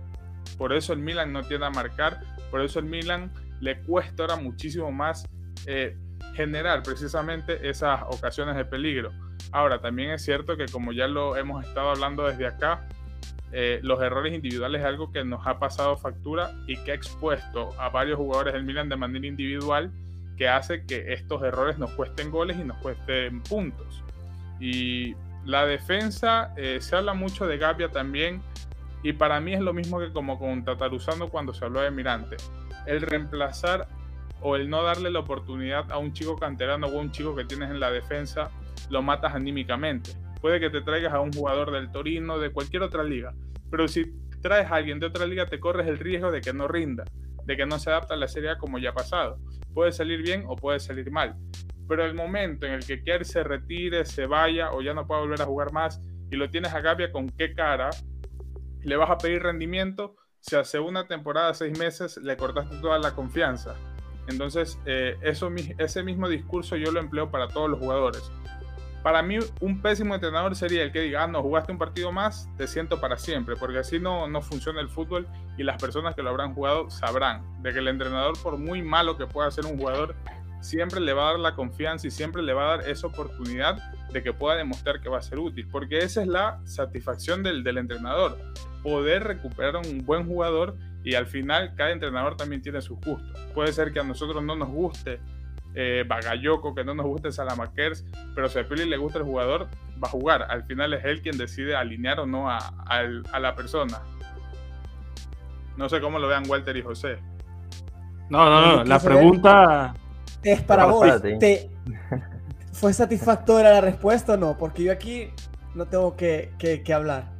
Por 0.59 0.72
eso 0.72 0.93
el 0.93 1.01
Milan 1.01 1.32
no 1.32 1.43
tiene 1.43 1.66
a 1.66 1.70
marcar, 1.70 2.20
por 2.51 2.62
eso 2.62 2.78
el 2.78 2.87
Milan 2.87 3.32
le 3.61 3.80
cuesta 3.82 4.22
ahora 4.22 4.37
muchísimo 4.37 4.91
más 4.91 5.26
eh, 5.66 5.97
generar 6.34 6.82
precisamente 6.82 7.68
esas 7.68 8.03
ocasiones 8.07 8.57
de 8.57 8.64
peligro. 8.64 9.12
Ahora, 9.53 9.80
también 9.80 10.11
es 10.11 10.22
cierto 10.22 10.57
que 10.57 10.66
como 10.66 10.93
ya 10.93 11.07
lo 11.07 11.37
hemos 11.37 11.64
estado 11.64 11.91
hablando 11.91 12.26
desde 12.26 12.47
acá, 12.47 12.87
eh, 13.59 13.81
los 13.83 14.03
errores 14.03 14.35
individuales 14.35 14.83
es 14.83 14.87
algo 14.87 15.11
que 15.11 15.25
nos 15.25 15.47
ha 15.47 15.59
pasado 15.59 15.97
factura 15.97 16.53
y 16.67 16.77
que 16.77 16.93
ha 16.93 16.95
expuesto 16.95 17.71
a 17.81 17.89
varios 17.89 18.19
jugadores 18.19 18.53
del 18.53 18.65
Milan 18.65 18.91
de 18.91 18.97
manera 18.97 19.27
individual 19.27 19.91
que 20.37 20.47
hace 20.47 20.85
que 20.85 21.15
estos 21.15 21.43
errores 21.43 21.79
nos 21.79 21.91
cuesten 21.93 22.31
goles 22.31 22.59
y 22.59 22.65
nos 22.65 22.77
cuesten 22.77 23.43
puntos. 23.43 24.05
Y 24.61 25.15
la 25.47 25.65
defensa, 25.65 26.53
eh, 26.59 26.83
se 26.83 26.97
habla 26.97 27.15
mucho 27.15 27.47
de 27.47 27.57
Gabia 27.57 27.89
también 27.89 28.43
y 29.03 29.15
para 29.15 29.41
mí 29.41 29.55
es 29.55 29.61
lo 29.61 29.73
mismo 29.73 30.01
que 30.01 30.13
como 30.13 30.39
con 30.39 30.63
Tataruzano 30.63 31.31
cuando 31.31 31.55
se 31.55 31.65
habló 31.65 31.81
de 31.81 31.91
Mirante. 31.91 32.37
El 32.85 33.01
reemplazar 33.01 33.89
o 34.43 34.57
el 34.57 34.69
no 34.69 34.83
darle 34.83 35.11
la 35.11 35.21
oportunidad 35.21 35.91
a 35.91 35.97
un 35.97 36.13
chico 36.13 36.37
canterano 36.37 36.89
o 36.89 36.99
a 36.99 37.01
un 37.01 37.11
chico 37.11 37.35
que 37.35 37.47
tienes 37.47 37.71
en 37.71 37.81
la 37.81 37.91
defensa, 37.91 38.51
lo 38.91 39.01
matas 39.01 39.35
anímicamente 39.35 40.11
Puede 40.41 40.61
que 40.61 40.71
te 40.71 40.81
traigas 40.81 41.13
a 41.13 41.21
un 41.21 41.33
jugador 41.33 41.73
del 41.73 41.91
Torino, 41.91 42.39
de 42.39 42.51
cualquier 42.51 42.83
otra 42.83 43.03
liga, 43.03 43.35
pero 43.71 43.89
si 43.89 44.05
traes 44.41 44.71
a 44.71 44.77
alguien 44.77 45.01
de 45.01 45.07
otra 45.07 45.27
liga 45.27 45.47
te 45.47 45.61
corres 45.61 45.87
el 45.87 45.99
riesgo 45.99 46.31
de 46.31 46.41
que 46.41 46.53
no 46.53 46.69
rinda, 46.69 47.05
de 47.45 47.57
que 47.57 47.67
no 47.67 47.79
se 47.79 47.91
adapte 47.91 48.14
a 48.14 48.17
la 48.17 48.29
serie 48.29 48.57
como 48.59 48.79
ya 48.79 48.91
ha 48.91 48.95
pasado. 48.95 49.39
Puede 49.75 49.93
salir 49.93 50.23
bien 50.23 50.45
o 50.47 50.57
puede 50.57 50.81
salir 50.81 51.11
mal. 51.11 51.37
Pero 51.89 52.05
el 52.05 52.14
momento 52.14 52.67
en 52.67 52.73
el 52.73 52.85
que 52.85 53.03
Kerr 53.03 53.25
se 53.25 53.45
retire, 53.45 54.05
se 54.05 54.27
vaya 54.27 54.73
o 54.73 54.83
ya 54.83 54.95
no 54.95 55.07
pueda 55.07 55.21
volver 55.21 55.43
a 55.43 55.47
jugar 55.47 55.73
más 55.73 56.01
y 56.31 56.37
lo 56.37 56.51
tienes 56.51 56.75
a 56.75 56.81
Gabia, 56.81 57.12
¿con 57.12 57.29
qué 57.29 57.55
cara 57.55 57.91
le 58.83 58.97
vas 58.97 59.11
a 59.11 59.19
pedir 59.19 59.43
rendimiento 59.43 60.17
si 60.41 60.57
hace 60.57 60.79
una 60.79 61.07
temporada, 61.07 61.55
seis 61.55 61.79
meses, 61.79 62.17
le 62.19 62.37
cortaste 62.37 62.77
toda 62.79 62.99
la 62.99 63.14
confianza? 63.14 63.77
Entonces, 64.29 64.79
eh, 64.87 65.17
eso, 65.23 65.51
ese 65.79 66.03
mismo 66.03 66.29
discurso 66.29 66.77
yo 66.77 66.91
lo 66.91 66.99
empleo 66.99 67.31
para 67.31 67.47
todos 67.49 67.71
los 67.71 67.79
jugadores. 67.79 68.33
Para 69.07 69.23
mí, 69.23 69.39
un 69.61 69.81
pésimo 69.81 70.17
entrenador 70.17 70.57
sería 70.57 70.83
el 70.83 70.91
que 70.91 71.03
diga, 71.03 71.23
ah, 71.23 71.27
no, 71.29 71.41
jugaste 71.41 71.71
un 71.71 71.79
partido 71.79 72.11
más, 72.11 72.51
te 72.57 72.67
siento 72.67 73.01
para 73.01 73.17
siempre, 73.17 73.55
porque 73.55 73.79
así 73.79 74.01
no, 74.01 74.27
no 74.27 74.43
funciona 74.43 74.81
el 74.81 74.89
fútbol 74.89 75.29
y 75.57 75.63
las 75.63 75.81
personas 75.81 76.17
que 76.17 76.25
lo 76.25 76.31
habrán 76.31 76.55
jugado 76.55 76.91
sabrán 76.91 77.63
de 77.63 77.73
que 77.73 77.79
el 77.79 77.87
entrenador, 77.87 78.37
por 78.43 78.59
muy 78.59 78.83
malo 78.83 79.17
que 79.17 79.29
pueda 79.29 79.49
ser 79.53 79.65
un 79.65 79.79
jugador, 79.79 80.17
siempre 80.61 80.99
le 80.99 81.13
va 81.13 81.29
a 81.29 81.31
dar 81.31 81.39
la 81.39 81.55
confianza 81.55 82.09
y 82.09 82.11
siempre 82.11 82.43
le 82.43 82.53
va 82.53 82.65
a 82.65 82.79
dar 82.79 82.89
esa 82.89 83.07
oportunidad 83.07 83.77
de 84.11 84.25
que 84.25 84.33
pueda 84.33 84.57
demostrar 84.57 85.01
que 85.01 85.09
va 85.09 85.19
a 85.19 85.23
ser 85.23 85.39
útil, 85.39 85.69
porque 85.71 85.99
esa 85.99 86.23
es 86.23 86.27
la 86.27 86.59
satisfacción 86.65 87.45
del, 87.45 87.63
del 87.63 87.79
entrenador, 87.79 88.37
poder 88.83 89.23
recuperar 89.23 89.77
un 89.77 90.05
buen 90.05 90.27
jugador 90.27 90.77
y 91.05 91.15
al 91.15 91.29
final 91.29 91.77
cada 91.77 91.93
entrenador 91.93 92.37
también 92.37 92.61
tiene 92.61 92.81
sus 92.81 92.99
gustos. 92.99 93.39
Puede 93.55 93.73
ser 93.73 93.93
que 93.93 94.01
a 94.01 94.03
nosotros 94.03 94.43
no 94.43 94.57
nos 94.57 94.69
guste 94.69 95.21
eh, 95.79 96.05
Bagayoko, 96.09 96.74
que 96.74 96.83
no 96.85 96.95
nos 96.95 97.05
guste 97.05 97.31
Salamakers, 97.31 98.03
pero 98.35 98.49
si 98.49 98.59
a 98.59 98.66
Pili 98.66 98.87
le 98.87 98.97
gusta 98.97 99.18
el 99.18 99.27
jugador, 99.27 99.68
va 100.03 100.09
a 100.09 100.11
jugar. 100.11 100.47
Al 100.49 100.64
final 100.64 100.95
es 100.95 101.05
él 101.05 101.20
quien 101.20 101.37
decide 101.37 101.77
alinear 101.77 102.18
o 102.18 102.27
no 102.27 102.49
a, 102.51 102.59
la 103.39 103.55
persona. 103.55 104.01
No 105.77 105.91
sé 105.91 106.01
cómo 106.01 106.18
lo 106.18 106.29
vean 106.29 106.45
Walter 106.49 106.74
y 106.79 106.83
José. 106.83 107.18
No, 108.31 108.49
no, 108.49 108.77
no, 108.77 108.85
la 108.85 108.99
pregunta 108.99 109.95
es 110.43 110.62
para 110.62 110.87
vos. 110.87 111.07
¿Fue 112.72 112.95
satisfactoria 112.95 113.70
la 113.70 113.81
respuesta 113.83 114.33
o 114.33 114.37
no? 114.39 114.57
Porque 114.57 114.83
yo 114.83 114.93
aquí 114.93 115.31
no 115.74 115.85
tengo 115.85 116.16
que, 116.16 116.83
hablar. 116.95 117.33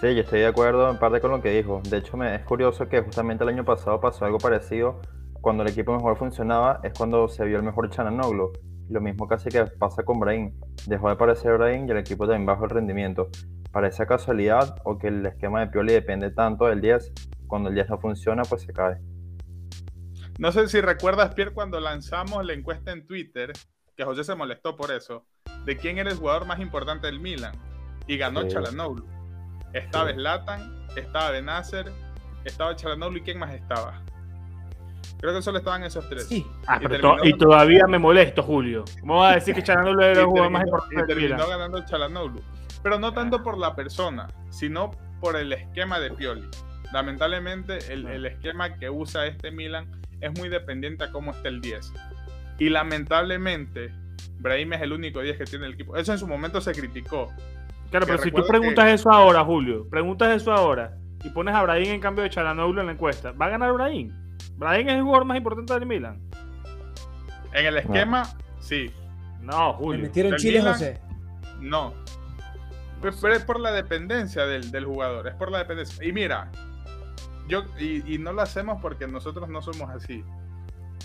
Sí, 0.00 0.14
yo 0.14 0.22
estoy 0.22 0.40
de 0.40 0.46
acuerdo 0.46 0.90
en 0.90 0.98
parte 0.98 1.20
con 1.20 1.30
lo 1.30 1.42
que 1.42 1.50
dijo. 1.50 1.82
De 1.90 1.98
hecho, 1.98 2.16
me, 2.16 2.34
es 2.34 2.42
curioso 2.42 2.88
que 2.88 3.02
justamente 3.02 3.44
el 3.44 3.50
año 3.50 3.66
pasado 3.66 4.00
pasó 4.00 4.24
algo 4.24 4.38
parecido 4.38 5.02
cuando 5.42 5.64
el 5.64 5.70
equipo 5.70 5.92
mejor 5.92 6.16
funcionaba 6.16 6.80
es 6.84 6.92
cuando 6.96 7.28
se 7.28 7.44
vio 7.44 7.56
el 7.58 7.64
mejor 7.64 7.90
Chananoglu. 7.90 8.52
Lo 8.88 9.00
mismo 9.00 9.26
casi 9.26 9.48
que 9.48 9.64
pasa 9.64 10.04
con 10.04 10.20
Brain. 10.20 10.54
Dejó 10.86 11.08
de 11.08 11.14
aparecer 11.14 11.58
Brain 11.58 11.86
y 11.88 11.90
el 11.90 11.98
equipo 11.98 12.26
también 12.26 12.46
bajó 12.46 12.64
el 12.64 12.70
rendimiento. 12.70 13.28
¿Parece 13.72 14.06
casualidad 14.06 14.76
o 14.84 14.98
que 14.98 15.08
el 15.08 15.26
esquema 15.26 15.60
de 15.60 15.66
Pioli 15.66 15.94
depende 15.94 16.30
tanto 16.30 16.66
del 16.66 16.80
10? 16.80 17.12
Cuando 17.48 17.70
el 17.70 17.74
10 17.74 17.90
no 17.90 17.98
funciona, 17.98 18.42
pues 18.44 18.62
se 18.62 18.72
cae. 18.72 18.98
No 20.38 20.52
sé 20.52 20.68
si 20.68 20.80
recuerdas, 20.80 21.34
Pierre, 21.34 21.52
cuando 21.52 21.80
lanzamos 21.80 22.44
la 22.46 22.52
encuesta 22.52 22.92
en 22.92 23.04
Twitter, 23.04 23.52
que 23.96 24.04
José 24.04 24.22
se 24.22 24.36
molestó 24.36 24.76
por 24.76 24.92
eso, 24.92 25.26
de 25.64 25.76
quién 25.76 25.98
era 25.98 26.10
el 26.10 26.18
jugador 26.18 26.46
más 26.46 26.60
importante 26.60 27.08
del 27.08 27.18
Milan. 27.18 27.54
Y 28.06 28.16
ganó 28.16 28.42
sí. 28.42 28.56
Estaba 29.72 30.12
Slatan, 30.12 30.86
estaba 30.96 31.30
Benacer, 31.32 31.90
estaba 32.44 32.76
Chalanoglu 32.76 33.18
y 33.18 33.22
quién 33.22 33.38
más 33.38 33.52
estaba. 33.54 34.02
Creo 35.22 35.34
que 35.34 35.42
solo 35.42 35.58
estaban 35.58 35.84
esos 35.84 36.08
tres. 36.08 36.26
Sí. 36.26 36.44
Ah, 36.66 36.80
y, 37.22 37.32
todavía 37.34 37.86
me 37.86 37.96
molesto, 37.96 38.42
Julio. 38.42 38.84
¿Cómo 39.00 39.20
vas 39.20 39.30
a 39.30 39.34
decir 39.36 39.54
que 39.54 39.62
Chalanoglu 39.62 40.02
era 40.02 40.20
el 40.20 40.26
jugador 40.26 40.50
más 40.50 40.64
importante? 40.64 40.96
Y 41.00 41.06
terminó 41.06 41.46
ganando 41.46 41.84
Chalanoglu. 41.84 42.42
Pero 42.82 42.98
no 42.98 43.12
tanto 43.12 43.40
por 43.40 43.56
la 43.56 43.76
persona, 43.76 44.26
sino 44.50 44.90
por 45.20 45.36
el 45.36 45.52
esquema 45.52 46.00
de 46.00 46.10
Pioli. 46.10 46.48
Lamentablemente, 46.92 47.92
el, 47.92 48.08
el 48.08 48.26
esquema 48.26 48.74
que 48.74 48.90
usa 48.90 49.26
este 49.26 49.52
Milan 49.52 49.86
es 50.20 50.36
muy 50.36 50.48
dependiente 50.48 51.04
a 51.04 51.12
cómo 51.12 51.30
está 51.30 51.50
el 51.50 51.60
10. 51.60 51.92
Y 52.58 52.68
lamentablemente, 52.70 53.94
Brahim 54.40 54.72
es 54.72 54.82
el 54.82 54.92
único 54.92 55.20
10 55.20 55.38
que 55.38 55.44
tiene 55.44 55.66
el 55.66 55.74
equipo. 55.74 55.96
Eso 55.96 56.10
en 56.10 56.18
su 56.18 56.26
momento 56.26 56.60
se 56.60 56.72
criticó. 56.72 57.28
Claro, 57.92 58.06
pero 58.06 58.18
si 58.18 58.32
tú 58.32 58.44
preguntas 58.44 58.88
eso 58.88 59.08
ahora, 59.08 59.44
Julio, 59.44 59.88
preguntas 59.88 60.34
eso 60.34 60.50
ahora 60.52 60.96
y 61.22 61.30
pones 61.30 61.54
a 61.54 61.62
Brahim 61.62 61.92
en 61.92 62.00
cambio 62.00 62.24
de 62.24 62.30
Chalanoglu 62.30 62.80
en 62.80 62.86
la 62.86 62.92
encuesta, 62.92 63.30
¿va 63.30 63.46
a 63.46 63.50
ganar 63.50 63.72
Brahim? 63.72 64.21
Brian 64.62 64.88
es 64.88 64.94
el 64.94 65.02
jugador 65.02 65.24
más 65.24 65.36
importante 65.36 65.74
del 65.74 65.86
Milan. 65.86 66.20
En 67.52 67.66
el 67.66 67.78
esquema, 67.78 68.22
sí. 68.60 68.92
No, 69.40 69.74
Julio. 69.74 70.02
¿Me 70.02 70.08
metieron 70.08 70.36
Chile, 70.36 70.62
José? 70.62 71.00
No. 71.60 71.92
Pero, 73.00 73.34
es 73.34 73.44
por 73.44 73.58
la 73.58 73.72
dependencia 73.72 74.46
del, 74.46 74.84
jugador, 74.84 75.26
es 75.26 75.34
por 75.34 75.50
la 75.50 75.58
dependencia. 75.58 76.04
Y 76.06 76.12
mira, 76.12 76.52
yo, 77.48 77.64
y, 77.78 78.18
no 78.18 78.32
lo 78.32 78.42
hacemos 78.42 78.80
porque 78.80 79.08
nosotros 79.08 79.48
no 79.48 79.60
somos 79.60 79.90
así. 79.90 80.24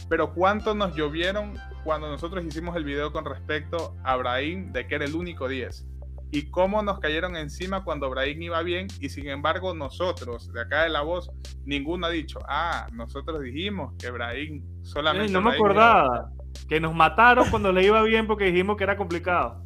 Pero 0.08 0.34
cuánto 0.36 0.76
nos 0.76 0.96
llovieron 0.96 1.56
cuando 1.84 2.08
nosotros 2.08 2.46
hicimos 2.46 2.76
el 2.76 2.84
video 2.84 3.12
con 3.12 3.26
respecto 3.26 3.96
a 4.04 4.16
Brahim 4.16 4.72
de 4.72 4.86
que 4.86 4.96
era 4.96 5.06
el 5.06 5.16
único 5.16 5.48
10 5.48 5.86
y 6.32 6.50
cómo 6.50 6.82
nos 6.82 7.00
cayeron 7.00 7.36
encima 7.36 7.84
cuando 7.84 8.10
Brahim 8.10 8.42
iba 8.42 8.62
bien 8.62 8.88
y 9.00 9.10
sin 9.10 9.28
embargo 9.30 9.74
nosotros 9.74 10.52
de 10.52 10.62
acá 10.62 10.84
de 10.84 10.90
la 10.90 11.02
voz 11.02 11.32
ninguno 11.66 12.08
ha 12.08 12.10
dicho 12.10 12.40
ah 12.50 12.88
nosotros 12.92 13.42
dijimos 13.42 13.94
que 13.98 14.12
Brahim 14.12 14.64
solamente 14.84 15.32
no 15.32 15.42
me 15.42 15.52
acordaba. 15.52 16.32
Que 16.68 16.80
nos 16.80 16.94
mataron 16.94 17.50
cuando 17.50 17.72
le 17.72 17.86
iba 17.86 18.02
bien 18.04 18.28
porque 18.28 18.46
dijimos 18.46 18.78
que 18.78 18.84
era 18.84 18.98
complicado. 18.98 19.64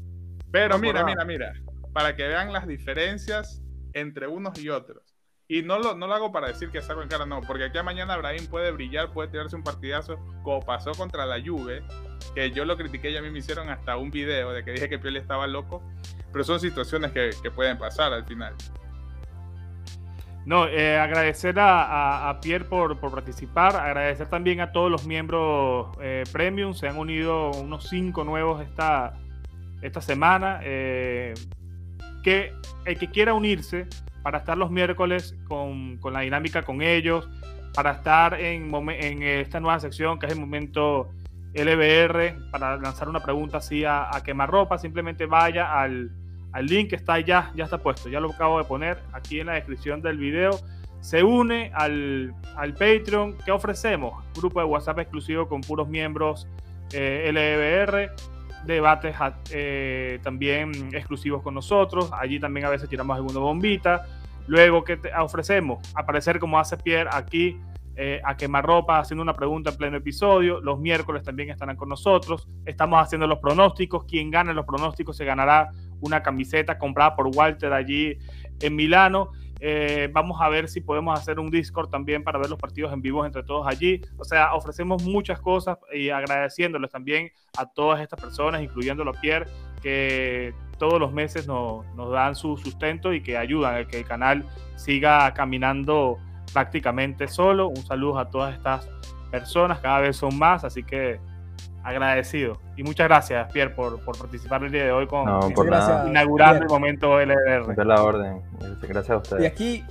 Pero 0.52 0.78
mira 0.78 1.04
mira 1.04 1.26
mira 1.26 1.54
para 1.94 2.16
que 2.16 2.28
vean 2.28 2.54
las 2.54 2.68
diferencias 2.68 3.62
entre 3.94 4.28
unos 4.28 4.60
y 4.60 4.70
otros. 4.70 5.12
Y 5.48 5.64
no 5.64 5.80
lo, 5.80 5.96
no 5.96 6.08
lo 6.08 6.14
hago 6.14 6.32
para 6.32 6.48
decir 6.48 6.70
que 6.70 6.82
saco 6.82 7.02
en 7.02 7.10
cara, 7.10 7.26
no, 7.26 7.42
porque 7.42 7.66
aquí 7.66 7.78
a 7.78 7.84
mañana 7.84 8.16
Brahim 8.16 8.48
puede 8.48 8.72
brillar, 8.72 9.12
puede 9.12 9.28
tirarse 9.28 9.58
un 9.58 9.64
partidazo, 9.64 10.18
como 10.44 10.62
pasó 10.62 10.94
contra 10.94 11.26
la 11.26 11.44
Juve, 11.44 11.84
que 12.34 12.52
yo 12.52 12.64
lo 12.64 12.78
critiqué 12.78 13.12
y 13.12 13.18
a 13.18 13.22
mí 13.22 13.30
me 13.30 13.40
hicieron 13.40 13.70
hasta 13.70 13.98
un 13.98 14.12
video 14.12 14.54
de 14.54 14.64
que 14.64 14.72
dije 14.72 14.88
que 14.88 14.98
Pioli 14.98 15.20
estaba 15.20 15.48
loco, 15.48 15.84
pero 16.32 16.44
son 16.44 16.60
situaciones 16.60 17.12
que, 17.12 17.52
pueden 17.52 17.78
pasar 17.78 18.14
al 18.14 18.26
final. 18.26 18.56
No, 20.46 20.68
eh, 20.68 20.98
agradecer 20.98 21.56
a, 21.60 22.40
Pierre 22.42 22.66
por, 22.66 23.00
participar, 23.00 23.76
agradecer 23.76 24.28
también 24.28 24.60
a 24.60 24.72
todos 24.72 24.90
los 24.90 25.06
miembros 25.06 25.96
eh, 26.02 26.24
premium, 26.32 26.74
se 26.74 26.88
han 26.88 26.98
unido 26.98 27.52
unos 27.52 27.88
cinco 27.90 28.24
nuevos 28.24 28.62
esta, 28.62 29.14
esta 29.82 30.02
semana. 30.02 30.60
Eh, 30.64 31.34
que 32.24 32.54
el 32.86 32.98
que 32.98 33.10
quiera 33.10 33.34
unirse 33.34 33.88
para 34.24 34.40
estar 34.40 34.58
los 34.58 34.72
miércoles 34.72 35.36
con, 35.48 36.00
la 36.12 36.22
dinámica 36.22 36.64
con 36.64 36.82
ellos, 36.82 37.28
para 37.74 37.92
estar 37.92 38.40
en, 38.40 38.74
en, 38.74 39.24
esta 39.24 39.60
nueva 39.60 39.80
sección 39.80 40.20
que 40.20 40.28
es 40.28 40.34
el 40.34 40.40
momento 40.40 41.10
LBR, 41.54 42.50
para 42.52 42.78
lanzar 42.78 43.10
una 43.10 43.20
pregunta 43.20 43.58
así 43.58 43.84
a, 43.84 44.16
a 44.16 44.24
quemarropa, 44.24 44.78
simplemente 44.78 45.26
vaya 45.26 45.80
al 45.80 46.12
al 46.52 46.66
link 46.66 46.94
está 46.94 47.20
ya, 47.20 47.52
ya 47.56 47.66
está 47.66 47.78
puesto, 47.78 48.10
ya 48.10 48.20
lo 48.20 48.32
acabo 48.32 48.58
de 48.58 48.66
poner 48.66 49.00
aquí 49.14 49.40
en 49.40 49.48
la 49.48 49.54
descripción 49.54 50.02
del 50.02 50.18
video. 50.18 50.60
Se 51.00 51.24
une 51.24 51.72
al, 51.74 52.34
al 52.56 52.74
Patreon 52.74 53.38
que 53.38 53.52
ofrecemos, 53.52 54.24
grupo 54.36 54.60
de 54.60 54.66
WhatsApp 54.66 55.00
exclusivo 55.00 55.48
con 55.48 55.62
puros 55.62 55.88
miembros 55.88 56.48
eh, 56.94 57.32
LBR, 57.32 58.12
debates 58.66 59.16
eh, 59.52 60.20
también 60.22 60.72
exclusivos 60.94 61.42
con 61.42 61.56
nosotros, 61.56 62.12
allí 62.14 62.40
también 62.40 62.66
a 62.66 62.70
veces 62.70 62.90
tiramos 62.90 63.16
alguna 63.18 63.40
bombita. 63.40 64.06
Luego 64.48 64.84
que 64.84 65.00
ofrecemos 65.20 65.80
aparecer 65.96 66.40
como 66.40 66.60
hace 66.60 66.76
Pierre 66.78 67.10
aquí 67.12 67.60
eh, 67.96 68.22
a 68.24 68.36
quemarropa 68.36 69.00
haciendo 69.00 69.22
una 69.22 69.34
pregunta 69.34 69.70
en 69.72 69.78
pleno 69.78 69.98
episodio. 69.98 70.60
Los 70.62 70.80
miércoles 70.80 71.24
también 71.24 71.50
estarán 71.50 71.76
con 71.76 71.90
nosotros. 71.90 72.48
Estamos 72.66 73.02
haciendo 73.02 73.28
los 73.28 73.40
pronósticos. 73.40 74.06
Quien 74.06 74.32
gane 74.32 74.54
los 74.54 74.66
pronósticos 74.66 75.16
se 75.18 75.26
ganará 75.26 75.70
una 76.02 76.22
camiseta 76.22 76.78
comprada 76.78 77.16
por 77.16 77.28
Walter 77.28 77.74
allí 77.74 78.18
en 78.60 78.76
Milano. 78.76 79.32
Eh, 79.64 80.10
vamos 80.12 80.42
a 80.42 80.50
ver 80.50 80.68
si 80.68 80.82
podemos 80.82 81.18
hacer 81.18 81.40
un 81.40 81.52
Discord 81.52 81.90
también 81.90 82.24
para 82.24 82.40
ver 82.40 82.50
los 82.50 82.58
partidos 82.58 82.92
en 82.94 83.02
vivo 83.02 83.26
entre 83.26 83.44
todos 83.44 83.68
allí. 83.68 84.02
O 84.18 84.26
sea, 84.26 84.56
ofrecemos 84.56 85.04
muchas 85.04 85.40
cosas 85.40 85.78
y 85.94 86.10
agradeciéndoles 86.10 86.90
también 86.90 87.32
a 87.58 87.68
todas 87.72 88.02
estas 88.02 88.20
personas, 88.20 88.64
incluyéndolo 88.64 89.12
a 89.12 89.22
Pierre, 89.22 89.46
que 89.82 90.54
todos 90.80 91.00
los 91.00 91.14
meses 91.14 91.48
nos, 91.48 91.86
nos 91.96 92.12
dan 92.12 92.36
su 92.36 92.58
sustento 92.58 93.14
y 93.14 93.22
que 93.22 93.38
ayudan 93.38 93.76
a 93.76 93.88
que 93.88 94.00
el 94.00 94.06
canal 94.06 94.46
siga 94.76 95.32
caminando 95.36 96.18
prácticamente 96.54 97.28
solo. 97.28 97.68
Un 97.68 97.86
saludo 97.86 98.18
a 98.18 98.30
todas 98.32 98.56
estas 98.56 98.90
personas, 99.30 99.80
cada 99.80 100.00
vez 100.00 100.18
son 100.18 100.38
más, 100.40 100.64
así 100.64 100.84
que 100.84 101.20
agradecido. 101.84 102.60
Y 102.76 102.84
muchas 102.84 103.08
gracias, 103.08 103.52
Pierre, 103.52 103.74
por, 103.74 104.04
por 104.04 104.18
participar 104.18 104.64
el 104.64 104.72
día 104.72 104.86
de 104.86 104.92
hoy 104.92 105.08
con 105.08 105.28
inaugurando 106.08 106.64
el 106.64 106.70
momento 106.70 107.20
LDR. 107.20 107.76
De 107.76 107.86
la 107.86 108.04
orden. 108.04 108.42
Gracias 108.82 109.10
a 109.10 109.18
ustedes. 109.18 109.44
Y 109.44 109.46
aquí 109.46 109.84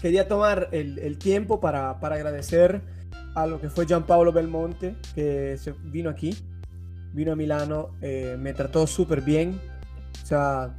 quería 0.00 0.26
tomar 0.26 0.68
el, 0.72 0.98
el 0.98 1.18
tiempo 1.18 1.60
para, 1.60 2.00
para, 2.00 2.16
agradecer 2.16 2.82
a 3.34 3.46
lo 3.46 3.60
que 3.60 3.70
fue 3.70 3.86
Gianpaolo 3.86 4.32
Belmonte, 4.32 4.96
que 5.14 5.56
se 5.58 5.72
vino 5.84 6.10
aquí, 6.10 6.36
vino 7.12 7.32
a 7.32 7.36
Milano, 7.36 7.90
eh, 8.00 8.36
me 8.38 8.52
trató 8.52 8.86
súper 8.86 9.20
bien. 9.20 9.60
O 10.22 10.26
sea, 10.26 10.74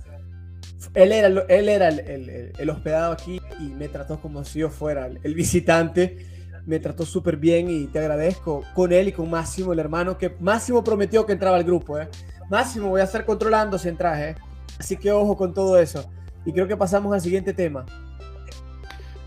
él 0.94 1.12
era, 1.12 1.28
él 1.28 1.70
era 1.70 1.88
el, 1.88 2.00
el, 2.00 2.52
el, 2.58 2.70
hospedado 2.70 3.14
aquí 3.14 3.41
y 3.60 3.70
me 3.70 3.88
trató 3.88 4.20
como 4.20 4.44
si 4.44 4.60
yo 4.60 4.70
fuera 4.70 5.08
el 5.08 5.34
visitante 5.34 6.33
me 6.66 6.80
trató 6.80 7.05
súper 7.05 7.38
bien 7.38 7.70
y 7.70 7.88
te 7.88 7.99
agradezco 7.99 8.64
con 8.74 8.91
él 8.93 9.09
y 9.09 9.11
con 9.11 9.30
Máximo, 9.30 9.74
el 9.74 9.80
hermano, 9.80 10.18
que 10.18 10.36
Máximo 10.39 10.84
prometió 10.84 11.26
que 11.26 11.34
entraba 11.34 11.57
al 11.57 11.64
grupo. 11.64 11.99
¿eh? 11.99 12.07
Máximo, 12.49 12.89
voy 12.89 13.01
a 13.01 13.05
estar 13.05 13.26
controlando 13.26 13.78
si 13.78 13.89
entras, 13.89 14.20
¿eh? 14.20 14.36
así 14.80 14.97
que 14.97 15.11
ojo 15.11 15.36
con 15.36 15.53
todo 15.53 15.78
eso. 15.78 16.09
Y 16.45 16.53
creo 16.53 16.68
que 16.68 16.78
pasamos 16.78 17.14
al 17.14 17.22
siguiente 17.22 17.53
tema. 17.53 17.86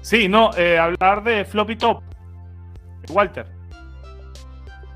Sí, 0.01 0.29
no, 0.29 0.55
eh, 0.57 0.79
hablar 0.79 1.25
de 1.25 1.45
floppy 1.45 1.77
top. 1.77 2.03
Walter. 3.11 3.47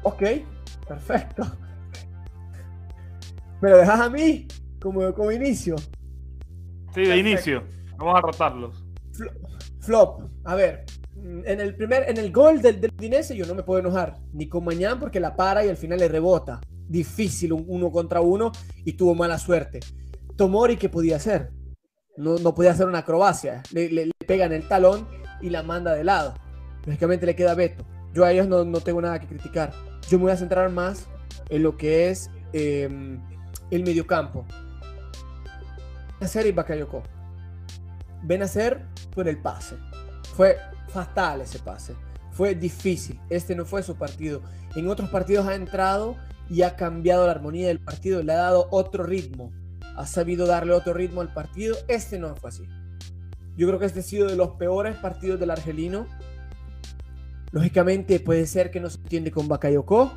Ok, 0.03 0.23
perfecto. 0.87 1.45
¿Me 3.61 3.71
lo 3.71 3.77
dejas 3.79 4.01
a 4.01 4.09
mí 4.09 4.49
como, 4.81 5.13
como 5.13 5.31
inicio? 5.31 5.77
Sí, 6.95 7.03
de 7.03 7.17
inicio. 7.19 7.63
Vamos 7.97 8.17
a 8.17 8.21
rotarlos. 8.21 8.85
Flop. 9.81 10.23
A 10.45 10.55
ver, 10.55 10.85
en 11.17 11.61
el 11.61 11.75
primer, 11.75 12.09
en 12.09 12.17
el 12.17 12.33
gol 12.33 12.63
del, 12.63 12.81
del 12.81 12.93
yo 13.35 13.47
no 13.47 13.55
me 13.55 13.63
puedo 13.63 13.81
enojar, 13.81 14.17
ni 14.33 14.49
con 14.49 14.65
Mañán 14.65 14.99
porque 14.99 15.21
la 15.21 15.37
para 15.37 15.65
y 15.65 15.69
al 15.69 15.77
final 15.77 15.99
le 15.99 16.09
rebota. 16.09 16.61
Difícil 16.89 17.53
un 17.53 17.65
uno 17.69 17.91
contra 17.91 18.21
uno 18.21 18.53
y 18.85 18.95
tuvo 18.95 19.15
mala 19.15 19.39
suerte. 19.39 19.81
Tomori, 20.37 20.77
¿qué 20.77 20.89
podía 20.89 21.17
hacer? 21.17 21.51
No, 22.17 22.39
no 22.39 22.55
podía 22.55 22.73
hacer 22.73 22.87
una 22.87 22.99
acrobacia. 22.99 23.63
Le, 23.73 23.91
le, 23.91 24.11
pega 24.27 24.47
en 24.47 24.53
el 24.53 24.67
talón 24.67 25.07
y 25.41 25.51
la 25.51 25.63
manda 25.63 25.95
de 25.95 26.05
lado. 26.05 26.35
Lógicamente 26.87 27.27
le 27.27 27.37
queda 27.37 27.55
veto. 27.55 27.85
Yo 28.13 28.25
a 28.25 28.33
ellos 28.33 28.49
no, 28.49 28.65
no, 28.65 28.81
tengo 28.81 29.01
nada 29.01 29.21
que 29.21 29.27
criticar. 29.27 29.73
Yo 30.09 30.19
me 30.19 30.25
voy 30.25 30.33
a 30.33 30.37
centrar 30.37 30.71
más 30.71 31.07
en 31.49 31.63
lo 31.63 31.77
que 31.77 32.11
es 32.11 32.31
eh, 32.53 32.89
el 33.71 33.85
mediocampo. 33.85 34.45
Benacer 36.19 36.47
y 36.47 36.53
Bakayoko. 36.53 37.03
hacer 38.43 38.85
por 39.15 39.29
el 39.29 39.41
pase. 39.41 39.77
Fue 40.35 40.59
fatal 40.93 41.41
ese 41.41 41.59
pase. 41.59 41.95
Fue 42.33 42.55
difícil. 42.55 43.19
Este 43.29 43.55
no 43.55 43.65
fue 43.65 43.83
su 43.83 43.97
partido. 43.97 44.43
En 44.77 44.89
otros 44.89 45.11
partidos 45.11 45.47
ha 45.47 45.55
entrado 45.55 46.17
y 46.49 46.63
ha 46.63 46.77
cambiado 46.77 47.27
la 47.27 47.33
armonía 47.33 47.69
del 47.69 47.81
partido. 47.81 48.23
Le 48.23 48.33
ha 48.33 48.37
dado 48.37 48.69
otro 48.71 49.05
ritmo. 49.05 49.53
Ha 49.97 50.07
sabido 50.07 50.47
darle 50.47 50.73
otro 50.73 50.95
ritmo 50.95 51.21
al 51.21 51.33
partido. 51.33 51.77
Este 51.89 52.19
no 52.19 52.35
fue 52.37 52.51
así. 52.51 52.65
Yo 53.57 53.67
creo 53.67 53.79
que 53.79 53.87
este 53.87 54.01
ha 54.01 54.03
sido 54.03 54.29
de 54.29 54.37
los 54.37 54.51
peores 54.51 54.97
partidos 54.97 55.39
del 55.39 55.51
argelino. 55.51 56.07
Lógicamente 57.53 58.21
puede 58.21 58.47
ser 58.47 58.71
que 58.71 58.81
no 58.81 58.89
se 58.89 58.99
entiende 58.99 59.31
con 59.31 59.49
Bakayoko, 59.49 60.13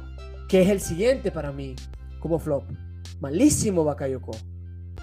que 0.47 0.61
es 0.61 0.69
el 0.69 0.79
siguiente 0.79 1.31
para 1.31 1.51
mí 1.51 1.75
como 2.19 2.39
flop. 2.39 2.63
Malísimo 3.19 3.83
Bakayoko. 3.83 4.31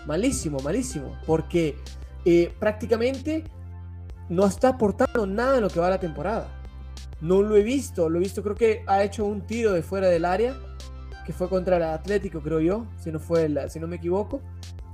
Malísimo, 0.06 0.58
malísimo. 0.60 1.18
Porque 1.26 1.76
eh, 2.24 2.52
prácticamente 2.58 3.44
no 4.30 4.46
está 4.46 4.70
aportando 4.70 5.26
nada 5.26 5.56
en 5.56 5.62
lo 5.62 5.68
que 5.68 5.80
va 5.80 5.90
la 5.90 6.00
temporada. 6.00 6.48
No 7.20 7.42
lo 7.42 7.56
he 7.56 7.62
visto, 7.62 8.08
lo 8.08 8.18
he 8.18 8.22
visto, 8.22 8.42
creo 8.42 8.54
que 8.54 8.82
ha 8.86 9.02
hecho 9.02 9.26
un 9.26 9.42
tiro 9.42 9.72
de 9.72 9.82
fuera 9.82 10.08
del 10.08 10.24
área, 10.24 10.56
que 11.26 11.34
fue 11.34 11.48
contra 11.48 11.76
el 11.76 11.82
Atlético, 11.82 12.40
creo 12.40 12.60
yo, 12.60 12.86
si 12.96 13.12
no, 13.12 13.18
fue 13.18 13.52
si 13.68 13.78
no 13.78 13.86
me 13.86 13.96
equivoco. 13.96 14.40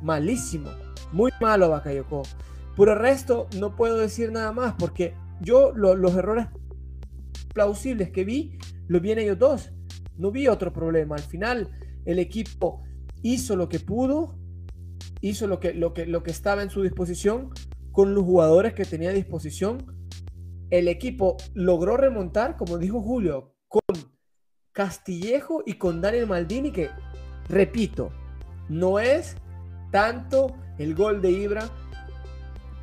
Malísimo, 0.03 0.71
muy 1.13 1.31
malo 1.41 1.69
Bakayoko. 1.69 2.23
Por 2.75 2.89
el 2.89 2.99
resto, 2.99 3.47
no 3.59 3.77
puedo 3.77 3.99
decir 3.99 4.33
nada 4.33 4.53
más, 4.53 4.75
porque 4.79 5.15
yo 5.41 5.73
los 5.73 6.15
errores 6.17 6.49
plausibles 7.55 8.11
que 8.11 8.25
vi, 8.25 8.59
los 8.89 9.01
vi 9.01 9.13
en 9.13 9.19
ellos 9.19 9.39
dos. 9.39 9.71
No 10.17 10.31
vi 10.31 10.49
otro 10.49 10.73
problema. 10.73 11.15
Al 11.15 11.23
final, 11.23 11.71
el 12.07 12.19
equipo 12.19 12.83
hizo 13.23 13.55
lo 13.55 13.69
que 13.69 13.81
pudo, 13.81 14.39
hizo 15.21 15.47
lo 15.47 15.61
que, 15.61 15.75
lo 15.75 15.93
que, 15.93 16.07
lo 16.07 16.23
que 16.23 16.31
estaba 16.31 16.63
en 16.63 16.71
su 16.71 16.83
disposición, 16.83 17.51
con 17.97 18.15
los 18.15 18.25
jugadores 18.25 18.75
que 18.75 18.85
tenía 18.85 19.09
a 19.09 19.15
disposición, 19.15 19.79
el 20.69 20.87
equipo 20.87 21.39
logró 21.55 21.97
remontar, 21.97 22.59
como 22.59 22.77
dijo 22.77 23.01
Julio, 23.01 23.55
con 23.69 23.81
Castillejo 24.73 25.63
y 25.65 25.79
con 25.79 26.03
Daniel 26.03 26.27
Maldini, 26.27 26.73
que, 26.73 26.91
repito, 27.49 28.11
no 28.69 28.99
es 28.99 29.37
tanto 29.91 30.55
el 30.77 30.95
gol 30.95 31.23
de 31.23 31.31
Ibra 31.31 31.71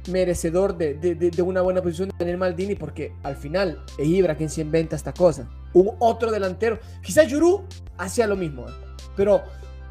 merecedor 0.09 0.76
de, 0.76 1.32
una 1.45 1.61
buena 1.61 1.84
posición 1.84 2.09
de 2.09 2.16
Daniel 2.18 2.39
Maldini, 2.39 2.74
porque 2.74 3.14
al 3.22 3.36
final 3.36 3.86
es 3.99 4.07
Ibra 4.07 4.36
quien 4.36 4.49
se 4.49 4.61
inventa 4.61 4.95
esta 4.95 5.14
cosa. 5.14 5.47
Un 5.74 5.91
otro 5.99 6.32
delantero, 6.32 6.80
quizás 7.03 7.28
Yuru 7.28 7.68
hacía 7.99 8.26
lo 8.26 8.36
mismo, 8.36 8.68
¿eh? 8.68 8.74
pero 9.16 9.43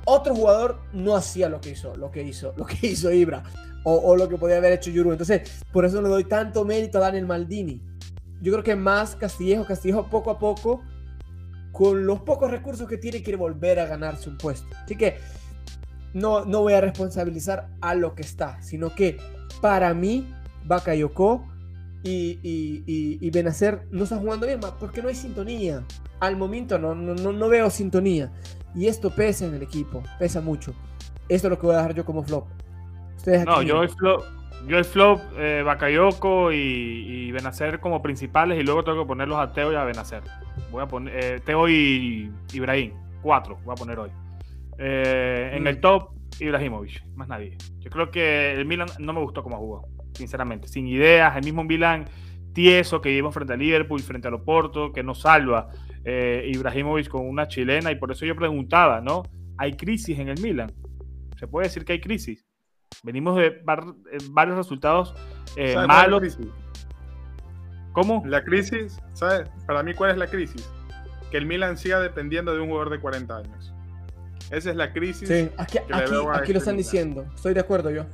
otro 0.04 0.34
jugador 0.34 0.80
no 0.92 1.14
hacía 1.16 1.48
lo 1.48 1.60
que 1.60 1.70
hizo, 1.70 1.96
lo 1.96 2.10
que 2.10 2.22
hizo, 2.22 2.54
lo 2.56 2.66
que 2.66 2.86
hizo 2.86 3.12
Ibra 3.12 3.42
o, 3.84 4.16
lo 4.16 4.28
que 4.28 4.36
podía 4.36 4.58
haber 4.58 4.72
hecho 4.72 4.90
Yuru. 4.90 5.12
Entonces, 5.12 5.62
por 5.72 5.84
eso 5.84 6.00
le 6.00 6.08
doy 6.08 6.24
tanto 6.24 6.64
mérito 6.64 6.98
a 6.98 7.02
Daniel 7.02 7.26
Maldini. 7.26 7.82
Yo 8.40 8.52
creo 8.52 8.64
que 8.64 8.76
más 8.76 9.16
Castillejo, 9.16 9.64
Castillejo 9.64 10.08
poco 10.08 10.30
a 10.30 10.38
poco, 10.38 10.82
con 11.72 12.06
los 12.06 12.20
pocos 12.20 12.50
recursos 12.50 12.88
que 12.88 12.98
tiene, 12.98 13.22
quiere 13.22 13.36
volver 13.36 13.80
a 13.80 13.86
ganarse 13.86 14.28
un 14.28 14.36
puesto. 14.36 14.66
Así 14.84 14.96
que 14.96 15.18
no, 16.12 16.44
no 16.44 16.60
voy 16.60 16.74
a 16.74 16.80
responsabilizar 16.80 17.70
a 17.80 17.94
lo 17.94 18.14
que 18.14 18.22
está, 18.22 18.60
sino 18.62 18.94
que 18.94 19.18
para 19.60 19.94
mí, 19.94 20.32
Bakayoko 20.64 21.48
y, 22.02 22.38
y, 22.42 22.84
y, 22.86 23.18
y 23.20 23.30
Benacer 23.30 23.86
no 23.90 24.04
están 24.04 24.20
jugando 24.20 24.46
bien, 24.46 24.60
porque 24.78 25.02
no 25.02 25.08
hay 25.08 25.14
sintonía. 25.14 25.84
Al 26.20 26.36
momento 26.36 26.78
no, 26.78 26.94
no, 26.94 27.14
no 27.14 27.48
veo 27.48 27.70
sintonía. 27.70 28.32
Y 28.74 28.86
esto 28.86 29.14
pesa 29.14 29.46
en 29.46 29.54
el 29.54 29.62
equipo, 29.62 30.02
pesa 30.18 30.40
mucho. 30.40 30.74
Esto 31.28 31.46
es 31.46 31.50
lo 31.50 31.58
que 31.58 31.66
voy 31.66 31.74
a 31.74 31.78
dejar 31.78 31.94
yo 31.94 32.04
como 32.04 32.22
flop 32.22 32.46
no, 33.46 33.62
yo 33.62 33.82
el 33.82 33.88
flop, 33.88 34.24
yo 34.66 34.78
el 34.78 34.84
flop 34.84 35.20
eh, 35.38 35.62
Bakayoko 35.64 36.52
y, 36.52 36.56
y, 36.56 37.32
Benacer 37.32 37.80
como 37.80 38.02
principales 38.02 38.58
y 38.60 38.62
luego 38.62 38.84
tengo 38.84 39.02
que 39.02 39.08
ponerlos 39.08 39.38
a 39.38 39.52
Teo 39.52 39.72
y 39.72 39.76
a 39.76 39.84
Benacer. 39.84 40.22
Voy 40.70 40.82
a 40.82 40.86
poner 40.86 41.14
eh, 41.16 41.40
Teo 41.44 41.68
y 41.68 42.30
Ibrahim, 42.52 42.92
cuatro 43.22 43.58
voy 43.64 43.72
a 43.72 43.76
poner 43.76 43.98
hoy. 43.98 44.10
Eh, 44.78 45.52
en 45.54 45.66
el 45.66 45.78
mm. 45.78 45.80
top, 45.80 46.10
Ibrahimovic, 46.40 47.04
más 47.14 47.28
nadie. 47.28 47.56
Yo 47.78 47.90
creo 47.90 48.10
que 48.10 48.52
el 48.52 48.64
Milan 48.64 48.88
no 48.98 49.12
me 49.12 49.20
gustó 49.20 49.42
como 49.42 49.58
jugó. 49.58 49.88
sinceramente, 50.14 50.68
sin 50.68 50.86
ideas. 50.86 51.36
El 51.36 51.44
mismo 51.44 51.64
Milan 51.64 52.06
tieso 52.52 53.00
que 53.00 53.12
lleva 53.12 53.32
frente 53.32 53.52
a 53.52 53.56
Liverpool, 53.56 54.00
frente 54.00 54.28
a 54.28 54.34
Oporto, 54.34 54.92
que 54.92 55.02
no 55.02 55.14
salva 55.14 55.68
eh, 56.04 56.50
Ibrahimovic 56.52 57.08
con 57.08 57.26
una 57.26 57.48
chilena. 57.48 57.90
Y 57.90 57.96
por 57.96 58.12
eso 58.12 58.24
yo 58.26 58.36
preguntaba, 58.36 59.00
¿no? 59.00 59.22
¿Hay 59.58 59.76
crisis 59.76 60.18
en 60.18 60.28
el 60.28 60.40
Milan? 60.40 60.72
¿Se 61.38 61.46
puede 61.46 61.66
decir 61.66 61.84
que 61.84 61.94
hay 61.94 62.00
crisis? 62.00 62.46
Venimos 63.02 63.36
de 63.36 63.46
eh, 63.46 63.62
varios 64.30 64.56
resultados 64.56 65.14
eh, 65.56 65.76
malos. 65.86 66.38
¿Cómo? 67.92 68.22
La 68.26 68.42
crisis, 68.42 68.98
¿sabes? 69.12 69.48
Para 69.66 69.82
mí, 69.82 69.94
¿cuál 69.94 70.12
es 70.12 70.16
la 70.16 70.26
crisis? 70.26 70.68
Que 71.30 71.36
el 71.36 71.46
Milan 71.46 71.76
siga 71.76 72.00
dependiendo 72.00 72.54
de 72.54 72.60
un 72.60 72.68
jugador 72.68 72.90
de 72.90 73.00
40 73.00 73.36
años. 73.36 73.74
Esa 74.50 74.70
es 74.70 74.76
la 74.76 74.92
crisis. 74.92 75.28
Sí, 75.28 75.48
aquí, 75.56 75.78
lo 75.88 76.34
este 76.34 76.58
están 76.58 76.76
diciendo. 76.76 77.26
Estoy 77.34 77.54
de 77.54 77.60
acuerdo 77.60 77.90
yo. 77.90 78.06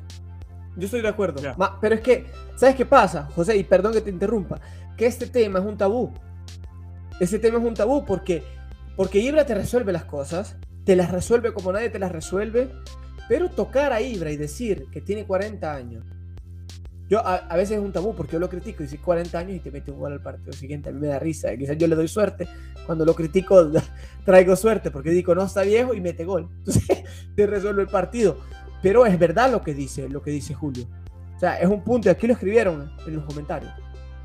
Yo 0.79 0.85
estoy 0.85 1.03
de 1.03 1.09
acuerdo. 1.09 1.43
pero 1.81 1.97
es 1.97 2.01
que, 2.01 2.26
¿sabes 2.57 2.76
qué 2.76 2.87
pasa, 2.87 3.29
José? 3.35 3.57
Y 3.57 3.64
perdón 3.64 3.93
que 3.93 4.01
te 4.01 4.11
interrumpa. 4.11 4.61
Que 4.97 5.07
este 5.07 5.26
tema 5.26 5.59
es 5.59 5.64
un 5.64 5.76
tabú. 5.76 6.12
Este 7.18 7.41
tema 7.41 7.59
es 7.59 7.64
un 7.64 7.74
tabú 7.74 8.05
porque, 8.05 8.45
porque 8.97 9.18
Ibra 9.18 9.45
te 9.45 9.55
resuelve 9.55 9.93
las 9.93 10.05
cosas, 10.05 10.57
te 10.85 10.95
las 10.95 11.11
resuelve 11.11 11.53
como 11.53 11.72
nadie 11.72 11.91
te 11.91 11.99
las 11.99 12.12
resuelve, 12.12 12.70
pero 13.29 13.51
tocar 13.51 13.93
a 13.93 14.01
Ibra 14.01 14.31
y 14.31 14.37
decir 14.37 14.87
que 14.93 15.01
tiene 15.01 15.26
40 15.26 15.74
años, 15.74 16.05
yo 17.09 17.26
a, 17.26 17.57
veces 17.57 17.79
es 17.79 17.83
un 17.83 17.91
tabú 17.91 18.14
porque 18.14 18.33
yo 18.33 18.39
lo 18.39 18.51
critico 18.51 18.83
y 18.83 18.87
dice 18.87 18.99
40 18.99 19.39
años 19.39 19.57
y 19.57 19.61
te 19.61 19.70
mete 19.70 19.91
un 19.91 19.99
gol 19.99 20.12
al 20.12 20.20
partido 20.20 20.53
siguiente. 20.53 20.91
A 20.91 20.93
mí 20.93 21.01
me 21.01 21.07
da 21.07 21.18
risa. 21.18 21.57
Quizás 21.57 21.79
yo 21.79 21.87
le 21.87 21.97
doy 21.97 22.07
suerte. 22.07 22.47
Cuando 22.85 23.07
lo 23.07 23.14
critico, 23.14 23.70
traigo 24.26 24.55
suerte 24.57 24.91
porque 24.91 25.11
digo 25.11 25.35
no 25.35 25.45
está 25.45 25.62
viejo 25.62 25.95
y 25.95 26.03
mete 26.03 26.24
gol. 26.24 26.51
Entonces 26.59 27.05
te 27.35 27.47
resuelve 27.47 27.83
el 27.83 27.89
partido. 27.89 28.39
Pero 28.83 29.07
es 29.07 29.18
verdad 29.18 29.51
lo 29.51 29.62
que 29.62 29.74
dice, 29.74 30.09
lo 30.09 30.22
que 30.22 30.31
dice 30.31 30.55
Julio. 30.55 30.85
O 31.37 31.39
sea, 31.39 31.59
es 31.59 31.68
un 31.68 31.83
punto 31.83 32.09
y 32.09 32.11
aquí 32.11 32.26
lo 32.26 32.33
escribieron 32.33 32.93
en 33.07 33.16
los 33.16 33.24
comentarios. 33.24 33.72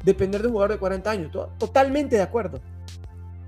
Depender 0.03 0.41
de 0.41 0.47
un 0.47 0.53
jugador 0.53 0.71
de 0.71 0.79
40 0.79 1.09
años. 1.09 1.31
Totalmente 1.57 2.15
de 2.15 2.21
acuerdo. 2.21 2.59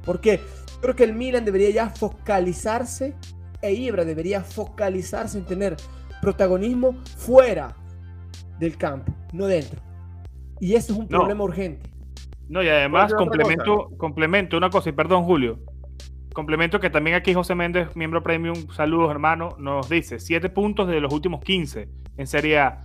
Porque 0.03 0.39
creo 0.81 0.95
que 0.95 1.03
el 1.03 1.13
Milan 1.13 1.45
debería 1.45 1.69
ya 1.71 1.89
focalizarse 1.89 3.15
e 3.61 3.73
Ibra 3.73 4.05
debería 4.05 4.41
focalizarse 4.41 5.37
en 5.39 5.45
tener 5.45 5.75
protagonismo 6.21 6.95
fuera 7.17 7.75
del 8.59 8.77
campo, 8.77 9.11
no 9.33 9.47
dentro. 9.47 9.81
Y 10.59 10.75
eso 10.75 10.93
es 10.93 10.99
un 10.99 11.07
problema 11.07 11.43
urgente. 11.43 11.89
No, 12.47 12.61
y 12.61 12.69
además 12.69 13.13
complemento, 13.13 13.89
complemento 13.97 14.55
una 14.55 14.69
cosa, 14.69 14.89
y 14.89 14.91
perdón 14.91 15.23
Julio, 15.23 15.59
complemento 16.35 16.81
que 16.81 16.89
también 16.89 17.15
aquí 17.15 17.33
José 17.33 17.55
Méndez, 17.55 17.95
miembro 17.95 18.21
premium, 18.21 18.67
saludos 18.73 19.09
hermano, 19.09 19.55
nos 19.57 19.89
dice, 19.89 20.19
siete 20.19 20.49
puntos 20.49 20.87
de 20.87 20.99
los 20.99 21.11
últimos 21.11 21.41
15 21.41 21.87
en 22.17 22.27
Serie 22.27 22.59
A. 22.59 22.83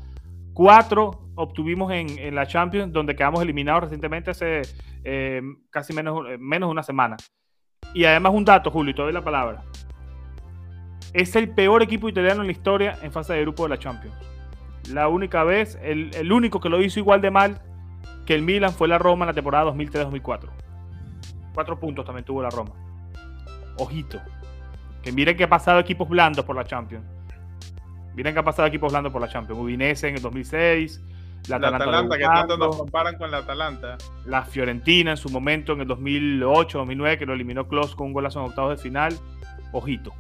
Cuatro 0.55 1.29
obtuvimos 1.35 1.93
en, 1.93 2.35
la 2.35 2.47
Champions, 2.47 2.93
donde 2.93 3.17
quedamos 3.17 3.43
eliminados 3.43 3.83
recientemente 3.83 4.31
hace 4.31 4.63
eh, 5.03 5.43
casi 5.69 5.93
menos, 5.93 6.25
menos 6.39 6.69
de 6.69 6.71
una 6.71 6.83
semana. 6.85 7.17
Y 7.93 8.05
además 8.05 8.33
un 8.35 8.45
dato, 8.45 8.71
Julio, 8.71 8.93
y 8.93 8.95
te 8.95 9.03
doy 9.03 9.13
la 9.13 9.25
palabra. 9.25 9.65
Es 11.13 11.35
el 11.35 11.51
peor 11.51 11.83
equipo 11.83 12.09
italiano 12.09 12.43
en 12.43 12.47
la 12.47 12.53
historia 12.53 12.99
en 13.03 13.11
fase 13.11 13.33
de 13.33 13.41
grupo 13.41 13.65
de 13.65 13.71
la 13.71 13.79
Champions. 13.79 14.15
La 14.93 15.09
única 15.09 15.43
vez, 15.43 15.77
el, 15.83 16.33
único 16.33 16.61
que 16.61 16.69
lo 16.69 16.81
hizo 16.81 17.01
igual 17.01 17.21
de 17.21 17.33
mal 17.33 17.63
que 18.27 18.35
el 18.37 18.43
Milan 18.43 18.73
fue 18.73 18.87
la 18.87 18.99
Roma 18.99 19.25
en 19.25 19.29
la 19.29 19.35
temporada 19.35 19.73
2003-2004. 19.73 20.51
Cuatro 21.53 21.81
puntos 21.81 22.05
también 22.05 22.25
tuvo 22.25 22.43
la 22.43 22.51
Roma. 22.51 22.90
Ojito. 23.81 24.21
Que 25.03 25.13
miren 25.13 25.37
que 25.37 25.45
ha 25.45 25.49
pasado 25.49 25.81
equipos 25.81 26.09
blandos 26.09 26.45
por 26.45 26.55
la 26.55 26.65
Champions. 26.65 27.05
Miren 28.15 28.35
que 28.35 28.41
ha 28.41 28.45
pasado 28.45 28.69
equipos 28.69 28.93
blandos 28.93 29.13
por 29.13 29.23
la 29.23 29.29
Champions. 29.29 29.61
Udinese 29.61 30.09
en 30.09 30.17
el 30.17 30.23
2006. 30.23 31.01
La 31.49 31.57
Atalanta, 31.57 32.19
que 32.19 32.25
tanto 32.25 32.59
nos 32.59 32.77
comparan 32.77 33.17
con 33.17 33.31
la 33.31 33.39
Atalanta. 33.39 33.97
La 34.27 34.45
Fiorentina 34.45 35.13
en 35.13 35.17
su 35.17 35.31
momento 35.31 35.73
en 35.73 35.81
el 35.81 35.89
2008-2009 35.89 37.19
que 37.19 37.25
lo 37.25 37.33
eliminó 37.33 37.67
Kloss 37.67 37.97
con 37.97 38.09
un 38.09 38.13
golazo 38.13 38.41
en 38.41 38.47
octavos 38.47 38.77
de 38.77 38.83
final. 38.83 39.17
Ojito. 39.73 40.13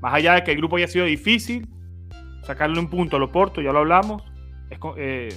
más 0.00 0.14
allá 0.14 0.34
de 0.34 0.44
que 0.44 0.50
el 0.50 0.56
grupo 0.56 0.76
haya 0.76 0.88
sido 0.88 1.04
difícil, 1.04 1.68
sacarle 2.42 2.78
un 2.80 2.88
punto 2.88 3.16
a 3.16 3.20
Loporto, 3.20 3.60
ya 3.60 3.72
lo 3.72 3.80
hablamos, 3.80 4.22
es, 4.70 4.78
eh, 4.96 5.28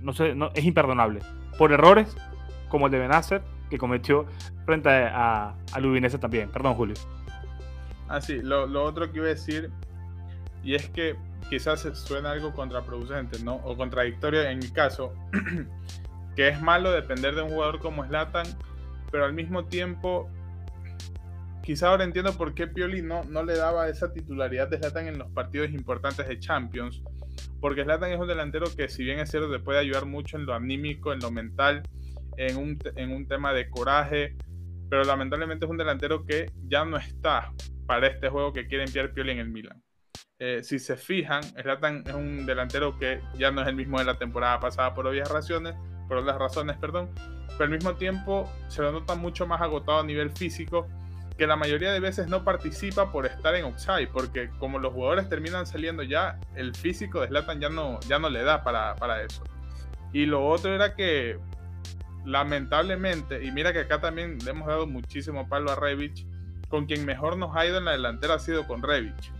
no 0.00 0.12
sé, 0.12 0.34
no, 0.34 0.50
es 0.54 0.64
imperdonable. 0.64 1.20
Por 1.58 1.72
errores 1.72 2.16
como 2.68 2.86
el 2.86 2.92
de 2.92 2.98
Benacer, 2.98 3.42
que 3.72 3.78
cometió 3.78 4.26
frente 4.66 4.90
a, 4.90 5.54
a, 5.72 6.18
también. 6.20 6.50
Perdón, 6.50 6.74
Julio. 6.74 6.94
Ah, 8.06 8.20
sí, 8.20 8.42
lo, 8.42 8.66
otro 8.84 9.10
que 9.10 9.16
iba 9.16 9.26
a 9.26 9.30
decir, 9.30 9.70
y 10.62 10.74
es 10.74 10.90
que 10.90 11.16
quizás 11.48 11.88
suena 11.94 12.32
algo 12.32 12.52
contraproducente, 12.52 13.42
¿no? 13.42 13.54
O 13.64 13.74
contradictorio 13.74 14.42
en 14.42 14.58
mi 14.58 14.68
caso, 14.68 15.14
que 16.36 16.48
es 16.48 16.60
malo 16.60 16.92
depender 16.92 17.34
de 17.34 17.40
un 17.40 17.48
jugador 17.48 17.78
como 17.80 18.04
Slatan, 18.04 18.46
pero 19.10 19.24
al 19.24 19.32
mismo 19.32 19.64
tiempo 19.64 20.28
quizá 21.62 21.88
ahora 21.88 22.04
entiendo 22.04 22.36
por 22.36 22.52
qué 22.52 22.66
Pioli 22.66 23.00
no, 23.00 23.24
no 23.24 23.42
le 23.42 23.56
daba 23.56 23.88
esa 23.88 24.12
titularidad 24.12 24.68
de 24.68 24.76
Zlatan 24.76 25.06
en 25.06 25.18
los 25.18 25.30
partidos 25.30 25.70
importantes 25.70 26.28
de 26.28 26.38
Champions. 26.38 27.02
Porque 27.58 27.84
Zlatan 27.84 28.12
es 28.12 28.20
un 28.20 28.28
delantero 28.28 28.66
que, 28.76 28.90
si 28.90 29.02
bien 29.02 29.18
es 29.18 29.30
cierto, 29.30 29.50
te 29.50 29.60
puede 29.60 29.78
ayudar 29.78 30.04
mucho 30.04 30.36
en 30.36 30.44
lo 30.44 30.52
anímico, 30.52 31.14
en 31.14 31.20
lo 31.20 31.30
mental, 31.30 31.82
en 32.36 32.56
un, 32.56 32.78
en 32.96 33.12
un 33.12 33.26
tema 33.26 33.52
de 33.52 33.68
coraje. 33.70 34.36
Pero 34.88 35.04
lamentablemente 35.04 35.64
es 35.64 35.70
un 35.70 35.78
delantero 35.78 36.24
que 36.24 36.50
ya 36.64 36.84
no 36.84 36.96
está 36.96 37.52
para 37.86 38.06
este 38.06 38.28
juego 38.28 38.52
que 38.52 38.66
quiere 38.66 38.84
enviar 38.84 39.12
Pioli 39.12 39.32
en 39.32 39.38
el 39.38 39.48
Milan. 39.48 39.82
Eh, 40.38 40.64
si 40.64 40.80
se 40.80 40.96
fijan, 40.96 41.42
Zlatan 41.44 42.02
es 42.04 42.14
un 42.14 42.44
delantero 42.46 42.98
que 42.98 43.20
ya 43.34 43.52
no 43.52 43.62
es 43.62 43.68
el 43.68 43.76
mismo 43.76 44.00
de 44.00 44.04
la 44.04 44.18
temporada 44.18 44.58
pasada 44.58 44.92
por 44.92 45.06
obvias 45.06 45.30
razones, 45.30 45.74
por 46.08 46.16
otras 46.16 46.36
razones, 46.36 46.76
perdón, 46.78 47.10
pero 47.50 47.64
al 47.64 47.70
mismo 47.70 47.94
tiempo 47.94 48.52
se 48.66 48.82
lo 48.82 48.90
nota 48.90 49.14
mucho 49.14 49.46
más 49.46 49.60
agotado 49.60 50.00
a 50.00 50.04
nivel 50.04 50.30
físico 50.32 50.88
que 51.38 51.46
la 51.46 51.54
mayoría 51.54 51.92
de 51.92 52.00
veces 52.00 52.26
no 52.26 52.42
participa 52.42 53.12
por 53.12 53.24
estar 53.26 53.54
en 53.54 53.66
offside, 53.66 54.08
porque 54.08 54.50
como 54.58 54.80
los 54.80 54.92
jugadores 54.92 55.28
terminan 55.28 55.64
saliendo 55.64 56.02
ya, 56.02 56.40
el 56.56 56.74
físico 56.74 57.20
de 57.20 57.28
Zlatan 57.28 57.60
ya 57.60 57.68
no, 57.68 58.00
ya 58.08 58.18
no 58.18 58.28
le 58.28 58.42
da 58.42 58.64
para, 58.64 58.96
para 58.96 59.22
eso. 59.22 59.44
Y 60.12 60.26
lo 60.26 60.44
otro 60.44 60.74
era 60.74 60.96
que, 60.96 61.38
lamentablemente, 62.24 63.44
y 63.44 63.50
mira 63.50 63.72
que 63.72 63.80
acá 63.80 64.00
también 64.00 64.38
le 64.44 64.50
hemos 64.50 64.66
dado 64.68 64.86
muchísimo 64.86 65.48
palo 65.48 65.70
a 65.70 65.76
Revich, 65.76 66.26
con 66.68 66.86
quien 66.86 67.04
mejor 67.04 67.36
nos 67.36 67.54
ha 67.56 67.66
ido 67.66 67.78
en 67.78 67.84
la 67.84 67.92
delantera 67.92 68.34
ha 68.34 68.38
sido 68.38 68.66
con 68.66 68.82
Revich. 68.82 69.32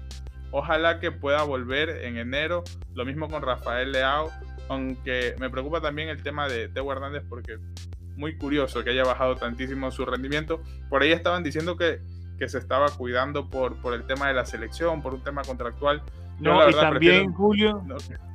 Ojalá 0.50 1.00
que 1.00 1.10
pueda 1.10 1.42
volver 1.44 1.88
en 2.04 2.18
enero, 2.18 2.62
lo 2.94 3.04
mismo 3.06 3.28
con 3.28 3.42
Rafael 3.42 3.92
Leao, 3.92 4.30
aunque 4.68 5.34
me 5.38 5.48
preocupa 5.48 5.80
también 5.80 6.08
el 6.08 6.22
tema 6.22 6.46
de 6.48 6.68
Teo 6.68 6.92
Hernández 6.92 7.24
porque 7.28 7.58
muy 8.16 8.36
curioso 8.36 8.84
que 8.84 8.90
haya 8.90 9.04
bajado 9.04 9.36
tantísimo 9.36 9.90
su 9.90 10.04
rendimiento. 10.04 10.62
Por 10.88 11.02
ahí 11.02 11.12
estaban 11.12 11.42
diciendo 11.42 11.76
que, 11.76 12.00
que 12.38 12.48
se 12.48 12.58
estaba 12.58 12.88
cuidando 12.90 13.48
por, 13.48 13.76
por 13.76 13.94
el 13.94 14.04
tema 14.06 14.28
de 14.28 14.34
la 14.34 14.44
selección, 14.44 15.02
por 15.02 15.14
un 15.14 15.22
tema 15.22 15.42
contractual. 15.42 16.02
no, 16.38 16.68
y 16.68 16.72
también, 16.72 17.32
Julio, 17.32 17.82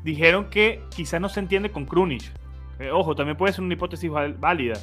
dijeron 0.04 0.50
que 0.50 0.84
quizás 0.96 1.22
no 1.22 1.30
se 1.30 1.40
entiende 1.40 1.72
con 1.72 1.86
Krunic. 1.86 2.24
Eh, 2.80 2.92
ojo, 2.92 3.16
también 3.16 3.38
puede 3.38 3.54
ser 3.54 3.64
una 3.64 3.74
hipótesis 3.74 4.12
válida. 4.40 4.76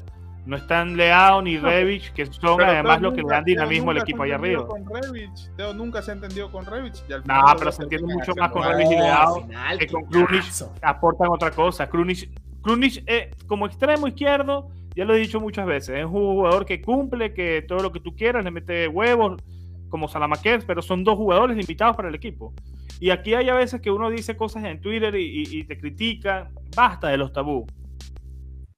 No 0.46 0.56
están 0.56 0.96
Leao 0.96 1.40
ni 1.40 1.56
Revich, 1.56 2.12
que 2.12 2.26
son 2.26 2.60
además 2.60 3.00
lo 3.00 3.14
que 3.14 3.22
le 3.22 3.28
dan 3.28 3.44
dinamismo 3.44 3.92
al 3.92 3.98
equipo 3.98 4.24
allá 4.24 4.34
arriba. 4.34 4.66
Con 4.66 4.84
Revich. 4.84 5.50
Teo 5.56 5.72
nunca 5.72 6.02
se 6.02 6.10
ha 6.10 6.14
entendido 6.14 6.52
con 6.52 6.66
Revich. 6.66 7.02
No, 7.24 7.44
pero 7.58 7.72
se 7.72 7.82
entiende 7.82 8.12
mucho 8.12 8.32
más 8.36 8.50
con 8.50 8.62
Revich 8.62 8.90
y 8.90 8.94
Leao 8.94 9.48
que 9.78 9.86
con 9.86 10.04
Krunic. 10.04 10.44
Aportan 10.82 11.28
otra 11.30 11.50
cosa. 11.50 11.88
Krunic, 11.88 12.28
Krunic 12.62 13.02
eh, 13.06 13.30
como 13.46 13.66
extremo 13.66 14.06
izquierdo 14.06 14.68
ya 14.94 15.04
lo 15.04 15.14
he 15.14 15.18
dicho 15.18 15.40
muchas 15.40 15.66
veces, 15.66 15.98
es 15.98 16.04
un 16.04 16.12
jugador 16.12 16.64
que 16.64 16.80
cumple, 16.80 17.34
que 17.34 17.64
todo 17.66 17.80
lo 17.80 17.92
que 17.92 18.00
tú 18.00 18.14
quieras, 18.14 18.44
le 18.44 18.50
mete 18.50 18.86
huevos, 18.86 19.42
como 19.88 20.08
Salamaquer, 20.08 20.64
pero 20.66 20.82
son 20.82 21.04
dos 21.04 21.16
jugadores 21.16 21.56
limitados 21.56 21.96
para 21.96 22.08
el 22.08 22.14
equipo. 22.14 22.52
Y 23.00 23.10
aquí 23.10 23.34
hay 23.34 23.48
a 23.48 23.54
veces 23.54 23.80
que 23.80 23.90
uno 23.90 24.08
dice 24.08 24.36
cosas 24.36 24.64
en 24.64 24.80
Twitter 24.80 25.14
y, 25.16 25.64
te 25.64 25.78
critica. 25.78 26.50
Basta 26.76 27.08
de 27.08 27.16
los 27.16 27.32
tabú. 27.32 27.66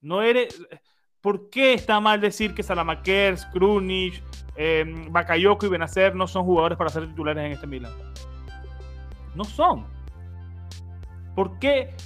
No 0.07 0.23
eres. 0.23 0.63
¿Por 1.21 1.51
qué 1.51 1.75
está 1.75 1.99
mal 1.99 2.21
decir 2.21 2.55
que 2.55 2.63
Salamaquer, 2.63 3.37
Krunic, 3.53 4.23
eh, 4.55 4.85
Bakayoko 5.11 5.67
y 5.67 5.69
Benacer 5.69 6.15
no 6.15 6.29
son 6.29 6.45
jugadores 6.45 6.79
para 6.79 6.91
ser 6.91 7.09
titulares 7.09 7.45
en 7.45 7.51
este 7.51 7.67
Milan? 7.67 7.93
No 9.35 9.43
son. 9.43 9.85
¿Por 11.35 11.59
qué 11.59 11.97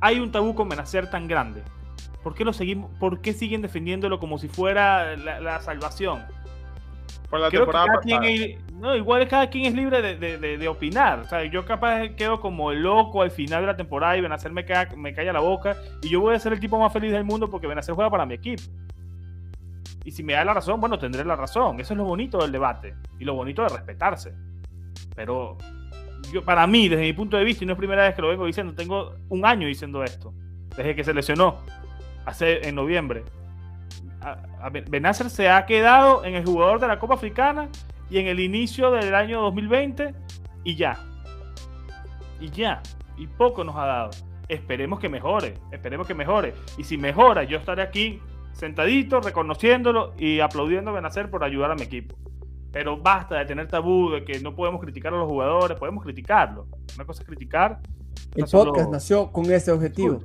hay 0.00 0.20
un 0.20 0.30
tabú 0.30 0.54
con 0.54 0.68
Benacer 0.68 1.10
tan 1.10 1.26
grande? 1.26 1.64
¿Por 2.22 2.36
qué, 2.36 2.44
lo 2.44 2.52
seguimos, 2.52 2.88
¿Por 3.00 3.20
qué 3.20 3.32
siguen 3.32 3.62
defendiéndolo 3.62 4.20
como 4.20 4.38
si 4.38 4.46
fuera 4.46 5.16
la, 5.16 5.60
salvación? 5.60 6.22
Por 7.28 7.40
la 7.40 7.50
temporada 7.50 7.86
no, 8.80 8.96
igual 8.96 9.28
cada 9.28 9.50
quien 9.50 9.66
es 9.66 9.74
libre 9.74 10.00
de, 10.16 10.68
opinar. 10.68 11.20
O 11.20 11.24
sea, 11.24 11.44
yo 11.44 11.66
capaz 11.66 12.08
quedo 12.16 12.40
como 12.40 12.72
el 12.72 12.82
loco 12.82 13.20
al 13.20 13.30
final 13.30 13.60
de 13.60 13.66
la 13.66 13.76
temporada 13.76 14.16
y 14.16 14.22
Benacer 14.22 14.52
me, 14.52 14.64
calla, 14.64 14.96
me 14.96 15.12
calla 15.12 15.34
la 15.34 15.40
boca 15.40 15.76
y 16.02 16.08
yo 16.08 16.20
voy 16.20 16.34
a 16.34 16.38
ser 16.38 16.54
el 16.54 16.60
tipo 16.60 16.78
más 16.78 16.90
feliz 16.90 17.12
del 17.12 17.24
mundo 17.24 17.50
porque 17.50 17.66
Benacer 17.66 17.94
juega 17.94 18.10
para 18.10 18.24
mi 18.24 18.34
equipo. 18.34 18.62
Y 20.02 20.12
si 20.12 20.22
me 20.22 20.32
da 20.32 20.44
la 20.46 20.54
razón, 20.54 20.80
bueno, 20.80 20.98
tendré 20.98 21.24
la 21.24 21.36
razón. 21.36 21.78
Eso 21.78 21.92
es 21.92 21.98
lo 21.98 22.04
bonito 22.04 22.38
del 22.38 22.52
debate 22.52 22.94
y 23.18 23.24
lo 23.24 23.34
bonito 23.34 23.62
de 23.62 23.68
respetarse. 23.68 24.32
Pero 25.14 25.58
yo, 26.32 26.42
para 26.42 26.66
mí, 26.66 26.88
desde 26.88 27.02
mi 27.02 27.12
punto 27.12 27.36
de 27.36 27.44
vista, 27.44 27.64
y 27.64 27.66
no 27.66 27.74
es 27.74 27.78
primera 27.78 28.04
vez 28.04 28.14
que 28.14 28.22
lo 28.22 28.28
vengo 28.28 28.46
diciendo, 28.46 28.74
tengo 28.74 29.14
un 29.28 29.44
año 29.44 29.66
diciendo 29.66 30.02
esto, 30.02 30.32
desde 30.76 30.94
que 30.94 31.04
se 31.04 31.12
lesionó, 31.12 31.58
hace 32.24 32.66
en 32.66 32.74
noviembre. 32.74 33.24
Benacer 34.68 35.30
se 35.30 35.48
ha 35.48 35.64
quedado 35.66 36.24
en 36.24 36.34
el 36.34 36.44
jugador 36.44 36.80
de 36.80 36.88
la 36.88 36.98
Copa 36.98 37.14
Africana 37.14 37.68
y 38.10 38.18
en 38.18 38.26
el 38.26 38.40
inicio 38.40 38.90
del 38.90 39.14
año 39.14 39.40
2020 39.42 40.14
y 40.64 40.76
ya. 40.76 40.98
Y 42.40 42.50
ya. 42.50 42.82
Y 43.16 43.26
poco 43.26 43.64
nos 43.64 43.76
ha 43.76 43.86
dado. 43.86 44.10
Esperemos 44.48 44.98
que 44.98 45.08
mejore, 45.08 45.54
esperemos 45.70 46.06
que 46.06 46.14
mejore. 46.14 46.54
Y 46.76 46.84
si 46.84 46.98
mejora, 46.98 47.44
yo 47.44 47.58
estaré 47.58 47.82
aquí 47.82 48.20
sentadito, 48.52 49.20
reconociéndolo 49.20 50.14
y 50.18 50.40
aplaudiendo 50.40 50.90
a 50.90 50.94
Benacer 50.94 51.30
por 51.30 51.44
ayudar 51.44 51.70
a 51.70 51.74
mi 51.74 51.82
equipo. 51.82 52.16
Pero 52.72 52.96
basta 52.96 53.36
de 53.36 53.46
tener 53.46 53.68
tabú 53.68 54.10
de 54.10 54.24
que 54.24 54.40
no 54.40 54.54
podemos 54.54 54.80
criticar 54.80 55.12
a 55.14 55.18
los 55.18 55.28
jugadores, 55.28 55.78
podemos 55.78 56.04
criticarlo. 56.04 56.66
Una 56.94 57.04
cosa 57.04 57.22
es 57.22 57.28
criticar. 57.28 57.80
El 58.34 58.44
podcast 58.44 58.90
nació 58.90 59.32
con 59.32 59.50
ese 59.50 59.72
objetivo. 59.72 60.20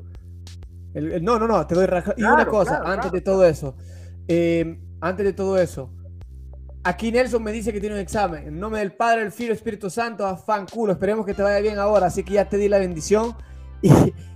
no, 1.21 1.39
no, 1.39 1.47
no, 1.47 1.65
te 1.65 1.75
doy 1.75 1.87
Y 2.17 2.23
una 2.23 2.45
cosa, 2.45 2.81
antes 2.85 3.11
de 3.11 3.21
todo 3.21 3.45
eso. 3.45 3.75
Eh, 4.27 4.79
antes 5.01 5.25
de 5.25 5.33
todo 5.33 5.57
eso. 5.57 5.91
Aquí 6.83 7.11
Nelson 7.11 7.41
me 7.43 7.51
dice 7.51 7.73
que 7.73 7.79
tiene 7.79 7.95
un 7.95 8.01
examen. 8.01 8.47
En 8.47 8.59
nombre 8.59 8.79
del 8.79 8.93
Padre, 8.93 9.23
el 9.23 9.31
Fiel, 9.31 9.51
Espíritu 9.51 9.89
Santo, 9.89 10.25
afán 10.25 10.67
culo. 10.67 10.93
Esperemos 10.93 11.25
que 11.25 11.33
te 11.33 11.41
vaya 11.41 11.59
bien 11.59 11.79
ahora. 11.79 12.07
Así 12.07 12.23
que 12.23 12.33
ya 12.33 12.47
te 12.47 12.57
di 12.57 12.69
la 12.69 12.77
bendición 12.77 13.35
y, 13.81 13.91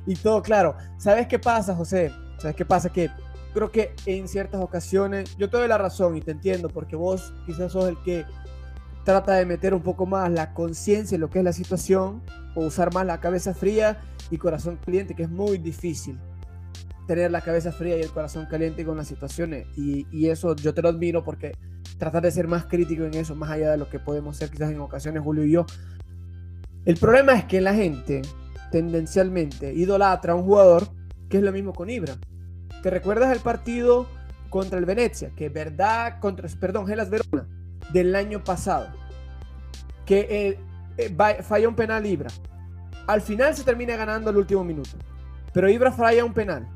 y 0.05 0.15
todo 0.15 0.41
claro. 0.41 0.75
¿Sabes 0.97 1.27
qué 1.27 1.37
pasa, 1.37 1.75
José? 1.75 2.11
¿Sabes 2.39 2.55
qué 2.55 2.65
pasa? 2.65 2.89
Que 2.89 3.11
creo 3.53 3.71
que 3.71 3.93
en 4.05 4.27
ciertas 4.27 4.61
ocasiones, 4.61 5.35
yo 5.37 5.49
te 5.49 5.57
doy 5.57 5.67
la 5.67 5.77
razón 5.77 6.15
y 6.17 6.21
te 6.21 6.31
entiendo, 6.31 6.69
porque 6.69 6.95
vos 6.95 7.33
quizás 7.45 7.71
sos 7.71 7.87
el 7.89 8.01
que 8.03 8.25
trata 9.03 9.33
de 9.33 9.45
meter 9.45 9.73
un 9.73 9.81
poco 9.81 10.05
más 10.05 10.31
la 10.31 10.53
conciencia 10.53 11.15
en 11.15 11.21
lo 11.21 11.29
que 11.29 11.39
es 11.39 11.45
la 11.45 11.53
situación, 11.53 12.21
o 12.55 12.65
usar 12.65 12.93
más 12.93 13.05
la 13.05 13.19
cabeza 13.19 13.53
fría 13.53 14.01
y 14.31 14.37
corazón 14.37 14.77
caliente, 14.83 15.15
que 15.15 15.23
es 15.23 15.29
muy 15.29 15.57
difícil 15.57 16.19
tener 17.09 17.31
la 17.31 17.41
cabeza 17.41 17.71
fría 17.71 17.97
y 17.97 18.01
el 18.01 18.11
corazón 18.11 18.45
caliente 18.45 18.85
con 18.85 18.95
las 18.95 19.07
situaciones. 19.07 19.65
Y, 19.75 20.05
y 20.11 20.29
eso 20.29 20.55
yo 20.55 20.75
te 20.75 20.83
lo 20.83 20.89
admiro 20.89 21.23
porque 21.23 21.53
tratar 21.97 22.21
de 22.21 22.29
ser 22.29 22.47
más 22.47 22.65
crítico 22.65 23.03
en 23.03 23.15
eso, 23.15 23.33
más 23.33 23.49
allá 23.49 23.71
de 23.71 23.77
lo 23.77 23.89
que 23.89 23.97
podemos 23.97 24.37
ser 24.37 24.51
quizás 24.51 24.69
en 24.69 24.79
ocasiones 24.79 25.23
Julio 25.23 25.43
y 25.43 25.51
yo. 25.53 25.65
El 26.85 26.97
problema 26.97 27.33
es 27.33 27.45
que 27.45 27.61
la 27.61 27.73
gente 27.73 28.21
tendencialmente 28.71 29.73
idolatra 29.73 30.33
a 30.33 30.35
un 30.35 30.43
jugador 30.43 30.87
que 31.29 31.37
es 31.37 31.43
lo 31.43 31.51
mismo 31.51 31.73
con 31.73 31.89
Ibra. 31.89 32.13
¿Te 32.83 32.91
recuerdas 32.91 33.35
el 33.35 33.41
partido 33.41 34.05
contra 34.51 34.77
el 34.77 34.85
Venecia? 34.85 35.31
Que 35.35 35.49
verdad, 35.49 36.19
contra, 36.19 36.47
perdón, 36.59 36.85
Gelas 36.85 37.09
Verona, 37.09 37.47
del 37.91 38.15
año 38.15 38.43
pasado. 38.43 38.87
Que 40.05 40.27
eh, 40.29 40.59
eh, 40.97 41.41
falla 41.41 41.67
un 41.67 41.75
penal 41.75 42.05
Ibra. 42.05 42.29
Al 43.07 43.21
final 43.21 43.55
se 43.55 43.63
termina 43.63 43.95
ganando 43.95 44.29
el 44.29 44.37
último 44.37 44.63
minuto. 44.63 44.91
Pero 45.53 45.67
Ibra 45.69 45.91
falla 45.91 46.23
un 46.23 46.33
penal. 46.33 46.67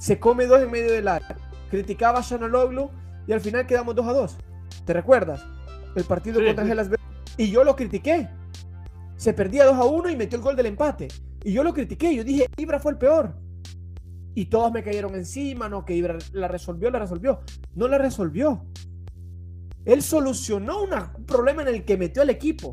Se 0.00 0.18
come 0.18 0.46
dos 0.46 0.62
en 0.62 0.70
medio 0.70 0.92
del 0.92 1.06
área. 1.06 1.36
Criticaba 1.70 2.20
a 2.20 2.22
Shanaloglu 2.22 2.90
y 3.26 3.32
al 3.32 3.40
final 3.40 3.66
quedamos 3.66 3.94
2 3.94 4.06
a 4.06 4.12
2. 4.12 4.36
¿Te 4.86 4.94
recuerdas? 4.94 5.44
El 5.94 6.04
partido 6.04 6.42
contra 6.42 6.66
Gelas 6.66 6.88
Verona. 6.88 7.08
Y 7.36 7.50
yo 7.50 7.62
lo 7.64 7.76
critiqué. 7.76 8.28
Se 9.16 9.34
perdía 9.34 9.66
2 9.66 9.76
a 9.76 9.84
1 9.84 10.08
y 10.08 10.16
metió 10.16 10.38
el 10.38 10.42
gol 10.42 10.56
del 10.56 10.66
empate. 10.66 11.08
Y 11.44 11.52
yo 11.52 11.62
lo 11.62 11.74
critiqué. 11.74 12.14
Yo 12.16 12.24
dije, 12.24 12.46
Ibra 12.56 12.80
fue 12.80 12.92
el 12.92 12.98
peor 12.98 13.34
y 14.34 14.46
todos 14.46 14.72
me 14.72 14.82
cayeron 14.82 15.14
encima, 15.16 15.68
no, 15.68 15.84
que 15.84 15.94
Ibra 15.94 16.16
la 16.32 16.48
resolvió, 16.48 16.90
la 16.90 16.98
resolvió. 16.98 17.40
No 17.74 17.88
la 17.88 17.98
resolvió. 17.98 18.64
Él 19.84 20.02
solucionó 20.02 20.84
un 20.84 21.26
problema 21.26 21.62
en 21.62 21.68
el 21.68 21.84
que 21.84 21.98
metió 21.98 22.22
al 22.22 22.30
equipo, 22.30 22.72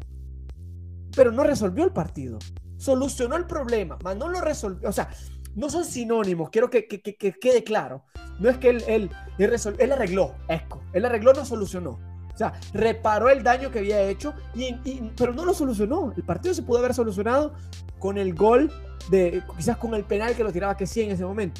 pero 1.15 1.31
no 1.31 1.43
resolvió 1.43 1.83
el 1.83 1.91
partido. 1.91 2.39
Solucionó 2.77 3.35
el 3.35 3.45
problema, 3.45 3.97
mas 4.03 4.15
no 4.17 4.27
lo 4.27 4.39
resolvió. 4.39 4.87
O 4.87 4.91
sea, 4.91 5.09
no 5.57 5.71
son 5.71 5.83
sinónimos, 5.83 6.51
quiero 6.51 6.69
que, 6.69 6.87
quede 6.87 7.63
claro. 7.63 8.03
No 8.39 8.47
es 8.47 8.57
que 8.59 8.69
él, 8.69 8.83
él, 8.87 9.09
él, 9.39 9.91
arregló, 9.91 10.35
Esco. 10.47 10.83
Él 10.93 11.03
arregló, 11.03 11.33
no 11.33 11.43
solucionó. 11.43 11.99
O 12.31 12.37
sea, 12.37 12.53
reparó 12.73 13.29
el 13.29 13.41
daño 13.41 13.71
que 13.71 13.79
había 13.79 13.99
hecho, 14.03 14.35
y, 14.53 14.75
pero 15.17 15.33
no 15.33 15.43
lo 15.43 15.55
solucionó. 15.55 16.13
El 16.15 16.23
partido 16.23 16.53
se 16.53 16.61
pudo 16.61 16.77
haber 16.77 16.93
solucionado 16.93 17.55
con 17.97 18.19
el 18.19 18.35
gol 18.35 18.71
de 19.09 19.41
quizás 19.57 19.77
con 19.77 19.95
el 19.95 20.03
penal 20.03 20.35
que 20.35 20.43
lo 20.43 20.51
tiraba 20.51 20.77
que 20.77 20.85
sí 20.85 21.01
en 21.01 21.09
ese 21.09 21.25
momento. 21.25 21.59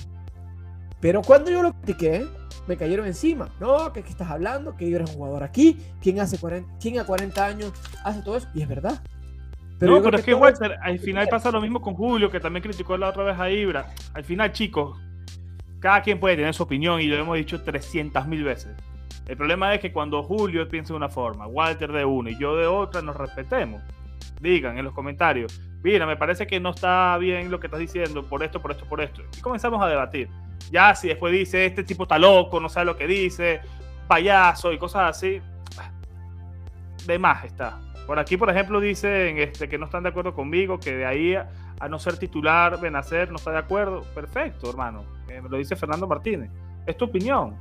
Pero 0.99 1.23
cuando 1.23 1.49
yo 1.49 1.63
lo 1.63 1.73
critiqué, 1.73 2.27
me 2.67 2.77
cayeron 2.77 3.07
encima. 3.07 3.49
No, 3.59 3.91
que, 3.93 4.01
estás 4.01 4.29
hablando, 4.29 4.75
que 4.75 4.87
yo 4.87 4.97
eres 4.97 5.09
un 5.09 5.15
jugador 5.15 5.41
aquí, 5.41 5.79
¿quién, 6.01 6.19
hace 6.19 6.37
40, 6.37 6.71
quién 6.79 6.99
a 6.99 7.03
40 7.03 7.43
años 7.43 7.73
hace 8.03 8.21
todo 8.21 8.37
eso? 8.37 8.47
Y 8.53 8.61
es 8.61 8.67
verdad. 8.67 9.01
Pero 9.79 9.95
no, 9.95 10.01
pero 10.01 10.17
es 10.17 10.25
que 10.25 10.33
Walter, 10.33 10.77
al 10.81 10.99
final 10.99 11.27
pasa 11.27 11.51
lo 11.51 11.61
mismo 11.61 11.81
con 11.81 11.93
Julio, 11.93 12.31
que 12.31 12.39
también 12.39 12.63
criticó 12.63 12.97
la 12.97 13.09
otra 13.09 13.23
vez 13.23 13.39
a 13.39 13.49
Ibra. 13.49 13.93
Al 14.13 14.23
final, 14.23 14.51
chicos, 14.51 14.99
cada 15.79 16.01
quien 16.01 16.19
puede 16.19 16.35
tener 16.35 16.53
su 16.53 16.63
opinión 16.63 16.99
y 16.99 17.05
lo 17.05 17.15
hemos 17.15 17.37
dicho 17.37 17.61
300 17.61 18.27
mil 18.27 18.43
veces. 18.43 18.75
El 19.27 19.37
problema 19.37 19.73
es 19.73 19.81
que 19.81 19.91
cuando 19.91 20.23
Julio 20.23 20.67
piensa 20.67 20.93
de 20.93 20.97
una 20.97 21.09
forma, 21.09 21.47
Walter 21.47 21.91
de 21.91 22.05
una 22.05 22.31
y 22.31 22.39
yo 22.39 22.55
de 22.55 22.65
otra, 22.65 23.01
nos 23.01 23.15
respetemos. 23.15 23.81
Digan 24.41 24.77
en 24.77 24.85
los 24.85 24.93
comentarios, 24.93 25.61
mira, 25.83 26.05
me 26.05 26.15
parece 26.15 26.47
que 26.47 26.59
no 26.59 26.71
está 26.71 27.17
bien 27.17 27.51
lo 27.51 27.59
que 27.59 27.67
estás 27.67 27.79
diciendo 27.79 28.23
por 28.23 28.41
esto, 28.41 28.61
por 28.61 28.71
esto, 28.71 28.85
por 28.85 29.01
esto. 29.01 29.21
Y 29.37 29.41
comenzamos 29.41 29.83
a 29.83 29.87
debatir. 29.87 30.29
Ya 30.71 30.95
si 30.95 31.09
después 31.09 31.33
dice, 31.33 31.65
este 31.65 31.83
tipo 31.83 32.03
está 32.03 32.17
loco, 32.17 32.59
no 32.59 32.69
sabe 32.69 32.85
lo 32.85 32.97
que 32.97 33.07
dice, 33.07 33.61
payaso 34.07 34.71
y 34.71 34.77
cosas 34.77 35.17
así, 35.17 35.41
de 37.05 37.19
más 37.19 37.45
está. 37.45 37.79
Por 38.07 38.17
aquí, 38.19 38.37
por 38.37 38.49
ejemplo, 38.49 38.79
dicen 38.79 39.37
este, 39.37 39.67
que 39.67 39.77
no 39.77 39.85
están 39.85 40.03
de 40.03 40.09
acuerdo 40.09 40.33
conmigo, 40.33 40.79
que 40.79 40.95
de 40.95 41.05
ahí 41.05 41.35
a, 41.35 41.49
no 41.89 41.99
ser 41.99 42.17
titular, 42.17 42.79
Benacer 42.79 43.29
no 43.29 43.35
está 43.35 43.51
de 43.51 43.57
acuerdo. 43.57 44.01
Perfecto, 44.15 44.69
hermano. 44.69 45.03
Eh, 45.27 45.41
lo 45.47 45.57
dice 45.57 45.75
Fernando 45.75 46.07
Martínez. 46.07 46.49
Es 46.85 46.95
tu 46.95 47.03
opinión. 47.03 47.55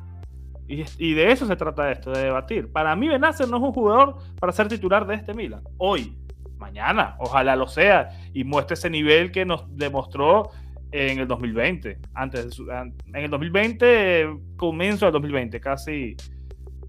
Y, 0.69 1.15
de 1.15 1.31
eso 1.31 1.47
se 1.47 1.57
trata 1.57 1.91
esto, 1.91 2.13
de 2.13 2.25
debatir. 2.25 2.71
Para 2.71 2.95
mí, 2.95 3.09
Benacer 3.09 3.49
no 3.49 3.57
es 3.57 3.63
un 3.65 3.73
jugador 3.73 4.19
para 4.39 4.53
ser 4.53 4.69
titular 4.69 5.05
de 5.05 5.17
este 5.17 5.35
Milan. 5.35 5.63
Hoy, 5.79 6.17
mañana, 6.59 7.17
ojalá 7.19 7.57
lo 7.57 7.67
sea, 7.67 8.11
y 8.33 8.45
muestre 8.45 8.75
ese 8.75 8.91
nivel 8.91 9.33
que 9.33 9.45
nos 9.45 9.65
demostró 9.77 10.51
en 10.93 11.19
el 11.19 11.27
2020. 11.27 11.99
Antes 12.15 12.61
en 12.61 12.95
el 13.15 13.31
2020, 13.31 14.39
comienzo 14.57 15.07
del 15.07 15.13
2020, 15.13 15.61
casi, 15.61 16.17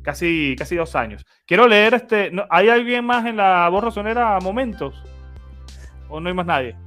casi, 0.07 0.55
casi 0.57 0.77
dos 0.77 0.95
años. 0.95 1.25
Quiero 1.45 1.67
leer 1.67 1.93
este. 1.93 2.31
¿Hay 2.49 2.69
alguien 2.69 3.03
más 3.03 3.25
en 3.25 3.35
la 3.35 3.67
voz 3.67 3.83
rosonera 3.83 4.37
a 4.37 4.39
momentos? 4.39 5.03
¿O 6.07 6.21
no 6.21 6.29
hay 6.29 6.33
más 6.33 6.45
nadie? 6.45 6.77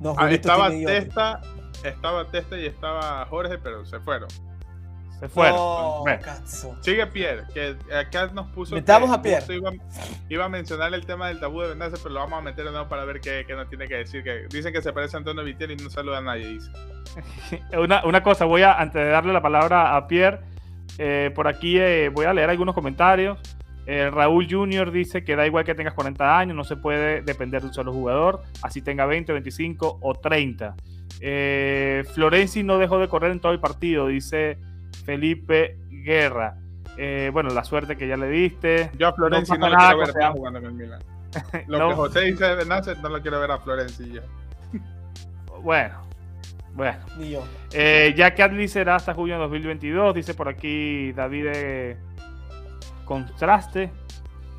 No, 0.00 0.14
ah, 0.16 0.30
estaba 0.30 0.70
Testa, 0.70 1.40
estaba 1.82 2.24
Testa 2.26 2.56
y 2.56 2.66
estaba 2.66 3.26
Jorge, 3.26 3.58
pero 3.58 3.84
se 3.84 3.98
fueron. 3.98 4.28
Se 5.18 5.28
fueron. 5.28 6.04
Sigue 6.82 7.04
Pierre, 7.08 7.46
que 7.52 7.76
acá 7.92 8.28
nos 8.28 8.48
puso. 8.52 8.76
Metamos 8.76 9.10
a 9.10 9.20
Pierre. 9.20 9.58
Iba, 10.28 10.44
a 10.44 10.48
mencionar 10.48 10.94
el 10.94 11.04
tema 11.04 11.26
del 11.28 11.40
tabú 11.40 11.62
de 11.62 11.70
Benacer, 11.70 11.98
pero 12.00 12.14
lo 12.14 12.20
vamos 12.20 12.38
a 12.38 12.42
meter 12.42 12.64
de 12.64 12.70
nuevo 12.70 12.88
para 12.88 13.04
ver 13.04 13.20
qué, 13.20 13.44
qué, 13.44 13.54
nos 13.54 13.68
tiene 13.68 13.88
que 13.88 13.96
decir. 13.96 14.22
Que 14.22 14.46
dicen 14.48 14.72
que 14.72 14.82
se 14.82 14.92
parece 14.92 15.16
a 15.16 15.18
Antonio 15.18 15.42
Vitiel 15.42 15.72
y 15.72 15.76
no 15.78 15.90
saluda 15.90 16.18
a 16.18 16.22
nadie, 16.22 16.46
dice. 16.46 16.70
una, 17.76 18.06
una, 18.06 18.22
cosa, 18.22 18.44
voy 18.44 18.62
a, 18.62 18.74
antes 18.74 19.02
de 19.02 19.10
darle 19.10 19.32
la 19.32 19.42
palabra 19.42 19.96
a 19.96 20.06
Pierre, 20.06 20.40
eh, 20.98 21.30
por 21.34 21.48
aquí 21.48 21.78
eh, 21.78 22.08
voy 22.08 22.26
a 22.26 22.34
leer 22.34 22.50
algunos 22.50 22.74
comentarios. 22.74 23.38
Eh, 23.86 24.10
Raúl 24.10 24.46
Junior 24.48 24.90
dice 24.92 25.24
que 25.24 25.34
da 25.36 25.46
igual 25.46 25.64
que 25.64 25.74
tengas 25.74 25.94
40 25.94 26.38
años, 26.38 26.56
no 26.56 26.64
se 26.64 26.76
puede 26.76 27.22
depender 27.22 27.62
de 27.62 27.68
un 27.68 27.74
solo 27.74 27.92
jugador, 27.92 28.42
así 28.62 28.82
tenga 28.82 29.06
20, 29.06 29.32
25 29.32 29.98
o 30.00 30.14
30. 30.14 30.76
Florenzi 32.14 32.62
no 32.62 32.78
dejó 32.78 32.98
de 32.98 33.08
correr 33.08 33.32
en 33.32 33.40
todo 33.40 33.52
el 33.52 33.60
partido, 33.60 34.06
dice 34.06 34.58
Felipe 35.04 35.78
Guerra. 35.88 36.56
Bueno, 37.32 37.50
la 37.50 37.64
suerte 37.64 37.96
que 37.96 38.06
ya 38.06 38.16
le 38.16 38.28
diste. 38.28 38.90
Yo 38.98 39.08
a 39.08 39.12
Florenzi 39.14 39.56
no, 39.58 39.68
lo 39.70 39.76
quiero 39.76 39.98
ver 39.98 40.32
jugando 40.32 40.58
en 40.58 40.64
el 40.66 40.72
Milan. 40.72 41.02
Lo 41.68 41.88
que 41.88 41.94
José 41.94 42.20
dice 42.22 42.56
de 42.56 42.64
Nasser 42.64 42.98
no 42.98 43.08
lo 43.08 43.22
quiero 43.22 43.40
ver 43.40 43.52
a 43.52 43.58
Florenzi 43.58 44.14
ya. 44.14 44.22
Bueno, 45.62 46.09
bueno. 46.74 46.98
Ni 47.18 47.30
yo. 47.30 47.44
Eh, 47.72 48.14
ya 48.16 48.34
que 48.34 48.42
Adli 48.42 48.68
será 48.68 48.96
hasta 48.96 49.14
junio 49.14 49.34
de 49.34 49.40
2022, 49.42 50.14
dice 50.14 50.34
por 50.34 50.48
aquí 50.48 51.12
David 51.12 51.46
Contraste. 53.04 53.90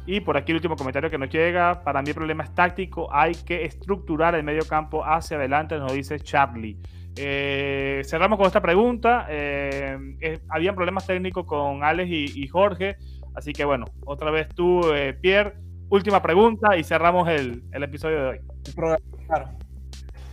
Y 0.05 0.19
por 0.19 0.35
aquí 0.35 0.51
el 0.51 0.57
último 0.57 0.75
comentario 0.75 1.09
que 1.09 1.17
nos 1.17 1.29
llega. 1.29 1.83
Para 1.83 2.01
mí 2.01 2.09
el 2.09 2.15
problema 2.15 2.43
es 2.43 2.53
táctico. 2.53 3.13
Hay 3.13 3.33
que 3.33 3.65
estructurar 3.65 4.35
el 4.35 4.43
medio 4.43 4.65
campo 4.67 5.05
hacia 5.05 5.37
adelante, 5.37 5.77
nos 5.77 5.93
dice 5.93 6.19
Charlie. 6.19 6.77
Eh, 7.15 8.01
cerramos 8.05 8.37
con 8.37 8.47
esta 8.47 8.61
pregunta. 8.61 9.27
Eh, 9.29 10.39
habían 10.49 10.75
problemas 10.75 11.05
técnicos 11.05 11.45
con 11.45 11.83
Alex 11.83 12.09
y, 12.09 12.47
Jorge. 12.47 12.97
Así 13.35 13.53
que 13.53 13.63
bueno, 13.63 13.85
otra 14.05 14.31
vez 14.31 14.49
tú, 14.49 14.91
eh, 14.93 15.13
Pierre, 15.13 15.53
última 15.89 16.21
pregunta 16.21 16.75
y 16.77 16.83
cerramos 16.83 17.29
el, 17.29 17.63
episodio 17.71 18.23
de 18.23 18.27
hoy. 18.29 18.39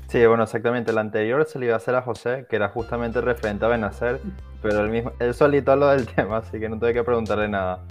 Sí, 0.09 0.25
bueno, 0.25 0.45
exactamente. 0.45 0.91
El 0.91 0.99
anterior 0.99 1.45
se 1.45 1.59
le 1.59 1.67
iba 1.67 1.75
a 1.75 1.77
hacer 1.77 1.95
a 1.95 2.01
José, 2.01 2.47
que 2.49 2.57
era 2.57 2.71
justamente 2.71 3.21
referente 3.21 3.67
a 3.67 3.69
Benacer, 3.69 4.21
pero 4.63 4.81
él, 4.81 4.91
mismo, 4.91 5.13
él 5.19 5.35
solito 5.35 5.77
lo 5.77 5.89
del 5.89 6.07
tema, 6.15 6.39
así 6.39 6.59
que 6.59 6.69
no 6.69 6.79
tuve 6.79 6.95
que 6.95 7.05
preguntarle 7.05 7.47
nada. 7.47 7.85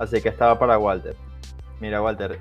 Así 0.00 0.20
que 0.20 0.30
estaba 0.30 0.58
para 0.58 0.78
Walter. 0.78 1.14
Mira, 1.78 2.02
Walter, 2.02 2.40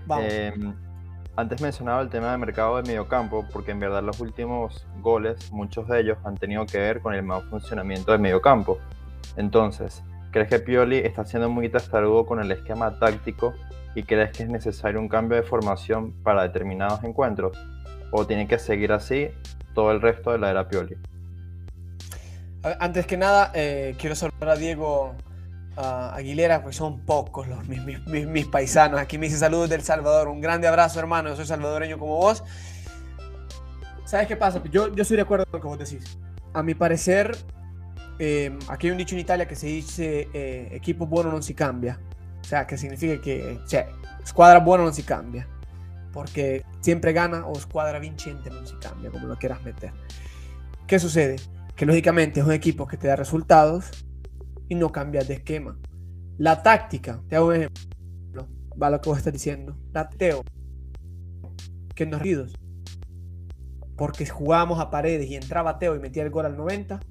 Antes 1.36 1.62
mencionaba 1.62 2.02
el 2.02 2.10
tema 2.10 2.32
del 2.32 2.40
mercado 2.40 2.78
de 2.78 2.84
mediocampo, 2.84 3.46
porque 3.54 3.72
en 3.72 3.80
verdad 3.80 4.02
los 4.02 4.20
últimos 4.20 4.88
goles, 5.00 5.52
muchos 5.52 5.88
de 5.88 6.00
ellos 6.02 6.18
han 6.26 6.36
tenido 6.36 6.66
que 6.66 6.80
ver 6.80 7.00
con 7.00 7.14
el 7.14 7.22
mal 7.22 7.44
funcionamiento 7.44 8.12
del 8.12 8.22
mediocampo. 8.22 8.80
Entonces, 9.38 10.04
¿crees 10.32 10.50
que 10.50 10.60
Pioli 10.60 10.98
está 10.98 11.24
siendo 11.24 11.50
muy 11.50 11.70
testarudo 11.70 12.26
con 12.26 12.42
el 12.42 12.52
esquema 12.52 12.98
táctico 12.98 13.54
y 13.94 14.04
crees 14.04 14.36
que 14.36 14.44
es 14.44 14.50
necesario 14.50 15.00
un 15.00 15.08
cambio 15.08 15.38
de 15.38 15.44
formación 15.44 16.14
para 16.24 16.42
determinados 16.42 17.04
encuentros? 17.04 17.58
¿O 18.12 18.26
tiene 18.26 18.48
que 18.48 18.60
seguir 18.60 18.92
así 18.92 19.30
todo 19.74 19.92
el 19.92 20.02
resto 20.02 20.32
de 20.32 20.40
la 20.40 20.52
era 20.52 20.68
Pioli? 20.68 20.98
Antes 22.80 23.06
que 23.06 23.16
nada, 23.16 23.52
eh, 23.54 23.96
quiero 23.98 24.16
saludar 24.16 24.50
a 24.50 24.56
Diego 24.56 25.16
Aguilera, 25.78 26.62
pues 26.62 26.76
son 26.76 27.00
pocos 27.00 27.48
los, 27.48 27.66
mis, 27.68 28.48
paisanos. 28.48 29.00
Aquí 29.00 29.18
me 29.18 29.28
dice 29.28 29.38
saludos 29.38 29.70
del 29.70 29.82
Salvador. 29.82 30.28
Un 30.28 30.42
grande 30.42 30.68
abrazo, 30.68 31.00
hermano. 31.00 31.30
Yo 31.30 31.38
soy 31.38 31.46
salvadoreño 31.46 31.98
como 31.98 32.18
vos. 32.18 32.44
¿Sabes 34.04 34.28
qué 34.28 34.36
pasa? 34.36 34.62
Yo, 34.72 34.94
yo 34.94 35.04
estoy 35.04 35.18
de 35.18 35.24
acuerdo 35.24 35.46
con 35.46 35.60
lo 35.60 35.62
que 35.62 35.68
vos 35.68 35.90
decís. 35.90 36.18
A 36.54 36.64
mi 36.64 36.74
parecer, 36.74 37.38
em, 38.18 38.60
aquí 38.68 38.88
hay 38.88 38.92
un 38.92 38.98
dicho 38.98 39.16
en 39.16 39.22
Italia 39.22 39.48
que 39.48 39.56
se 39.56 39.68
dice 39.68 40.28
eh, 40.34 40.68
equipo 40.72 41.06
bueno 41.06 41.32
no 41.32 41.42
se 41.42 41.56
cambia. 41.56 41.98
O 42.42 42.44
sea, 42.44 42.68
que 42.68 42.78
significa 42.78 43.22
que 43.22 43.60
o 43.64 44.24
escuadra 44.24 44.60
bueno 44.60 44.84
no 44.84 44.92
se 44.92 45.04
cambia. 45.04 45.48
Porque 46.12 46.64
siempre 46.82 47.14
gana 47.14 47.46
o 47.46 47.58
escuadra 47.58 48.00
vincente 48.00 48.50
no 48.50 48.66
se 48.66 48.78
cambia, 48.80 49.12
como 49.12 49.28
lo 49.28 49.38
quieras 49.38 49.64
meter. 49.64 49.94
¿Qué 50.88 51.00
sucede? 51.00 51.38
Que 51.76 51.86
lógicamente 51.86 52.40
es 52.40 52.46
un 52.46 52.52
equipo 52.52 52.88
que 52.88 52.98
te 52.98 53.08
da 53.08 53.16
resultados 53.16 53.92
y 54.68 54.76
no 54.76 54.92
cambias 54.92 55.28
de 55.28 55.36
esquema. 55.36 55.78
La 56.38 56.64
táctica, 56.64 57.22
te 57.28 57.36
hago 57.36 57.50
un 57.50 57.56
ejemplo, 57.56 58.48
va 58.82 58.90
lo 58.90 59.02
que 59.02 59.10
vos 59.10 59.18
estás 59.18 59.34
diciendo. 59.34 59.78
La 59.92 60.10
Teo, 60.10 60.44
que 61.96 62.06
nos 62.06 62.22
ridos, 62.22 62.54
porque 63.98 64.26
jugábamos 64.26 64.80
a 64.80 64.90
paredes 64.90 65.30
y 65.30 65.36
entraba 65.36 65.78
Teo 65.78 65.96
y 65.96 66.00
metía 66.00 66.24
el 66.24 66.30
gol 66.30 66.46
al 66.46 66.56
90, 66.56 67.02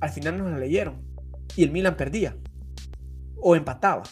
al 0.00 0.10
final 0.10 0.38
nos 0.38 0.50
la 0.50 0.58
leyeron 0.58 1.02
y 1.56 1.64
el 1.64 1.70
Milan 1.70 1.96
perdía 1.96 2.36
o 3.40 3.54
empataba, 3.56 4.04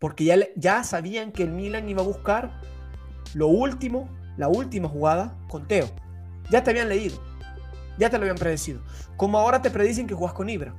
porque 0.00 0.24
ya, 0.24 0.36
ya 0.56 0.82
sabían 0.82 1.30
que 1.30 1.44
el 1.44 1.52
Milan 1.52 1.88
iba 1.88 2.02
a 2.02 2.06
buscar 2.06 2.60
lo 3.34 3.48
último, 3.48 4.08
la 4.36 4.48
última 4.48 4.88
jugada 4.88 5.36
con 5.48 5.66
Teo. 5.66 5.88
Ya 6.50 6.62
te 6.62 6.70
habían 6.70 6.88
leído, 6.88 7.16
ya 7.98 8.10
te 8.10 8.18
lo 8.18 8.24
habían 8.24 8.36
predecido. 8.36 8.80
Como 9.16 9.38
ahora 9.38 9.62
te 9.62 9.70
predicen 9.70 10.06
que 10.06 10.14
jugás 10.14 10.34
con 10.34 10.48
Ibra. 10.48 10.74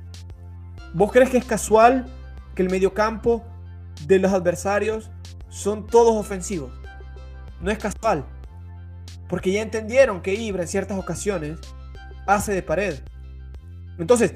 ¿Vos 0.92 1.10
crees 1.10 1.30
que 1.30 1.38
es 1.38 1.44
casual 1.44 2.06
que 2.54 2.62
el 2.62 2.70
mediocampo 2.70 3.42
de 4.06 4.18
los 4.18 4.32
adversarios 4.32 5.10
son 5.48 5.86
todos 5.86 6.14
ofensivos? 6.14 6.72
No 7.60 7.70
es 7.70 7.78
casual. 7.78 8.24
Porque 9.28 9.52
ya 9.52 9.62
entendieron 9.62 10.20
que 10.20 10.34
Ibra 10.34 10.62
en 10.62 10.68
ciertas 10.68 10.98
ocasiones 10.98 11.58
hace 12.26 12.52
de 12.52 12.62
pared. 12.62 13.00
Entonces, 13.98 14.34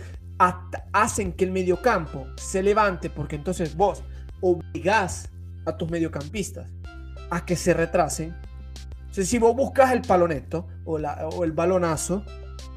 hacen 0.93 1.33
que 1.33 1.45
el 1.45 1.51
mediocampo 1.51 2.27
se 2.37 2.63
levante 2.63 3.11
porque 3.11 3.37
entonces 3.37 3.77
vos 3.77 4.03
obligás 4.41 5.31
a 5.67 5.77
tus 5.77 5.91
mediocampistas 5.91 6.71
a 7.31 7.45
que 7.45 7.57
se 7.57 7.75
retrasen. 7.75 8.35
si 9.11 9.39
vos 9.39 9.55
buscas 9.55 9.93
el 9.93 10.03
paloneto 10.03 10.67
o, 10.85 10.95
o 10.95 11.45
el 11.45 11.53
balonazo, 11.53 12.25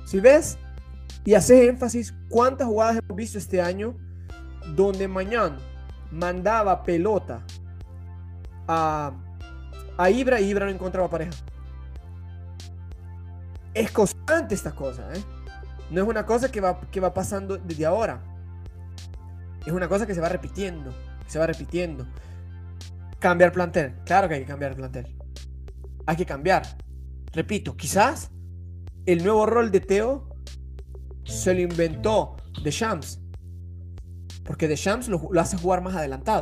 si 0.05 0.19
ves 0.19 0.57
y 1.23 1.33
haces 1.35 1.69
énfasis 1.69 2.13
cuántas 2.29 2.67
jugadas 2.67 2.97
hemos 2.97 3.15
visto 3.15 3.37
este 3.37 3.61
año 3.61 3.95
donde 4.75 5.07
Mañán 5.07 5.57
mandaba 6.11 6.83
pelota 6.83 7.41
a, 8.67 9.13
a 9.97 10.09
Ibra 10.09 10.41
y 10.41 10.49
Ibra 10.49 10.65
no 10.65 10.71
encontraba 10.71 11.09
pareja. 11.09 11.31
Es 13.73 13.91
constante 13.91 14.53
esta 14.55 14.73
cosa, 14.73 15.03
¿eh? 15.13 15.23
No 15.89 16.01
es 16.01 16.07
una 16.07 16.25
cosa 16.25 16.51
que 16.51 16.61
va, 16.61 16.79
que 16.89 16.99
va 16.99 17.13
pasando 17.13 17.57
desde 17.57 17.85
ahora. 17.85 18.21
Es 19.65 19.73
una 19.73 19.87
cosa 19.87 20.05
que 20.05 20.15
se 20.15 20.21
va 20.21 20.29
repitiendo, 20.29 20.91
se 21.27 21.37
va 21.37 21.47
repitiendo. 21.47 22.05
Cambiar 23.21 23.51
plantel. 23.51 23.93
Claro 24.03 24.27
que 24.27 24.33
hay 24.33 24.41
que 24.41 24.47
cambiar 24.47 24.75
plantel. 24.75 25.15
Hay 26.07 26.15
que 26.15 26.25
cambiar. 26.25 26.63
Repito, 27.31 27.77
quizás 27.77 28.31
el 29.05 29.23
nuevo 29.23 29.45
rol 29.45 29.69
de 29.69 29.79
Teo 29.79 30.35
se 31.23 31.53
lo 31.53 31.61
inventó 31.61 32.35
de 32.63 32.71
Shams. 32.71 33.21
Porque 34.43 34.67
de 34.67 34.75
Shams 34.75 35.07
lo, 35.07 35.29
hace 35.39 35.55
jugar 35.55 35.83
más 35.83 35.95
adelantado. 35.95 36.41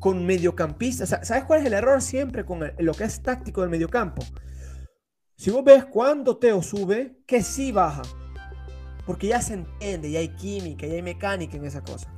Con 0.00 0.26
mediocampistas. 0.26 1.10
¿Sabes 1.10 1.44
cuál 1.44 1.60
es 1.60 1.66
el 1.66 1.74
error 1.74 2.02
siempre 2.02 2.44
con 2.44 2.60
lo 2.80 2.94
que 2.94 3.04
es 3.04 3.22
táctico 3.22 3.60
del 3.60 3.70
mediocampo? 3.70 4.24
Si 5.36 5.50
vos 5.50 5.62
ves 5.62 5.84
cuando 5.84 6.38
Teo 6.38 6.60
sube, 6.60 7.22
que 7.24 7.40
sí 7.44 7.70
baja. 7.70 8.02
Porque 9.06 9.28
ya 9.28 9.40
se 9.40 9.54
entiende, 9.54 10.10
ya 10.10 10.18
hay 10.18 10.30
química, 10.30 10.88
ya 10.88 10.94
hay 10.94 11.02
mecánica 11.02 11.56
en 11.56 11.66
esa 11.66 11.84
cosa. 11.84 12.12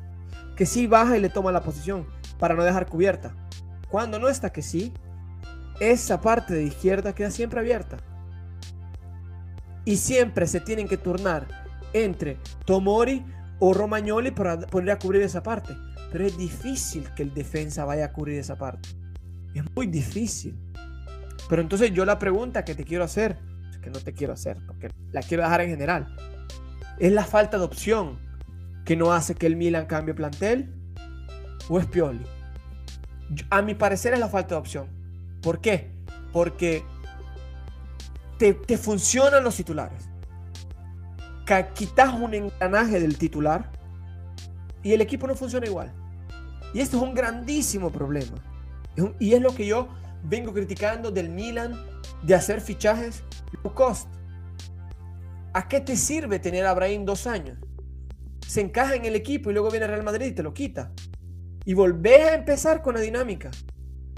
Que 0.57 0.64
sí 0.64 0.87
baja 0.87 1.18
y 1.18 1.20
le 1.20 1.29
toma 1.29 1.53
la 1.53 1.62
posición 1.62 2.07
para 2.39 2.55
no 2.55 2.64
dejar 2.64 2.86
cubierta. 2.86 3.34
Cuando 3.91 4.18
no 4.18 4.28
está 4.28 4.51
que 4.51 4.62
sí, 4.62 4.93
esa 5.80 6.20
parte 6.20 6.55
de 6.55 6.64
izquierda 6.64 7.14
queda 7.14 7.30
siempre 7.30 7.61
abierta 7.61 7.99
y 9.84 9.97
siempre 9.97 10.47
se 10.47 10.61
tienen 10.61 10.89
que 10.89 10.97
turnar 10.97 11.47
entre 11.93 12.39
Tomori 12.64 13.24
o 13.59 13.72
Romagnoli 13.72 14.30
para 14.30 14.59
poder 14.61 14.91
a 14.91 14.99
cubrir 14.99 15.22
esa 15.22 15.43
parte. 15.43 15.74
Pero 16.12 16.26
es 16.26 16.36
difícil 16.36 17.09
que 17.14 17.22
el 17.22 17.34
defensa 17.34 17.84
vaya 17.84 18.07
a 18.07 18.12
cubrir 18.12 18.39
esa 18.39 18.57
parte. 18.57 18.89
Es 19.55 19.62
muy 19.74 19.86
difícil. 19.86 20.59
Pero 21.49 21.62
entonces 21.62 21.93
yo 21.93 22.05
la 22.05 22.18
pregunta 22.18 22.64
que 22.64 22.74
te 22.74 22.84
quiero 22.84 23.05
hacer, 23.05 23.39
que 23.82 23.91
no 23.91 23.99
te 24.01 24.12
quiero 24.12 24.34
hacer, 24.34 24.59
porque 24.66 24.91
la 25.12 25.22
quiero 25.22 25.43
dejar 25.43 25.62
en 25.62 25.70
general, 25.70 26.14
es 26.99 27.12
la 27.12 27.24
falta 27.24 27.59
de 27.59 27.64
opción 27.64 28.18
que 28.84 28.97
no 28.97 29.12
hace 29.12 29.34
que 29.34 29.47
el 29.47 29.57
Milan 29.57 29.86
cambie 29.86 30.14
plantel 30.14 30.78
o 31.69 31.79
es 31.79 31.87
Pioli. 31.87 32.25
A 33.51 33.62
mi 33.62 33.75
parecer 33.75 34.14
es 34.14 34.21
la 34.21 34.29
falta 34.29 34.55
de 34.55 34.61
opción. 34.61 34.87
¿Por 35.43 35.61
qué? 35.61 35.91
Porque 36.33 36.85
te, 38.39 38.79
funcionan 38.79 39.45
los 39.45 39.57
titulares. 39.57 40.09
Quitas 41.75 42.12
un 42.12 42.35
engranaje 42.35 43.01
del 43.01 43.16
titular 43.16 43.71
y 44.83 44.93
el 44.93 45.01
equipo 45.01 45.27
no 45.27 45.35
funciona 45.35 45.66
igual. 45.66 45.93
Y 46.75 46.81
esto 46.81 46.99
es 46.99 47.03
un 47.03 47.14
grandísimo 47.14 47.91
problema. 47.91 48.37
y 49.19 49.33
es 49.33 49.41
lo 49.41 49.55
que 49.55 49.66
yo 49.66 49.89
vengo 50.25 50.53
criticando 50.53 51.11
del 51.11 51.31
Milan 51.31 51.75
de 52.23 52.35
hacer 52.35 52.61
fichajes 52.61 53.23
low 53.62 53.75
cost. 53.75 54.09
¿A 55.55 55.69
qué 55.69 55.81
te 55.81 55.97
sirve 55.97 56.39
tener 56.39 56.66
a 56.66 56.71
Abraham 56.71 57.05
dos 57.05 57.27
años? 57.27 57.59
Se 58.47 58.61
encaja 58.61 58.95
en 58.95 59.05
el 59.05 59.14
equipo 59.14 59.51
y 59.51 59.55
luego 59.55 59.71
viene 59.71 59.87
Real 59.87 60.03
Madrid 60.03 60.27
y 60.27 60.33
te 60.33 60.43
lo 60.43 60.53
quita. 60.55 60.93
Y 61.69 61.75
volvés 61.75 62.31
a 62.31 62.35
empezar 62.35 62.81
con 62.81 62.95
la 62.95 63.01
dinámica. 63.01 63.51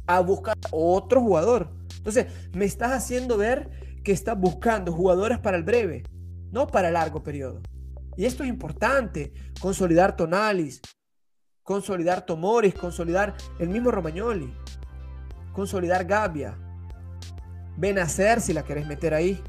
A 0.06 0.20
buscar 0.20 0.54
otro 0.70 1.20
jugador. 1.20 1.72
Entonces, 1.96 2.26
me 2.52 2.64
estás 2.64 2.92
haciendo 2.92 3.36
ver 3.36 3.98
que 4.04 4.12
está 4.12 4.34
buscando 4.34 4.92
jugadores 4.92 5.40
para 5.40 5.56
el 5.56 5.64
breve, 5.64 6.04
no 6.52 6.68
para 6.68 6.86
el 6.86 6.94
largo 6.94 7.24
periodo. 7.24 7.60
Y 8.16 8.24
esto 8.24 8.44
es 8.44 8.48
importante, 8.48 9.32
consolidar 9.60 10.14
Tonalis, 10.14 10.80
consolidar 11.64 12.24
Tomoris, 12.24 12.72
consolidar 12.72 13.34
el 13.58 13.68
mismo 13.68 13.90
Romagnoli, 13.90 14.54
consolidar 15.52 16.04
Gabia, 16.04 16.56
Benacer 17.76 18.40
si 18.40 18.52
la 18.52 18.62
querés 18.62 18.86
meter 18.86 19.12
ahí, 19.12 19.42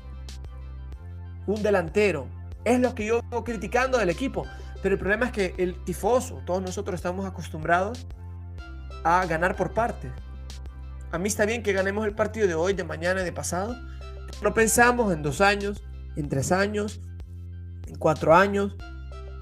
un 1.45 1.61
delantero. 1.61 2.27
Es 2.63 2.79
lo 2.79 2.95
que 2.95 3.05
yo 3.05 3.21
vengo 3.21 3.43
criticando 3.43 3.99
del 3.99 4.09
equipo, 4.09 4.47
pero 4.81 4.95
el 4.95 4.99
problema 4.99 5.27
es 5.27 5.31
que 5.31 5.55
el 5.57 5.83
tifoso, 5.83 6.41
todos 6.45 6.61
nosotros 6.61 6.95
estamos 6.95 7.25
acostumbrados 7.25 8.07
a 9.03 9.25
ganar 9.25 9.55
por 9.55 9.73
partes. 9.73 10.11
A 11.11 11.17
mí 11.17 11.27
está 11.27 11.45
bien 11.45 11.61
que 11.61 11.73
ganemos 11.73 12.05
el 12.05 12.15
partido 12.15 12.47
de 12.47 12.55
hoy, 12.55 12.73
de 12.73 12.83
mañana 12.83 13.21
de 13.21 13.31
pasado, 13.31 13.75
no 14.41 14.53
pensamos 14.53 15.13
en 15.13 15.21
dos 15.21 15.39
años, 15.39 15.83
en 16.15 16.27
tres 16.27 16.51
años, 16.51 16.99
en 17.87 17.95
cuatro 17.95 18.33
años. 18.33 18.75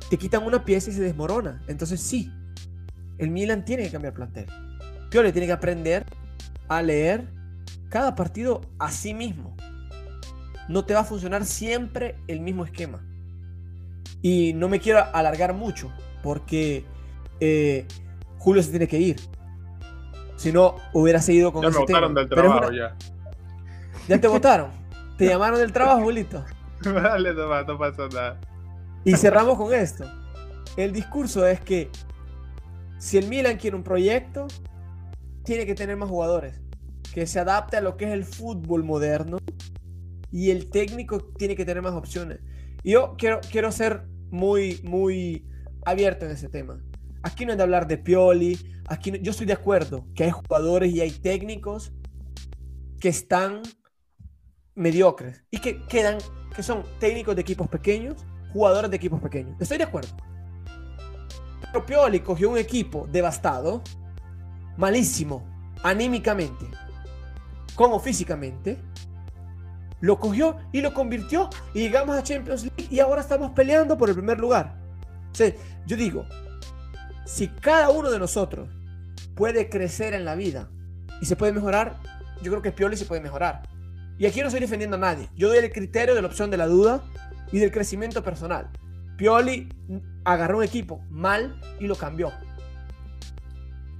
Te 0.09 0.17
quitan 0.17 0.43
una 0.43 0.65
pieza 0.65 0.89
y 0.89 0.93
se 0.93 1.01
desmorona. 1.01 1.61
Entonces 1.67 2.01
sí, 2.01 2.33
el 3.17 3.29
Milan 3.29 3.63
tiene 3.63 3.83
que 3.83 3.91
cambiar 3.91 4.13
plantel. 4.13 4.47
le 5.11 5.31
tiene 5.31 5.47
que 5.47 5.53
aprender 5.53 6.05
a 6.67 6.81
leer 6.81 7.27
cada 7.89 8.15
partido 8.15 8.61
a 8.77 8.91
sí 8.91 9.13
mismo. 9.13 9.55
No 10.67 10.85
te 10.85 10.93
va 10.93 11.01
a 11.01 11.05
funcionar 11.05 11.45
siempre 11.45 12.17
el 12.27 12.41
mismo 12.41 12.65
esquema. 12.65 13.01
Y 14.21 14.53
no 14.53 14.67
me 14.69 14.79
quiero 14.79 15.03
alargar 15.13 15.53
mucho 15.53 15.91
porque 16.23 16.85
eh, 17.39 17.85
Julio 18.37 18.61
se 18.63 18.69
tiene 18.71 18.87
que 18.87 18.97
ir. 18.99 19.15
Si 20.35 20.51
no, 20.51 20.75
hubiera 20.93 21.21
seguido 21.21 21.51
con 21.51 21.63
ya 21.63 21.69
me 21.69 21.85
tema. 21.85 22.07
del 22.09 22.29
trabajo 22.29 22.71
ya. 22.71 22.95
¿Ya 24.07 24.19
te 24.19 24.27
votaron? 24.35 24.71
¿Te 25.17 25.27
llamaron 25.27 25.59
del 25.59 25.71
trabajo, 25.73 26.09
listo? 26.11 26.43
Dale, 26.81 27.33
no, 27.33 27.63
no 27.63 27.77
pasó 27.77 28.07
nada. 28.09 28.39
Y 29.03 29.13
cerramos 29.15 29.57
con 29.57 29.73
esto. 29.73 30.05
El 30.77 30.93
discurso 30.93 31.45
es 31.45 31.59
que 31.61 31.89
si 32.97 33.17
el 33.17 33.27
Milan 33.27 33.57
quiere 33.57 33.75
un 33.75 33.83
proyecto, 33.83 34.47
tiene 35.43 35.65
que 35.65 35.75
tener 35.75 35.97
más 35.97 36.09
jugadores. 36.09 36.59
que 37.13 37.25
se 37.25 37.39
adapte 37.39 37.75
a 37.77 37.81
lo 37.81 37.97
que 37.97 38.05
es 38.05 38.11
el 38.11 38.23
fútbol 38.23 38.83
moderno 38.83 39.37
y 40.31 40.51
el 40.51 40.69
técnico 40.69 41.19
tiene 41.37 41.55
que 41.55 41.65
tener 41.65 41.81
más 41.81 41.93
opciones. 41.93 42.39
Yo 42.83 43.15
quiero, 43.17 43.41
quiero 43.51 43.71
ser 43.71 44.05
muy, 44.31 44.79
muy 44.83 45.45
abierto 45.85 46.25
en 46.25 46.31
ese 46.31 46.49
tema. 46.49 46.81
Aquí 47.23 47.45
no 47.45 47.51
es 47.51 47.57
de 47.57 47.63
hablar 47.63 47.87
de 47.87 47.97
Pioli, 47.97 48.57
aquí 48.87 49.11
yo 49.21 49.31
estoy 49.31 49.45
de 49.45 49.53
acuerdo 49.53 50.05
que 50.15 50.23
hay 50.23 50.31
jugadores 50.31 50.93
y 50.93 51.01
hay 51.01 51.11
técnicos 51.11 51.91
que 52.99 53.09
están 53.09 53.61
mediocres 54.75 55.43
y 55.51 55.59
que 55.59 55.85
quedan, 55.85 56.17
que 56.55 56.63
son 56.63 56.83
técnicos 56.99 57.35
de 57.35 57.41
equipos 57.41 57.67
pequeños, 57.67 58.25
jugadores 58.53 58.89
de 58.89 58.97
equipos 58.97 59.21
pequeños. 59.21 59.59
Estoy 59.59 59.77
de 59.77 59.83
acuerdo. 59.83 60.15
Pero 61.61 61.85
Pioli 61.85 62.21
cogió 62.21 62.49
un 62.49 62.57
equipo 62.57 63.07
devastado, 63.11 63.81
malísimo, 64.77 65.45
anímicamente, 65.83 66.65
como 67.75 67.99
físicamente, 67.99 68.77
lo 70.01 70.19
cogió 70.19 70.57
y 70.71 70.81
lo 70.81 70.93
convirtió 70.93 71.49
y 71.73 71.79
llegamos 71.81 72.17
a 72.17 72.23
Champions 72.23 72.63
League 72.63 72.87
y 72.89 72.99
ahora 72.99 73.21
estamos 73.21 73.51
peleando 73.51 73.97
por 73.97 74.09
el 74.09 74.15
primer 74.15 74.39
lugar. 74.39 74.75
yo 75.85 75.97
digo, 75.97 76.25
si 77.25 77.47
cada 77.47 77.89
uno 77.89 78.09
de 78.09 78.19
nosotros 78.19 78.69
puede 79.35 79.69
crecer 79.69 80.13
en 80.13 80.25
la 80.25 80.35
vida 80.35 80.69
y 81.21 81.25
se 81.25 81.35
puede 81.35 81.53
mejorar, 81.53 81.97
yo 82.41 82.51
creo 82.51 82.61
que 82.61 82.71
Pioli 82.71 82.97
se 82.97 83.05
puede 83.05 83.21
mejorar. 83.21 83.63
Y 84.17 84.25
aquí 84.25 84.41
no 84.41 84.47
estoy 84.47 84.59
defendiendo 84.59 84.97
a 84.97 84.99
nadie. 84.99 85.29
Yo 85.35 85.47
doy 85.47 85.59
el 85.59 85.71
criterio 85.71 86.13
de 86.13 86.21
la 86.21 86.27
opción 86.27 86.51
de 86.51 86.57
la 86.57 86.67
duda 86.67 87.03
y 87.51 87.59
del 87.59 87.71
crecimiento 87.71 88.23
personal. 88.23 88.69
Pioli 89.17 89.69
agarró 90.25 90.57
un 90.57 90.63
equipo 90.63 91.01
mal 91.09 91.59
y 91.79 91.87
lo 91.87 91.95
cambió. 91.95 92.31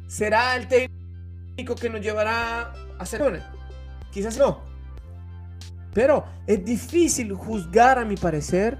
¿Será 0.07 0.55
el 0.55 0.67
técnico 0.67 1.75
que 1.75 1.89
nos 1.89 2.01
llevará 2.01 2.73
a 2.97 3.05
ser 3.05 3.43
Quizás 4.11 4.37
no. 4.37 4.68
Pero 5.99 6.23
es 6.47 6.63
difícil 6.63 7.33
juzgar, 7.33 7.99
a 7.99 8.05
mi 8.05 8.15
parecer, 8.15 8.79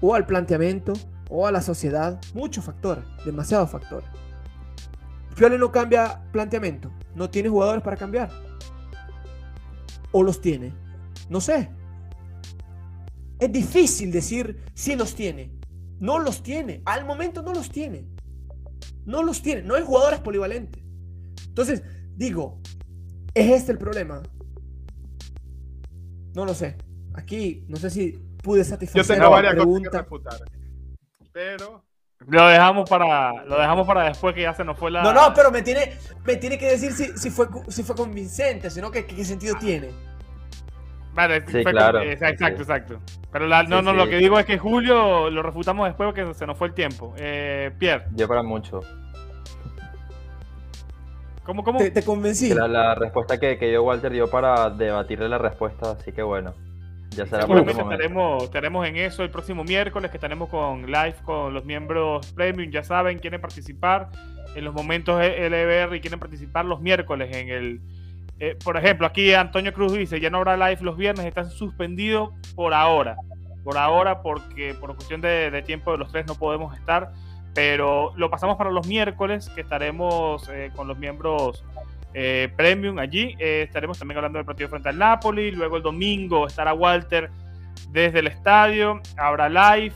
o 0.00 0.14
al 0.14 0.24
planteamiento, 0.24 0.92
o 1.28 1.48
a 1.48 1.50
la 1.50 1.60
sociedad. 1.60 2.20
Muchos 2.32 2.64
factores, 2.64 3.02
demasiados 3.24 3.72
factores. 3.72 4.08
Pioli 5.34 5.58
no 5.58 5.72
cambia 5.72 6.22
planteamiento. 6.30 6.92
No 7.16 7.28
tiene 7.28 7.48
jugadores 7.48 7.82
para 7.82 7.96
cambiar. 7.96 8.30
O 10.12 10.22
los 10.22 10.40
tiene. 10.40 10.72
No 11.28 11.40
sé. 11.40 11.70
Es 13.40 13.50
difícil 13.50 14.12
decir 14.12 14.62
si 14.74 14.94
los 14.94 15.16
tiene. 15.16 15.50
No 15.98 16.20
los 16.20 16.44
tiene. 16.44 16.82
Al 16.84 17.04
momento 17.04 17.42
no 17.42 17.52
los 17.52 17.68
tiene. 17.68 18.06
No 19.04 19.24
los 19.24 19.42
tiene. 19.42 19.62
No 19.62 19.74
hay 19.74 19.82
jugadores 19.82 20.20
polivalentes. 20.20 20.84
Entonces, 21.48 21.82
digo, 22.14 22.60
¿es 23.34 23.50
este 23.50 23.72
el 23.72 23.78
problema? 23.78 24.22
No 26.34 26.44
lo 26.44 26.54
sé. 26.54 26.76
Aquí, 27.14 27.64
no 27.68 27.76
sé 27.76 27.90
si 27.90 28.12
pude 28.42 28.64
satisfacer 28.64 29.02
Yo 29.02 29.14
tengo 29.14 29.30
varias 29.30 29.54
pregunta. 29.54 29.90
cosas 29.90 29.90
que 29.90 29.98
refutar. 29.98 30.40
Pero 31.32 31.84
lo 32.26 32.46
dejamos 32.48 32.88
para 32.88 33.44
lo 33.44 33.58
dejamos 33.58 33.86
para 33.86 34.04
después 34.04 34.34
que 34.34 34.42
ya 34.42 34.54
se 34.54 34.64
nos 34.64 34.78
fue 34.78 34.90
la 34.90 35.02
No, 35.02 35.12
no, 35.12 35.34
pero 35.34 35.50
me 35.50 35.62
tiene 35.62 35.96
me 36.24 36.36
tiene 36.36 36.56
que 36.58 36.66
decir 36.70 36.92
si, 36.92 37.16
si 37.18 37.30
fue 37.30 37.48
si 37.68 37.82
fue 37.82 37.96
convincente, 37.96 38.70
sino 38.70 38.90
que 38.90 39.04
qué 39.06 39.24
sentido 39.24 39.56
tiene. 39.58 39.90
Vale, 41.14 41.44
sí, 41.46 41.62
claro. 41.64 42.00
exacto, 42.00 42.62
exacto. 42.62 43.00
Pero 43.30 43.46
no, 43.46 43.82
no, 43.82 43.92
lo 43.92 44.08
que 44.08 44.16
digo 44.16 44.38
es 44.38 44.46
que 44.46 44.56
Julio 44.58 45.28
lo 45.28 45.42
refutamos 45.42 45.86
después 45.86 46.06
porque 46.06 46.32
se 46.34 46.46
nos 46.46 46.56
fue 46.56 46.68
el 46.68 46.74
tiempo. 46.74 47.14
Eh, 47.18 47.70
Pierre. 47.78 48.06
Yo 48.14 48.26
para 48.26 48.42
mucho. 48.42 48.80
¿Cómo, 51.52 51.64
cómo? 51.64 51.80
Te, 51.80 52.02
convencí. 52.02 52.54
La, 52.54 52.66
la 52.66 52.94
respuesta 52.94 53.38
que, 53.38 53.58
que 53.58 53.70
yo, 53.70 53.82
Walter, 53.82 54.10
dio 54.10 54.30
para 54.30 54.70
debatirle 54.70 55.28
la 55.28 55.36
respuesta, 55.36 55.90
así 55.90 56.10
que 56.10 56.22
bueno. 56.22 56.54
Ya 57.10 57.26
será 57.26 57.42
Seguramente 57.42 57.82
estaremos, 57.82 58.44
estaremos 58.44 58.86
en 58.86 58.96
eso 58.96 59.22
el 59.22 59.28
próximo 59.28 59.62
miércoles, 59.62 60.10
que 60.10 60.16
estaremos 60.16 60.48
con 60.48 60.86
live 60.86 61.16
con 61.26 61.52
los 61.52 61.66
miembros 61.66 62.32
premium. 62.32 62.70
Ya 62.70 62.82
saben, 62.82 63.18
quieren 63.18 63.38
participar 63.42 64.08
en 64.54 64.64
los 64.64 64.72
momentos 64.72 65.20
LBR 65.20 65.94
y 65.94 66.00
quieren 66.00 66.18
participar 66.18 66.64
los 66.64 66.80
miércoles 66.80 67.36
en 67.36 67.50
el. 67.50 67.80
Eh, 68.38 68.56
por 68.64 68.78
ejemplo, 68.78 69.06
aquí 69.06 69.34
Antonio 69.34 69.74
Cruz 69.74 69.92
dice: 69.92 70.20
ya 70.20 70.30
no 70.30 70.38
habrá 70.38 70.56
live 70.56 70.80
los 70.80 70.96
viernes, 70.96 71.26
están 71.26 71.50
suspendidos 71.50 72.30
por 72.54 72.72
ahora. 72.72 73.16
Por 73.62 73.76
ahora, 73.76 74.22
porque 74.22 74.72
por 74.72 74.94
cuestión 74.96 75.20
de, 75.20 75.50
de 75.50 75.60
tiempo 75.60 75.92
de 75.92 75.98
los 75.98 76.10
tres 76.10 76.26
no 76.26 76.34
podemos 76.34 76.74
estar 76.78 77.12
pero 77.54 78.12
lo 78.16 78.30
pasamos 78.30 78.56
para 78.56 78.70
los 78.70 78.86
miércoles, 78.86 79.50
que 79.50 79.60
estaremos 79.60 80.48
eh, 80.48 80.70
con 80.74 80.88
los 80.88 80.98
miembros 80.98 81.64
eh, 82.14 82.50
premium 82.56 82.98
allí. 82.98 83.34
Eh, 83.38 83.62
estaremos 83.62 83.98
también 83.98 84.18
hablando 84.18 84.38
del 84.38 84.46
partido 84.46 84.68
frente 84.68 84.88
al 84.88 84.98
Napoli. 84.98 85.50
Luego 85.50 85.76
el 85.76 85.82
domingo 85.82 86.46
estará 86.46 86.72
Walter 86.72 87.30
desde 87.90 88.20
el 88.20 88.28
estadio. 88.28 89.00
Habrá 89.18 89.48
live. 89.48 89.94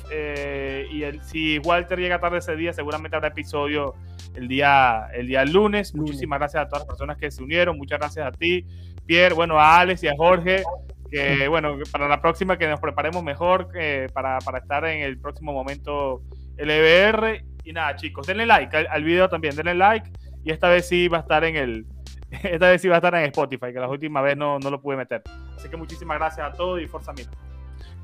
y 0.92 1.02
el, 1.02 1.22
si 1.22 1.59
Walter 1.61 1.98
llega 1.98 2.20
tarde 2.20 2.38
ese 2.38 2.57
día, 2.57 2.72
seguramente 2.72 3.16
habrá 3.16 3.28
episodio 3.28 3.94
el 4.34 4.48
día, 4.48 5.09
el 5.14 5.26
día 5.26 5.44
lunes. 5.46 5.94
Muchísimas 5.94 6.38
gracias 6.38 6.62
a 6.62 6.68
todas 6.68 6.80
las 6.80 6.88
personas 6.88 7.16
que 7.16 7.30
se 7.30 7.42
unieron. 7.42 7.78
Muchas 7.78 7.98
gracias 7.98 8.26
a 8.26 8.32
ti, 8.32 8.66
Pierre, 9.07 9.34
bueno, 9.34 9.59
a 9.59 9.80
Alex 9.80 10.02
y 10.02 10.09
a 10.09 10.14
Jorge. 10.14 10.62
Que 11.11 11.48
bueno, 11.48 11.78
para 11.90 12.07
la 12.07 12.20
próxima 12.20 12.59
que 12.59 12.68
nos 12.68 12.80
preparemos 12.80 13.22
mejor 13.22 13.68
para, 14.12 14.40
para 14.40 14.59
estar 14.59 14.84
en 14.84 15.00
el 15.00 15.18
próximo 15.18 15.54
momento 15.54 16.20
LBR. 16.59 17.44
Y 17.64 17.72
nada, 17.72 17.96
chicos, 17.96 18.26
denle 18.26 18.46
like 18.46 18.76
al, 18.76 19.04
video 19.04 19.28
también, 19.28 19.57
denle 19.57 19.74
like. 19.74 20.11
Y 20.44 20.52
esta 20.52 20.68
vez 20.68 20.88
sí 20.88 21.09
va 21.09 21.18
a 21.18 21.20
estar 21.22 21.44
en 21.44 21.57
el. 21.57 21.86
Esta 22.42 22.70
vez 22.70 22.82
sí 22.82 22.88
va 22.88 22.96
a 22.96 22.98
estar 22.98 23.14
en 23.14 23.24
Spotify, 23.24 23.72
que 23.72 23.80
la 23.80 23.88
última 23.88 24.20
vez 24.20 24.36
no, 24.36 24.59
no 24.59 24.70
lo 24.70 24.80
pude 24.80 24.96
meter. 24.96 25.22
Así 25.57 25.68
que 25.68 25.76
muchísimas 25.76 26.18
gracias 26.18 26.52
a 26.52 26.52
todos 26.52 26.80
y 26.80 26.86
fuerza 26.86 27.12
mía. 27.12 27.26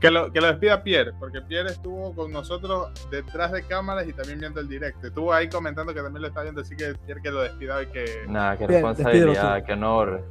Que 0.00 0.10
lo, 0.10 0.32
que 0.32 0.40
lo 0.40 0.48
despida 0.48 0.82
Pierre, 0.82 1.12
porque 1.18 1.40
Pierre 1.42 1.70
estuvo 1.70 2.12
con 2.12 2.32
nosotros 2.32 2.90
detrás 3.08 3.52
de 3.52 3.62
cámaras 3.64 4.08
y 4.08 4.12
también 4.12 4.40
viendo 4.40 4.60
el 4.60 4.68
directo. 4.68 5.06
Estuvo 5.06 5.32
ahí 5.32 5.48
comentando 5.48 5.94
que 5.94 6.00
también 6.00 6.22
lo 6.22 6.28
está 6.28 6.42
viendo, 6.42 6.60
así 6.60 6.74
que 6.74 6.94
Pierre 7.06 7.22
que 7.22 7.30
lo 7.30 7.42
despida 7.42 7.82
y 7.82 7.86
que... 7.86 8.24
Nada, 8.26 8.56
qué 8.56 8.66
responsabilidad, 8.66 9.64
qué 9.64 9.74
honor. 9.74 10.24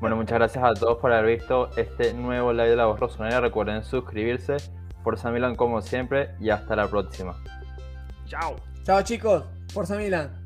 Bueno, 0.00 0.16
muchas 0.16 0.38
gracias 0.38 0.64
a 0.64 0.74
todos 0.74 0.98
por 0.98 1.12
haber 1.12 1.38
visto 1.38 1.70
este 1.76 2.14
nuevo 2.14 2.52
live 2.52 2.70
de 2.70 2.76
La 2.76 2.86
Voz 2.86 2.98
Rosonera. 2.98 3.40
Recuerden 3.40 3.84
suscribirse. 3.84 4.56
Forza 5.02 5.30
Milan 5.30 5.56
como 5.56 5.80
siempre 5.80 6.30
y 6.40 6.50
hasta 6.50 6.76
la 6.76 6.88
próxima. 6.88 7.36
Chao. 8.26 8.56
Chao 8.82 9.02
chicos. 9.02 9.44
Forza 9.72 9.96
Milan. 9.96 10.37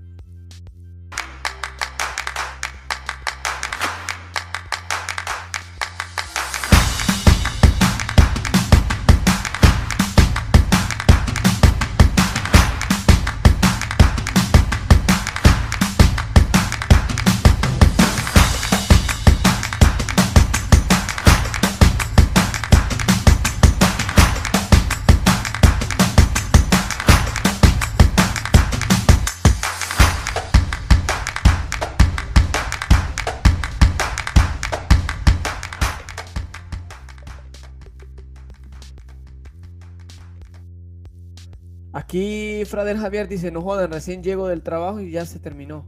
Aquí 42.63 42.71
Frader 42.71 42.97
Javier 42.97 43.27
dice, 43.27 43.51
no 43.51 43.61
jodan, 43.61 43.91
recién 43.91 44.23
llego 44.23 44.47
del 44.47 44.63
trabajo 44.63 45.01
y 45.01 45.11
ya 45.11 45.27
se 45.27 45.41
terminó. 45.41 45.85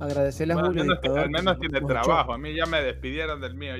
Agradecerle 0.00 0.54
a 0.54 0.56
Julio. 0.56 0.84
Al 1.16 1.28
menos, 1.28 1.58
tiene 1.58 1.82
trabajo, 1.82 2.32
a 2.32 2.38
mí 2.38 2.54
ya 2.54 2.64
me 2.64 2.80
despidieron 2.80 3.42
del 3.42 3.54
mío. 3.54 3.74